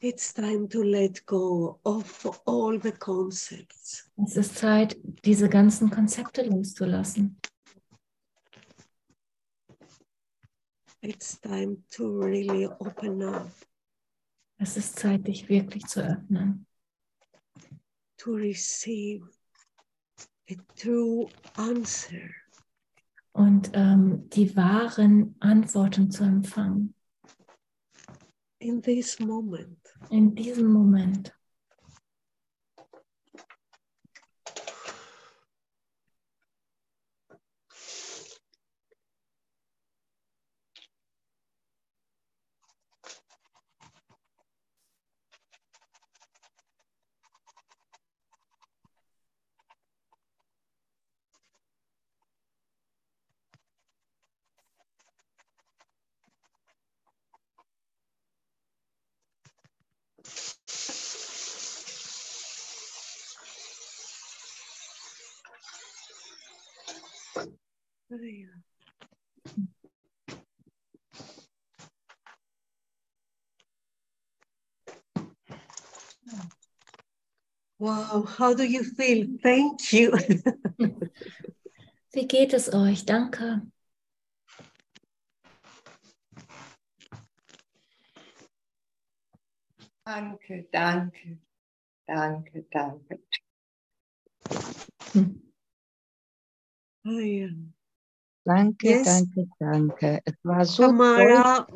It's 0.00 0.34
time 0.34 0.68
to 0.68 0.82
let 0.82 1.24
go 1.26 1.78
of 1.84 2.42
all 2.44 2.78
the 2.80 2.92
concepts. 2.92 4.10
Es 4.26 4.36
ist 4.36 4.56
Zeit, 4.56 4.96
diese 5.24 5.48
ganzen 5.48 5.90
Konzepte 5.90 6.42
loszulassen. 6.42 7.40
It's 11.00 11.40
time 11.40 11.84
to 11.90 12.20
really 12.20 12.66
open 12.66 13.22
up, 13.22 13.50
Es 14.58 14.76
ist 14.76 14.98
Zeit, 14.98 15.26
dich 15.26 15.48
wirklich 15.48 15.84
zu 15.86 16.00
öffnen. 16.00 16.66
To 18.22 18.36
receive 18.36 19.22
a 20.50 20.54
true 20.76 21.28
answer. 21.56 22.30
und 23.32 23.70
ähm, 23.72 24.28
die 24.30 24.54
wahren 24.56 25.34
Antworten 25.40 26.10
zu 26.10 26.24
empfangen 26.24 26.94
in 28.58 28.82
this 28.82 29.18
moment. 29.18 29.78
in 30.10 30.34
diesem 30.34 30.70
Moment. 30.70 31.34
Wow, 77.78 78.22
how 78.22 78.54
do 78.54 78.64
you 78.64 78.84
feel? 78.84 79.26
Thank 79.42 79.92
you. 79.92 80.12
Wie 82.12 82.28
geht 82.28 82.52
es 82.52 82.72
euch? 82.72 83.06
Danke. 83.06 83.62
Danke, 90.04 90.68
danke, 90.70 91.38
danke, 92.06 92.64
danke. 92.70 93.18
Oh, 97.04 97.18
yeah. 97.18 97.71
Danke, 98.44 98.88
Yes. 98.88 99.04
danke, 99.04 99.48
danke. 99.60 100.20
Es 100.24 100.34
war 100.42 100.64
so 100.64 100.82
toll. 100.82 100.96
Tamara, 100.98 101.66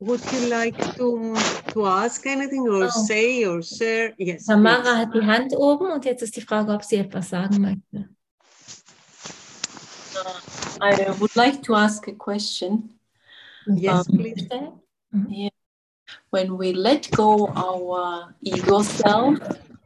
would 0.00 0.20
you 0.32 0.48
like 0.50 0.76
to, 0.96 1.34
to 1.72 1.86
ask 1.86 2.26
anything 2.26 2.68
or 2.68 2.84
Oh. 2.84 2.88
say 3.06 3.46
or 3.46 3.62
share? 3.62 4.12
Yes. 4.18 4.44
Tamara 4.46 4.82
please. 4.82 4.96
hat 4.96 5.14
die 5.14 5.26
Hand 5.26 5.56
oben 5.56 5.90
und 5.90 6.04
jetzt 6.04 6.22
ist 6.22 6.36
die 6.36 6.42
Frage, 6.42 6.72
ob 6.72 6.84
sie 6.84 6.96
etwas 6.96 7.30
sagen 7.30 7.60
möchte. 7.60 8.08
I 10.82 11.10
would 11.20 11.34
like 11.36 11.62
to 11.62 11.74
ask 11.74 12.06
a 12.08 12.12
question. 12.12 12.98
Yes, 13.66 14.06
Um, 14.08 14.16
please. 14.18 14.44
Stellen? 14.44 15.50
When 16.30 16.56
we 16.58 16.72
let 16.72 17.10
go 17.12 17.48
our 17.54 18.34
ego 18.42 18.82
self, 18.82 19.38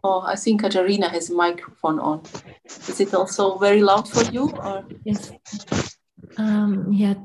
oh, 0.02 0.22
I 0.26 0.36
think 0.36 0.62
Katarina 0.62 1.08
has 1.08 1.30
a 1.30 1.34
microphone 1.34 1.98
on. 2.00 2.22
Is 2.88 3.00
it 3.00 3.14
also 3.14 3.58
very 3.58 3.82
loud 3.82 4.08
for 4.08 4.22
you? 4.32 4.50
Or 4.50 4.84
Yes. 5.04 5.32
Ähm, 6.38 6.90
hier 6.92 7.16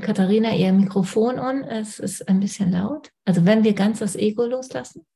Katharina 0.00 0.54
ihr 0.54 0.72
Mikrofon 0.72 1.38
on. 1.38 1.62
Es 1.62 1.98
ist 1.98 2.28
ein 2.28 2.40
bisschen 2.40 2.72
laut. 2.72 3.10
Also 3.24 3.44
wenn 3.44 3.62
wir 3.64 3.72
ganz 3.72 4.00
das 4.00 4.16
Ego 4.16 4.44
loslassen. 4.44 5.06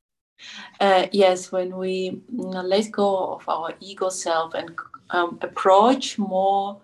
uh, 0.79 1.07
yes, 1.11 1.51
when 1.51 1.75
we 1.75 2.21
mm, 2.33 2.63
let 2.63 2.91
go 2.91 3.33
of 3.33 3.47
our 3.47 3.73
ego 3.79 4.09
self 4.09 4.53
and 4.53 4.71
um, 5.11 5.37
approach 5.41 6.17
more 6.17 6.81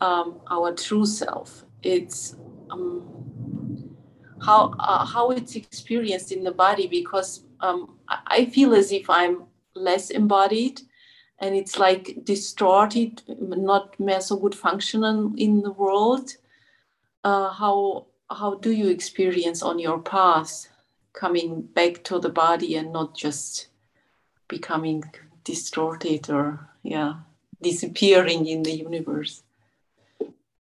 um, 0.00 0.40
our 0.50 0.72
true 0.72 1.06
self, 1.06 1.64
it's 1.82 2.36
um, 2.70 3.94
how 4.40 4.74
uh, 4.78 5.04
how 5.04 5.30
it's 5.30 5.56
experienced 5.56 6.32
in 6.32 6.44
the 6.44 6.50
body 6.50 6.86
because 6.86 7.44
um, 7.60 7.98
I 8.08 8.46
feel 8.46 8.74
as 8.74 8.92
if 8.92 9.08
I'm 9.10 9.44
less 9.74 10.10
embodied 10.10 10.80
and 11.40 11.54
it's 11.54 11.78
like 11.78 12.24
distorted, 12.24 13.22
not 13.38 13.98
more 14.00 14.20
so 14.20 14.36
good 14.36 14.54
functional 14.54 15.32
in 15.36 15.62
the 15.62 15.72
world. 15.72 16.30
Uh, 17.22 17.50
how 17.50 18.06
how 18.30 18.54
do 18.54 18.70
you 18.72 18.88
experience 18.88 19.62
on 19.62 19.78
your 19.78 19.98
path 19.98 20.68
coming 21.12 21.62
back 21.62 22.04
to 22.04 22.18
the 22.18 22.28
body 22.28 22.76
and 22.76 22.92
not 22.92 23.16
just 23.16 23.68
becoming 24.48 25.04
distorted 25.44 26.28
or 26.30 26.68
yeah 26.82 27.14
disappearing 27.62 28.46
in 28.46 28.62
the 28.62 28.72
universe? 28.72 29.42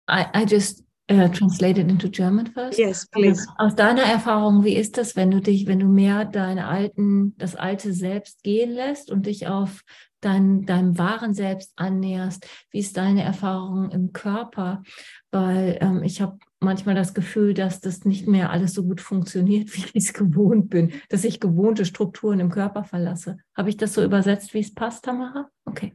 I, 0.07 0.29
I 0.33 0.45
just 0.45 0.83
uh, 1.19 1.27
translated 1.29 1.89
into 1.89 2.09
German 2.09 2.47
first. 2.47 2.77
Yes, 2.77 3.07
please. 3.07 3.47
Aus 3.57 3.75
deiner 3.75 4.03
Erfahrung, 4.03 4.63
wie 4.63 4.75
ist 4.75 4.97
das, 4.97 5.15
wenn 5.15 5.31
du 5.31 5.41
dich, 5.41 5.67
wenn 5.67 5.79
du 5.79 5.87
mehr 5.87 6.25
deine 6.25 6.67
alten, 6.67 7.35
das 7.37 7.55
alte 7.55 7.93
Selbst 7.93 8.43
gehen 8.43 8.71
lässt 8.71 9.11
und 9.11 9.25
dich 9.25 9.47
auf 9.47 9.83
dein, 10.21 10.65
deinem 10.65 10.97
wahren 10.97 11.33
Selbst 11.33 11.73
annäherst? 11.75 12.47
Wie 12.71 12.79
ist 12.79 12.97
deine 12.97 13.23
Erfahrung 13.23 13.91
im 13.91 14.13
Körper? 14.13 14.83
Weil 15.31 15.77
ähm, 15.81 16.03
ich 16.03 16.21
habe 16.21 16.37
manchmal 16.59 16.95
das 16.95 17.13
Gefühl, 17.13 17.53
dass 17.53 17.81
das 17.81 18.05
nicht 18.05 18.27
mehr 18.27 18.51
alles 18.51 18.73
so 18.73 18.83
gut 18.83 19.01
funktioniert, 19.01 19.69
wie 19.75 19.85
ich 19.93 19.95
es 19.95 20.13
gewohnt 20.13 20.69
bin, 20.69 20.93
dass 21.09 21.23
ich 21.23 21.39
gewohnte 21.39 21.85
Strukturen 21.85 22.39
im 22.39 22.49
Körper 22.49 22.83
verlasse. 22.83 23.37
Habe 23.55 23.69
ich 23.69 23.77
das 23.77 23.93
so 23.93 24.03
übersetzt, 24.03 24.53
wie 24.53 24.59
es 24.59 24.73
passt, 24.73 25.05
Tamara? 25.05 25.49
Okay. 25.65 25.93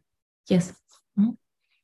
Yes. 0.49 0.75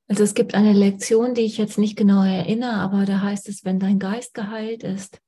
Also 0.08 0.24
es 0.24 0.34
gibt 0.34 0.56
eine 0.56 0.74
Lektion, 0.74 1.36
die 1.36 1.46
ich 1.46 1.58
jetzt 1.58 1.78
nicht 1.78 1.96
genau 1.96 2.24
erinnere, 2.26 2.74
aber 2.74 3.06
da 3.06 3.22
heißt 3.22 3.48
es, 3.48 3.64
wenn 3.64 3.80
dein 3.80 3.98
Geist 3.98 4.34
geheilt 4.34 4.84
ist, 4.84 5.22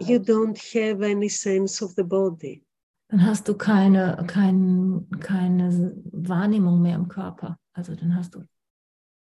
you 0.00 0.18
don't 0.18 0.58
have 0.74 1.02
any 1.02 1.28
sense 1.28 1.84
of 1.84 1.94
the 1.96 2.02
body. 2.04 2.62
dann 3.08 3.24
hast 3.24 3.46
du 3.48 3.54
keine, 3.54 4.24
kein, 4.26 5.06
keine 5.20 5.94
Wahrnehmung 6.12 6.82
mehr 6.82 6.96
im 6.96 7.08
Körper. 7.08 7.58
Also 7.72 7.94
dann 7.94 8.14
hast 8.16 8.34
du, 8.34 8.42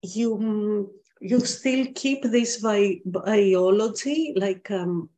You 0.03 0.91
you 1.21 1.41
still 1.41 1.93
keep 1.93 2.23
this 2.23 2.61
bi- 2.63 3.03
biology, 3.05 4.33
like 4.37 4.71
um, 4.71 5.09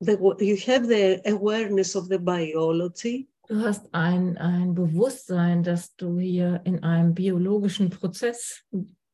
the 0.00 0.12
you 0.40 0.56
have 0.56 0.86
the 0.86 1.20
awareness 1.26 1.96
of 1.96 2.06
the 2.08 2.18
biology, 2.18 3.28
du 3.48 3.60
hast 3.64 3.92
ein, 3.92 4.36
ein 4.38 4.74
Bewusstsein, 4.74 5.62
dass 5.64 5.96
du 5.96 6.18
hier 6.18 6.60
in 6.64 6.82
einem 6.84 7.14
biologischen 7.14 7.90
Prozess 7.90 8.62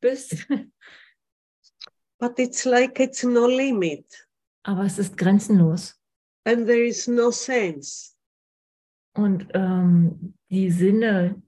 bist, 0.00 0.46
but 2.18 2.38
it's 2.38 2.64
like 2.64 3.00
it's 3.00 3.22
no 3.22 3.46
limit 3.46 4.23
aber 4.64 4.84
es 4.84 4.98
ist 4.98 5.16
grenzenlos. 5.16 5.94
and 6.46 6.66
there 6.66 6.84
is 6.84 7.06
no 7.08 7.30
sense. 7.30 8.10
Und 9.16 9.46
ähm, 9.54 10.34
die 10.50 10.70
Sinne, 10.70 11.40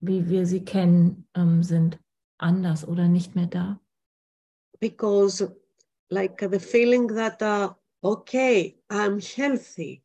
wie 0.00 0.28
wir 0.28 0.46
sie 0.46 0.64
kennen, 0.64 1.28
ähm, 1.36 1.62
sind 1.62 1.98
anders 2.38 2.86
oder 2.88 3.06
nicht 3.08 3.34
mehr 3.36 3.46
da. 3.46 3.78
because 4.80 5.40
like 6.10 6.40
the 6.40 6.58
feeling 6.58 7.06
that 7.06 7.40
uh, 7.40 7.72
okay 8.02 8.76
i'm 8.90 9.20
healthy 9.20 10.02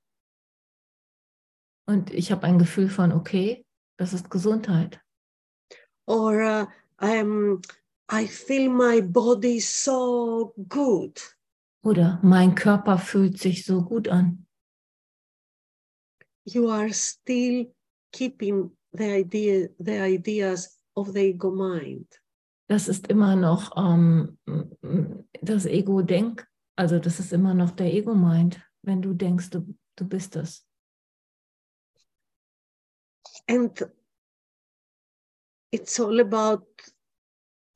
Und 1.88 2.12
ich 2.14 2.32
habe 2.32 2.44
ein 2.46 2.60
Gefühl 2.60 2.90
von, 2.90 3.12
okay, 3.14 3.66
das 3.98 4.14
ist 4.14 4.30
Gesundheit. 4.30 5.00
or 6.06 6.42
uh, 6.44 6.66
i'm 7.02 7.62
i 8.10 8.26
feel 8.28 8.70
my 8.70 9.02
body 9.02 9.60
so 9.60 10.54
good 10.70 11.37
Oder 11.84 12.20
mein 12.24 12.56
Körper 12.56 12.98
fühlt 12.98 13.40
sich 13.40 13.66
so 13.66 13.84
gut 13.84 14.08
an. 14.08 14.44
you 16.50 16.70
are 16.70 16.94
still 16.94 17.74
keeping 18.14 18.72
the 18.94 19.04
idea 19.20 19.68
the 19.80 19.98
ideas 20.00 20.80
of 20.96 21.12
the 21.12 21.20
ego 21.20 21.52
mind 21.52 22.08
Das 22.70 22.88
ist 22.88 23.08
immer 23.08 23.36
noch 23.36 23.76
ähm, 23.78 24.38
das 25.42 25.66
Ego-Denk, 25.66 26.46
also 26.78 27.00
das 27.00 27.20
ist 27.20 27.32
immer 27.34 27.54
noch 27.54 27.72
der 27.72 27.94
Ego-Mind, 27.94 28.62
wenn 28.82 29.02
du 29.02 29.14
denkst, 29.14 29.50
du, 29.52 29.74
du 29.96 30.06
bist 30.08 30.36
das. 30.36 30.66
and 33.50 33.84
it's 35.72 36.00
all 36.00 36.20
about 36.20 36.66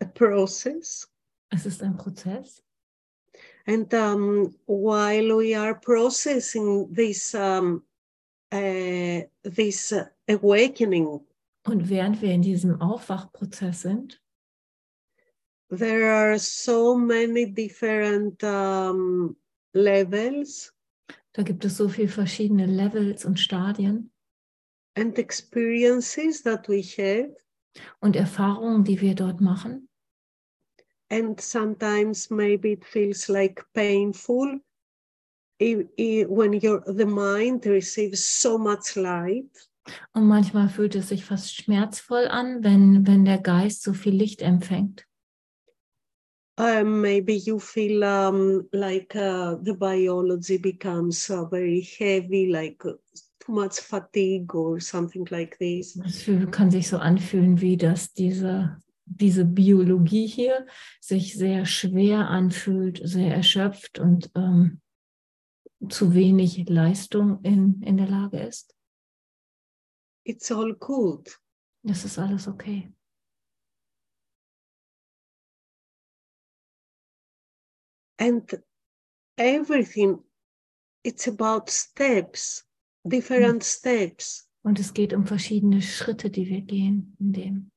a 0.01 0.05
process 0.05 1.09
Es 1.49 1.65
ist 1.65 1.81
ein 1.83 1.95
Prozess 1.97 2.61
And 3.67 3.93
um, 3.93 4.55
while 4.65 5.37
we 5.37 5.55
are 5.55 5.75
processing 5.75 6.87
this 6.91 7.33
um, 7.35 7.83
uh, 8.51 9.21
this 9.43 9.93
awakening, 10.27 11.21
Und 11.63 11.89
während 11.89 12.21
wir 12.21 12.31
in 12.31 12.41
diesem 12.41 12.81
Aufwachprozess 12.81 13.83
sind, 13.83 14.19
there 15.69 16.11
are 16.11 16.39
so 16.39 16.97
many 16.97 17.45
different 17.45 18.43
um, 18.43 19.35
levels 19.73 20.73
da 21.33 21.43
gibt 21.43 21.63
es 21.63 21.77
so 21.77 21.87
viele 21.87 22.09
verschiedene 22.09 22.65
Levels 22.65 23.25
und 23.25 23.39
Stadien 23.39 24.11
and 24.97 25.17
experiences 25.17 26.43
that 26.43 26.67
we 26.67 26.81
have. 26.81 27.33
und 28.01 28.17
Erfahrungen, 28.17 28.83
die 28.83 28.99
wir 28.99 29.15
dort 29.15 29.39
machen. 29.39 29.87
And 31.11 31.37
sometimes 31.41 32.31
maybe 32.31 32.71
it 32.71 32.85
feels 32.85 33.27
like 33.27 33.61
painful 33.73 34.61
i- 35.61 35.85
i- 35.99 36.25
when 36.27 36.53
your 36.53 36.81
the 36.87 37.05
mind 37.05 37.65
receives 37.65 38.23
so 38.23 38.57
much 38.57 38.95
light. 38.95 39.69
Und 40.13 40.27
manchmal 40.27 40.69
fühlt 40.69 40.95
es 40.95 41.09
sich 41.09 41.25
fast 41.25 41.53
schmerzvoll 41.53 42.27
an, 42.29 42.63
wenn, 42.63 43.05
wenn 43.05 43.25
der 43.25 43.39
Geist 43.39 43.83
so 43.83 43.93
viel 43.93 44.13
Licht 44.15 44.41
empfängt. 44.41 45.05
Um, 46.57 47.01
maybe 47.01 47.33
you 47.33 47.59
feel 47.59 48.03
um, 48.03 48.67
like 48.71 49.15
uh, 49.15 49.55
the 49.63 49.73
biology 49.73 50.57
becomes 50.57 51.29
uh, 51.29 51.45
very 51.45 51.81
heavy, 51.81 52.47
like 52.51 52.85
uh, 52.85 52.93
too 53.39 53.51
much 53.51 53.79
fatigue 53.79 54.53
or 54.53 54.79
something 54.79 55.25
like 55.31 55.57
this. 55.57 55.97
Es 56.05 56.29
kann 56.51 56.69
sich 56.69 56.87
so 56.87 56.97
anfühlen, 56.97 57.59
wie 57.61 57.77
dass 57.77 58.13
diese, 58.13 58.77
diese 59.19 59.45
Biologie 59.45 60.27
hier 60.27 60.65
sich 60.99 61.35
sehr 61.35 61.65
schwer 61.65 62.29
anfühlt, 62.29 63.01
sehr 63.03 63.33
erschöpft 63.35 63.99
und 63.99 64.31
ähm, 64.35 64.81
zu 65.89 66.13
wenig 66.13 66.69
Leistung 66.69 67.41
in, 67.43 67.81
in 67.81 67.97
der 67.97 68.07
Lage 68.07 68.39
ist. 68.39 68.75
It's 70.23 70.51
all 70.51 70.75
good. 70.75 71.39
Das 71.83 72.05
ist 72.05 72.19
alles 72.19 72.47
okay. 72.47 72.93
And 78.19 78.53
everything, 79.35 80.19
it's 81.03 81.27
about 81.27 81.71
steps, 81.71 82.67
different 83.03 83.63
steps. 83.63 84.47
Und 84.63 84.79
es 84.79 84.93
geht 84.93 85.13
um 85.13 85.25
verschiedene 85.25 85.81
Schritte, 85.81 86.29
die 86.29 86.47
wir 86.47 86.61
gehen 86.61 87.15
in 87.19 87.33
dem. 87.33 87.70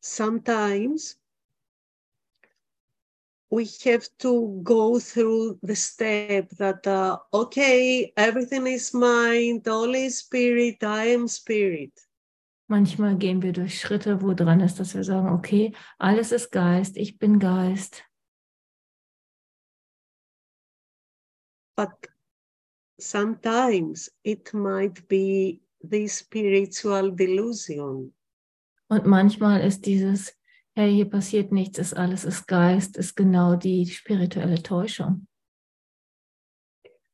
Sometimes 0.00 1.16
we 3.50 3.68
have 3.84 4.06
to 4.18 4.60
go 4.62 4.98
through 4.98 5.58
the 5.62 5.74
step 5.74 6.48
that 6.50 6.86
uh, 6.86 7.18
okay 7.32 8.12
everything 8.16 8.66
is 8.66 8.94
mind 8.94 9.66
holy 9.66 10.08
spirit 10.10 10.82
i 10.82 11.06
am 11.14 11.28
spirit 11.28 11.92
Manchmal 12.68 13.16
gehen 13.16 13.42
wir 13.42 13.52
durch 13.52 13.80
Schritte, 13.80 14.22
wo 14.22 14.32
dran 14.32 14.60
ist, 14.60 14.78
dass 14.78 14.94
wir 14.94 15.02
sagen, 15.02 15.28
okay, 15.30 15.74
alles 15.98 16.30
ist 16.30 16.52
Geist, 16.52 16.96
ich 16.96 17.18
bin 17.18 17.40
Geist. 17.40 18.04
but 21.80 22.06
sometimes 22.98 24.10
it 24.22 24.52
might 24.52 25.08
be 25.08 25.60
the 25.82 26.06
spiritual 26.06 27.10
delusion 27.10 28.12
Und 28.90 29.06
manchmal 29.06 29.60
ist 29.60 29.86
dieses, 29.86 30.36
hey, 30.74 30.92
hier 30.92 31.08
passiert 31.08 31.52
nichts, 31.52 31.78
ist 31.78 31.96
alles 31.96 32.24
ist 32.24 32.46
Geist, 32.48 32.96
ist 32.96 33.14
genau 33.16 33.54
die 33.56 33.86
spirituelle 33.86 34.62
Täuschung. 34.62 35.26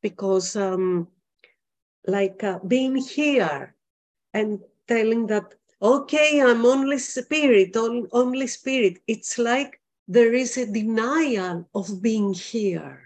because 0.03 0.55
um, 0.57 1.09
like 2.07 2.43
uh, 2.45 2.59
being 2.69 2.95
here 2.97 3.75
and 4.35 4.61
telling 4.87 5.27
that 5.27 5.55
okay 5.83 6.41
i'm 6.43 6.65
only 6.65 6.99
spirit 6.99 7.77
on- 7.77 8.07
only 8.13 8.47
spirit 8.47 8.99
it's 9.09 9.37
like 9.37 9.81
there 10.07 10.33
is 10.33 10.57
a 10.59 10.67
denial 10.67 11.69
of 11.75 12.01
being 12.01 12.33
here 12.33 13.01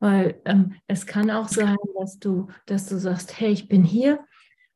Weil 0.00 0.40
ähm, 0.44 0.74
es 0.88 1.06
kann 1.06 1.30
auch 1.30 1.48
sein, 1.48 1.76
dass 1.98 2.18
du, 2.18 2.48
dass 2.66 2.86
du 2.88 2.98
sagst, 2.98 3.40
hey, 3.40 3.52
ich 3.52 3.68
bin 3.68 3.84
hier, 3.84 4.18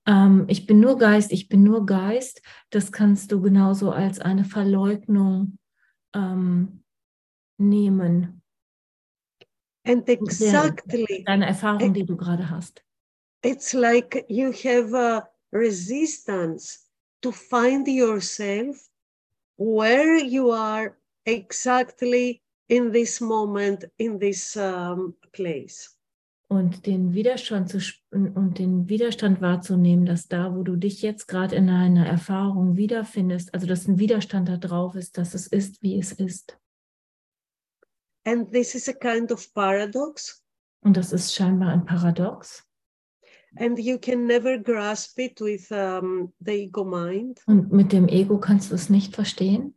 ähm, 0.09 0.47
ich 0.49 0.67
bin 0.67 0.81
nur 0.81 0.99
Geist, 0.99 1.31
ich 1.33 1.49
bin 1.49 1.63
nur 1.63 1.85
Geist. 1.87 2.43
Das 2.71 2.91
kannst 2.91 3.31
du 3.31 3.41
genauso 3.41 3.93
als 3.93 4.19
eine 4.19 4.45
Verleugnung 4.45 5.59
ähm, 6.15 6.83
nehmen. 7.59 8.43
and 9.85 10.09
exactly 10.09 11.25
Deine 11.25 11.47
Erfahrung, 11.47 11.95
die 11.95 12.05
du 12.05 12.17
gerade 12.17 12.51
hast. 12.51 12.83
it's 13.43 13.73
like 13.73 14.25
you 14.29 14.53
have 14.53 14.93
a 14.95 15.29
resistance 15.53 16.91
to 17.23 17.31
find 17.31 17.87
yourself 17.87 18.89
where 19.57 20.17
you 20.17 20.51
are 20.51 20.97
exactly 21.25 22.43
in 22.69 22.93
this 22.93 23.21
moment 23.21 23.85
in 23.99 24.19
this 24.19 24.57
um, 24.57 25.15
place 25.33 25.98
Und 26.51 26.87
den 26.87 27.13
Widerstand 27.13 27.69
zu 27.69 27.79
und 28.11 28.59
den 28.59 28.89
Widerstand 28.89 29.43
wahrzunehmen, 29.43 30.07
dass 30.07 30.29
da, 30.29 30.55
wo 30.57 30.63
du 30.63 30.77
dich 30.77 31.03
jetzt 31.03 31.27
gerade 31.29 31.55
in 31.57 31.69
einer 31.69 32.07
Erfahrung 32.07 32.77
wiederfindest, 32.77 33.53
also 33.53 33.67
dass 33.67 33.87
ein 33.87 33.99
Widerstand 33.99 34.49
da 34.49 34.57
drauf 34.57 34.95
ist, 34.95 35.19
dass 35.19 35.35
es 35.35 35.47
ist, 35.47 35.83
wie 35.83 35.99
es 35.99 36.13
ist. 36.13 36.59
and 38.25 38.51
this 38.53 38.75
is 38.75 38.89
a 38.89 38.93
kind 38.93 39.31
of 39.33 39.53
paradox 39.55 40.43
Und 40.81 40.97
das 40.97 41.13
ist 41.13 41.35
scheinbar 41.35 41.69
ein 41.71 41.85
Paradox. 41.85 42.65
and 43.57 43.79
you 43.79 43.99
can 43.99 44.27
never 44.27 44.59
grasp 44.59 45.19
it 45.19 45.41
with 45.41 45.71
um, 45.71 46.33
the 46.41 46.53
ego 46.65 46.83
mind 46.85 47.43
Und 47.47 47.73
mit 47.73 47.93
dem 47.93 48.09
Ego 48.09 48.39
kannst 48.39 48.71
du 48.71 48.75
es 48.75 48.89
nicht 48.89 49.15
verstehen. 49.15 49.75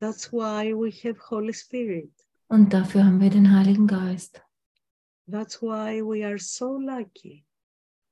that's 0.00 0.32
why 0.32 0.72
we 0.72 0.90
have 0.92 1.18
holy 1.18 1.52
spirit 1.52 2.10
Und 2.48 2.72
dafür 2.72 3.04
haben 3.04 3.20
wir 3.20 3.30
den 3.30 3.52
Heiligen 3.56 3.86
Geist. 3.86 4.42
that's 5.28 5.60
why 5.60 6.00
we 6.00 6.24
are 6.24 6.38
so 6.38 6.78
lucky 6.78 7.44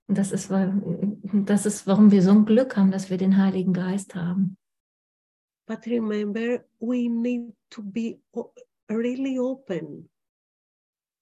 das 0.09 0.32
ist, 0.32 0.51
das 0.51 1.64
ist, 1.64 1.87
warum 1.87 2.11
wir 2.11 2.20
so 2.22 2.32
ein 2.32 2.45
Glück 2.45 2.76
haben, 2.76 2.91
dass 2.91 3.09
wir 3.09 3.16
den 3.18 3.37
Heiligen 3.37 3.72
Geist 3.72 4.14
haben. 4.14 4.57
but 5.66 5.87
remember 5.87 6.64
we 6.80 7.09
need 7.09 7.55
to 7.70 7.82
be 7.82 8.20
really 8.91 9.39
open 9.39 10.11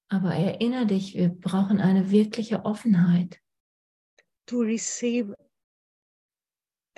Aber 0.08 0.34
erinnere 0.34 0.86
dich, 0.86 1.14
wir 1.14 1.28
brauchen 1.28 1.80
eine 1.80 2.10
wirkliche 2.10 2.64
Offenheit, 2.64 3.40
to 4.46 4.60
receive 4.60 5.34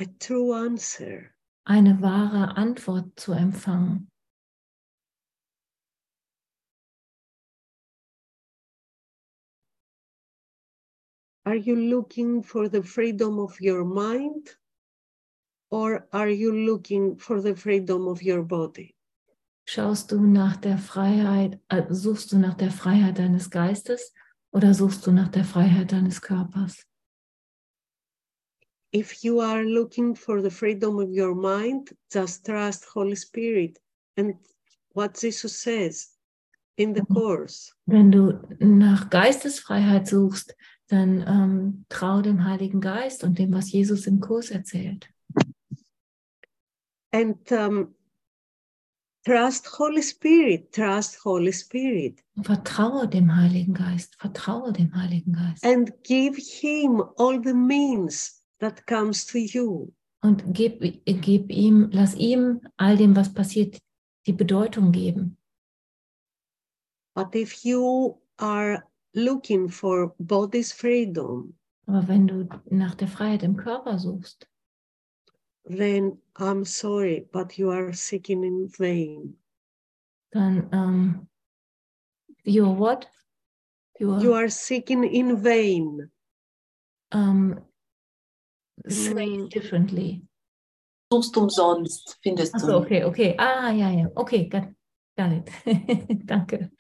a 0.00 0.04
true 0.18 0.54
answer 0.56 1.30
eine 1.64 2.00
wahre 2.00 2.56
Antwort 2.56 3.18
zu 3.18 3.32
empfangen. 3.32 4.10
Are 11.46 11.56
you 11.56 11.76
looking 11.76 12.42
for 12.42 12.68
the 12.68 12.82
freedom 12.82 13.38
of 13.38 13.60
your 13.60 13.84
mind 13.84 14.48
or 15.70 16.06
are 16.12 16.30
you 16.30 16.52
looking 16.52 17.16
for 17.16 17.42
the 17.42 17.54
freedom 17.54 18.08
of 18.08 18.22
your 18.22 18.42
body? 18.42 18.94
Schaust 19.66 20.10
du 20.10 20.20
nach 20.20 20.56
der 20.56 20.78
Freiheit, 20.78 21.58
äh, 21.68 21.82
suchst 21.90 22.32
du 22.32 22.38
nach 22.38 22.54
der 22.54 22.70
Freiheit 22.70 23.18
deines 23.18 23.50
Geistes 23.50 24.12
oder 24.52 24.72
suchst 24.72 25.06
du 25.06 25.12
nach 25.12 25.28
der 25.28 25.44
Freiheit 25.44 25.92
deines 25.92 26.20
Körpers? 26.20 26.86
If 28.94 29.24
you 29.24 29.40
are 29.40 29.64
looking 29.64 30.14
for 30.14 30.40
the 30.40 30.50
freedom 30.50 30.98
of 30.98 31.08
your 31.10 31.34
mind, 31.34 31.94
just 32.10 32.46
trust 32.46 32.86
Holy 32.94 33.16
Spirit 33.16 33.80
and 34.16 34.36
what 34.94 35.20
Jesus 35.20 35.60
says 35.60 36.16
in 36.76 36.94
the 36.94 37.02
course. 37.02 37.72
Wenn 37.86 38.12
du 38.12 38.40
nach 38.60 39.10
Geistesfreiheit 39.10 40.06
suchst, 40.06 40.54
dann 40.88 41.24
ähm, 41.26 41.84
trau 41.88 42.20
dem 42.20 42.44
Heiligen 42.44 42.80
Geist 42.80 43.24
und 43.24 43.38
dem, 43.38 43.52
was 43.52 43.72
Jesus 43.72 44.06
im 44.06 44.20
Kurs 44.20 44.50
erzählt. 44.50 45.08
And 47.12 47.50
um, 47.52 47.94
trust 49.24 49.78
Holy 49.78 50.02
Spirit, 50.02 50.72
trust 50.72 51.24
Holy 51.24 51.52
Spirit 51.52 52.20
Vertraue 52.42 53.06
dem 53.08 53.34
Heiligen 53.34 53.72
Geist, 53.72 54.16
vertraue 54.18 54.72
dem 54.72 54.94
Heiligen 54.94 55.32
Geist. 55.32 55.64
and 55.64 55.92
give 56.02 56.36
him 56.36 57.02
all 57.16 57.40
the 57.42 57.54
means 57.54 58.42
that 58.58 58.84
comes 58.86 59.24
to 59.26 59.38
you. 59.38 59.92
Und 60.22 60.42
gib, 60.54 60.80
gib 61.04 61.50
ihm, 61.50 61.90
lass 61.92 62.14
ihm 62.16 62.60
all 62.76 62.96
dem, 62.96 63.14
was 63.14 63.32
passiert, 63.32 63.78
die 64.26 64.32
Bedeutung 64.32 64.90
geben. 64.90 65.36
But 67.14 67.34
if 67.34 67.64
you 67.64 68.20
are 68.38 68.82
looking 69.14 69.68
for 69.68 70.14
body's 70.18 70.72
freedom, 70.72 71.54
Aber 71.86 72.06
wenn 72.08 72.26
du 72.26 72.48
nach 72.70 72.94
der 72.94 73.08
Freiheit 73.08 73.42
im 73.42 73.56
Körper 73.56 73.98
suchst, 73.98 74.46
then 75.66 76.18
I'm 76.36 76.64
sorry, 76.64 77.28
but 77.32 77.56
you 77.58 77.70
are 77.70 77.92
seeking 77.92 78.42
in 78.44 78.68
vain. 78.68 79.36
Dann, 80.32 80.68
ähm, 80.72 81.28
you're 82.44 82.76
what? 82.78 83.06
You're, 84.00 84.20
You 84.20 84.34
are 84.34 84.48
seeking 84.50 85.04
in 85.04 85.36
vain. 85.42 86.10
ähm, 87.12 87.60
say 88.88 89.12
Mm. 89.14 89.44
it 89.46 89.54
differently. 89.54 90.22
Suchst 91.12 91.36
umsonst, 91.36 92.18
findest 92.22 92.54
Achso, 92.54 92.66
du. 92.66 92.76
okay, 92.86 93.04
okay. 93.04 93.34
Ah, 93.38 93.70
ja, 93.70 93.88
ja. 93.90 94.08
Okay, 94.16 94.48
got, 94.48 94.64
got 95.16 95.30
it. 95.32 95.48
Danke. 96.26 96.70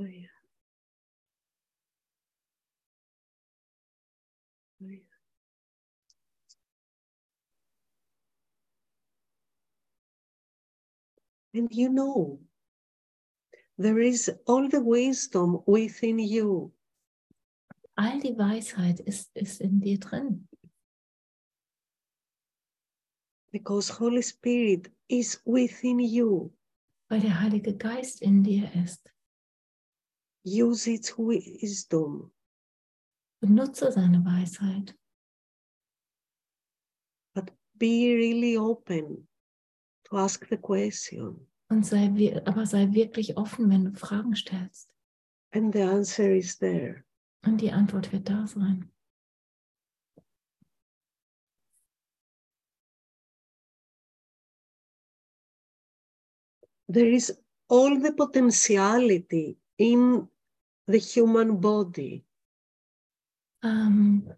Oh, 0.00 0.04
yeah. 0.04 0.26
Oh. 4.82 4.86
oh 4.86 4.96
and 11.52 11.68
you 11.70 11.90
know, 11.90 12.38
there 13.76 13.98
is 13.98 14.30
all 14.46 14.68
the 14.68 14.80
wisdom 14.80 15.60
within 15.66 16.18
you. 16.18 16.72
All 17.98 18.20
die 18.20 18.38
Weisheit 18.38 19.00
ist, 19.00 19.30
ist 19.34 19.60
in 19.60 19.80
dir 19.80 19.98
drin, 19.98 20.48
because 23.52 23.90
Holy 23.90 24.22
Spirit 24.22 24.90
is 25.08 25.42
within 25.44 25.98
you. 25.98 26.50
weil 27.10 27.20
der 27.20 27.40
Heilige 27.40 27.76
Geist 27.76 28.22
in 28.22 28.44
dir 28.44 28.70
ist. 28.84 29.09
Use 30.44 30.86
its 30.86 31.16
wisdom. 31.16 32.32
Benutze 33.40 33.92
seine 33.92 34.24
Weisheit. 34.24 34.94
but 37.34 37.50
be 37.78 38.14
really 38.14 38.56
open 38.56 39.26
to 40.04 40.16
ask 40.18 40.48
the 40.48 40.56
question. 40.56 41.46
Und 41.70 41.86
sei, 41.86 42.10
aber 42.46 42.66
sei 42.66 42.92
wirklich 42.92 43.36
offen, 43.36 43.70
wenn 43.70 43.84
du 43.84 43.92
Fragen 43.94 44.34
stellst. 44.34 44.92
And 45.52 45.72
the 45.72 45.82
answer 45.82 46.34
is 46.34 46.58
there. 46.58 47.04
Und 47.44 47.60
die 47.60 47.70
Antwort 47.70 48.12
wird 48.12 48.28
da 48.28 48.46
sein. 48.46 48.90
There 56.88 57.08
is 57.08 57.32
all 57.68 58.00
the 58.02 58.10
potentiality 58.10 59.59
in 59.80 60.28
the 60.86 60.98
human 60.98 61.60
body. 61.60 62.24
Ähm, 63.62 64.32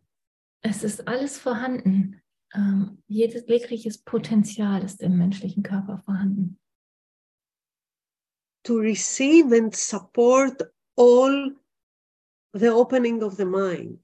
es 0.62 0.84
ist 0.84 1.08
alles 1.08 1.38
vorhanden. 1.38 2.22
Ähm, 2.54 3.02
jedes 3.08 3.46
jegliches 3.48 3.98
Potenzial 3.98 4.84
ist 4.84 5.00
im 5.00 5.16
menschlichen 5.18 5.62
Körper 5.62 5.98
vorhanden. 6.04 6.58
to 8.64 8.78
receive 8.78 9.52
and 9.52 9.74
support 9.74 10.62
all 10.96 11.50
the 12.54 12.68
opening 12.68 13.22
of 13.22 13.36
the 13.36 13.44
mind. 13.44 13.98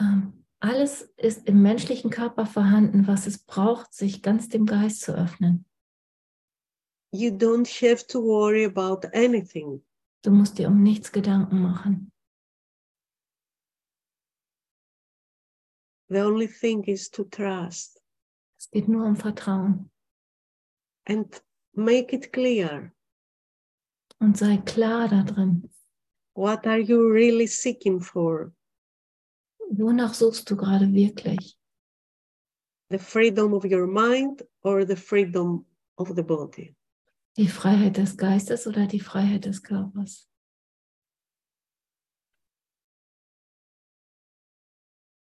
Ähm, 0.00 0.44
alles 0.60 1.02
ist 1.16 1.46
im 1.46 1.62
menschlichen 1.62 2.10
Körper 2.10 2.46
vorhanden, 2.46 3.06
was 3.06 3.26
es 3.26 3.38
braucht, 3.38 3.92
sich 3.94 4.22
ganz 4.22 4.48
dem 4.48 4.66
Geist 4.66 5.02
zu 5.02 5.16
öffnen. 5.16 5.64
You 7.12 7.30
don't 7.30 7.68
have 7.80 8.06
to 8.08 8.20
worry 8.20 8.64
about 8.64 9.06
anything. 9.14 9.82
Du 10.22 10.30
musst 10.30 10.58
dir 10.58 10.68
um 10.68 10.82
nichts 10.82 11.12
Gedanken 11.12 11.62
machen. 11.62 12.12
The 16.10 16.20
only 16.24 16.48
thing 16.48 16.84
is 16.84 17.10
to 17.10 17.24
trust 17.24 18.00
Es 18.58 18.70
geht 18.70 18.88
nur 18.88 19.06
um 19.06 19.16
Vertrauen. 19.16 19.90
and 21.06 21.42
make 21.74 22.12
it 22.12 22.32
clear. 22.32 22.92
Und 24.20 24.36
sei 24.36 24.58
klar 24.58 25.08
da 25.08 25.22
drin. 25.22 25.70
What 26.34 26.66
are 26.66 26.78
you 26.80 27.08
really 27.10 27.46
seeking 27.46 28.00
for? 28.00 28.52
Wonach 29.70 30.14
suchst 30.14 30.50
du 30.50 30.56
gerade 30.56 30.92
wirklich? 30.92 31.56
The 32.90 32.98
freedom 32.98 33.52
of 33.54 33.64
your 33.64 33.86
mind 33.86 34.42
or 34.62 34.84
the 34.84 34.96
freedom 34.96 35.66
of 35.96 36.14
the 36.16 36.22
body? 36.22 36.74
Die 37.38 37.48
Freiheit 37.48 37.96
des 37.96 38.18
Geistes 38.18 38.66
oder 38.66 38.86
die 38.86 39.00
Freiheit 39.00 39.46
des 39.46 39.62
Körpers? 39.62 40.28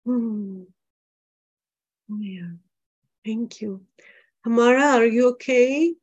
Oh, 0.06 0.66
yeah. 2.20 2.52
Thank 3.24 3.60
you. 3.62 3.82
Tamara, 4.44 4.96
are 4.98 5.06
you 5.06 5.28
okay? 5.28 5.94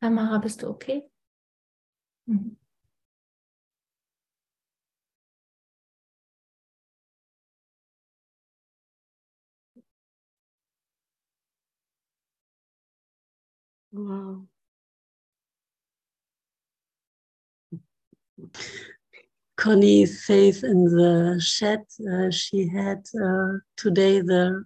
Tamara, 0.00 0.38
bist 0.38 0.62
du 0.62 0.68
okay? 0.68 1.02
Mhm. 2.26 2.56
Wow. 13.92 14.48
Connie 19.56 20.06
says 20.06 20.64
in 20.64 20.84
the 20.84 21.40
chat 21.44 21.84
uh, 22.12 22.30
she 22.30 22.66
had 22.66 23.06
uh, 23.20 23.58
today 23.76 24.20
the 24.20 24.64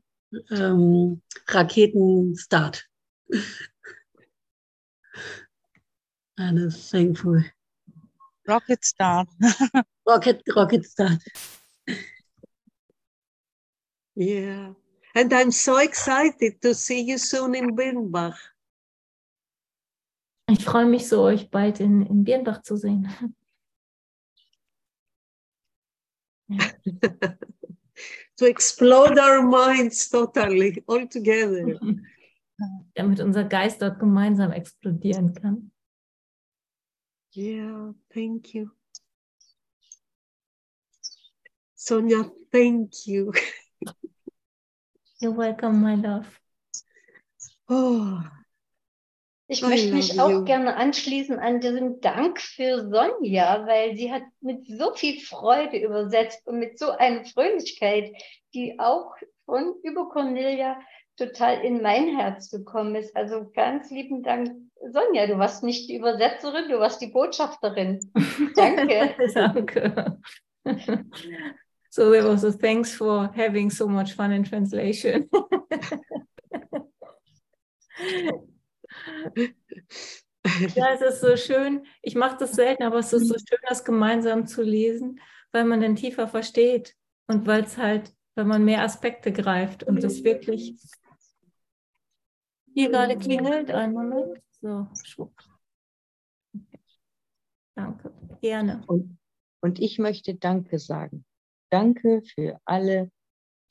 um, 0.51 1.21
Raketen 1.49 2.35
start. 2.37 2.83
and 6.39 6.59
is 6.59 6.91
thankful. 6.91 7.43
Rocket 8.47 8.85
start. 8.85 9.29
Rocket, 10.07 10.43
rocket 10.57 10.85
start. 10.87 11.19
Yeah. 14.15 14.73
And 15.15 15.33
I'm 15.33 15.51
so 15.51 15.77
excited 15.79 16.63
to 16.63 16.75
see 16.75 17.03
you 17.03 17.19
soon 17.19 17.55
in 17.55 17.77
Birnbach. 17.77 18.37
Ich 20.51 20.65
freue 20.65 20.87
mich 20.87 21.09
so, 21.09 21.25
euch 21.25 21.51
bald 21.51 21.79
in, 21.81 22.07
in 22.07 22.25
Birnbach 22.25 22.63
zu 22.63 22.77
sehen. 22.77 23.35
To 28.37 28.47
explode 28.47 29.19
our 29.19 29.43
minds 29.43 30.09
totally, 30.09 30.83
all 30.87 31.07
together. 31.07 31.79
Damit 32.95 33.21
unser 33.21 33.45
Geist 33.45 33.81
dort 33.81 34.01
gemeinsam 34.01 34.53
explodieren 34.53 35.33
kann. 35.33 35.71
Yeah, 37.31 37.95
thank 38.13 38.53
you. 38.55 38.71
Sonia, 41.77 42.31
thank 42.51 43.07
you. 43.07 43.33
You're 45.21 45.33
welcome, 45.33 45.81
my 45.81 45.95
love. 45.95 46.41
Oh, 47.69 48.21
Ich 49.51 49.63
möchte 49.63 49.95
mich 49.95 50.21
auch 50.21 50.45
gerne 50.45 50.77
anschließen 50.77 51.39
an 51.39 51.61
diesen 51.61 52.03
Dank 52.03 52.39
für 52.39 52.91
Sonja, 52.91 53.67
weil 53.67 53.97
sie 53.97 54.13
hat 54.13 54.23
mit 54.43 54.67
so 54.67 54.93
viel 54.93 55.21
Freude 55.21 55.79
übersetzt 55.79 56.47
und 56.47 56.59
mit 56.59 56.79
so 56.79 56.91
einer 56.91 57.25
Fröhlichkeit, 57.25 58.13
die 58.53 58.79
auch 58.79 59.15
von 59.47 59.75
über 59.83 60.11
Cornelia 60.11 60.79
total 61.17 61.65
in 61.65 61.81
mein 61.81 62.15
Herz 62.15 62.51
gekommen 62.51 62.95
ist. 62.95 63.17
Also 63.17 63.51
ganz 63.55 63.91
lieben 63.91 64.23
Dank, 64.23 64.51
Sonja. 64.93 65.27
Du 65.27 65.39
warst 65.39 65.65
nicht 65.65 65.89
die 65.89 65.97
Übersetzerin, 65.97 66.69
du 66.69 66.79
warst 66.79 67.01
die 67.01 67.07
Botschafterin. 67.07 68.01
Danke. 68.55 69.15
Danke. 69.35 70.19
So 71.89 72.11
there 72.13 72.29
was 72.29 72.45
a 72.45 72.53
thanks 72.53 72.95
for 72.95 73.31
having 73.35 73.71
so 73.71 73.89
much 73.89 74.13
fun 74.13 74.31
in 74.31 74.45
translation. 74.45 75.31
ja, 80.75 80.95
es 80.95 81.01
ist 81.01 81.21
so 81.21 81.37
schön. 81.37 81.87
Ich 82.03 82.15
mache 82.15 82.39
das 82.39 82.53
selten, 82.53 82.83
aber 82.83 82.99
es 82.99 83.13
ist 83.13 83.29
so 83.29 83.35
schön, 83.35 83.59
das 83.69 83.85
gemeinsam 83.85 84.47
zu 84.47 84.63
lesen, 84.63 85.21
weil 85.53 85.65
man 85.65 85.81
dann 85.81 85.97
tiefer 85.97 86.29
versteht 86.29 86.95
und 87.27 87.47
weil 87.47 87.65
es 87.65 87.77
halt, 87.79 88.15
wenn 88.35 88.49
man 88.49 88.65
mehr 88.65 88.83
Aspekte 88.83 89.33
greift 89.33 89.83
und 89.83 90.03
das 90.03 90.25
wirklich 90.25 90.75
hier 92.75 92.91
gerade 92.91 93.19
klingelt. 93.19 93.71
Einen 93.71 93.93
Moment. 93.93 94.41
So, 94.61 94.89
schwupp. 95.05 95.35
Danke, 97.75 98.13
gerne. 98.41 98.83
Und, 98.87 99.19
und 99.61 99.79
ich 99.79 99.99
möchte 99.99 100.35
Danke 100.35 100.79
sagen. 100.79 101.25
Danke 101.71 102.23
für 102.23 102.61
alle, 102.65 103.11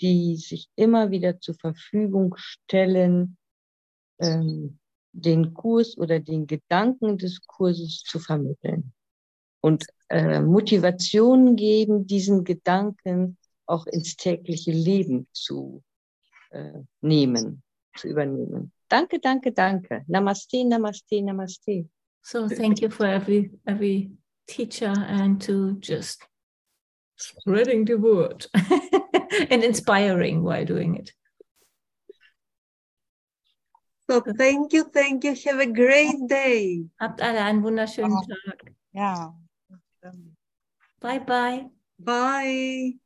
die 0.02 0.38
sich 0.38 0.70
immer 0.76 1.12
wieder 1.12 1.40
zur 1.40 1.56
Verfügung 1.56 2.36
stellen, 2.38 3.38
ähm, 4.20 4.80
den 5.18 5.54
Kurs 5.54 5.98
oder 5.98 6.20
den 6.20 6.48
Gedanken 6.48 7.18
des 7.18 7.42
Kurses 7.46 8.04
zu 8.04 8.20
vermitteln 8.20 8.94
und 9.62 9.86
äh, 10.10 10.42
Motivation 10.42 11.56
geben, 11.56 12.06
diesen 12.08 12.44
Gedanken 12.44 13.38
auch 13.66 13.86
ins 13.88 14.16
tägliche 14.16 14.72
Leben 14.72 15.28
zu 15.34 15.84
äh, 16.52 16.72
nehmen, 17.02 17.64
zu 17.96 18.08
übernehmen. 18.08 18.72
Danke, 18.90 19.20
danke, 19.20 19.52
danke. 19.52 20.04
Namaste, 20.08 20.64
namaste, 20.64 21.22
namaste. 21.22 21.90
So 22.22 22.48
thank 22.48 22.82
you 22.82 22.90
for 22.90 23.06
every 23.06 23.52
every 23.66 24.12
teacher 24.48 24.94
and 25.08 25.42
to 25.46 25.78
just 25.82 26.26
spreading 27.18 27.86
the 27.86 27.96
word 27.96 28.48
and 29.50 29.64
inspiring 29.64 30.44
while 30.44 30.66
doing 30.66 30.96
it. 30.96 31.14
So 34.10 34.22
thank 34.22 34.72
you, 34.74 34.86
thank 34.86 35.24
you. 35.24 35.36
Have 35.46 35.60
a 35.60 35.66
great 35.66 36.28
day. 36.28 36.88
Habt 37.00 37.22
alle 37.22 37.44
einen 37.44 37.62
wunderschönen 37.64 38.16
Tag. 38.24 38.74
Ja. 38.94 39.36
Bye 41.02 41.20
bye. 41.20 41.70
Bye. 41.98 43.00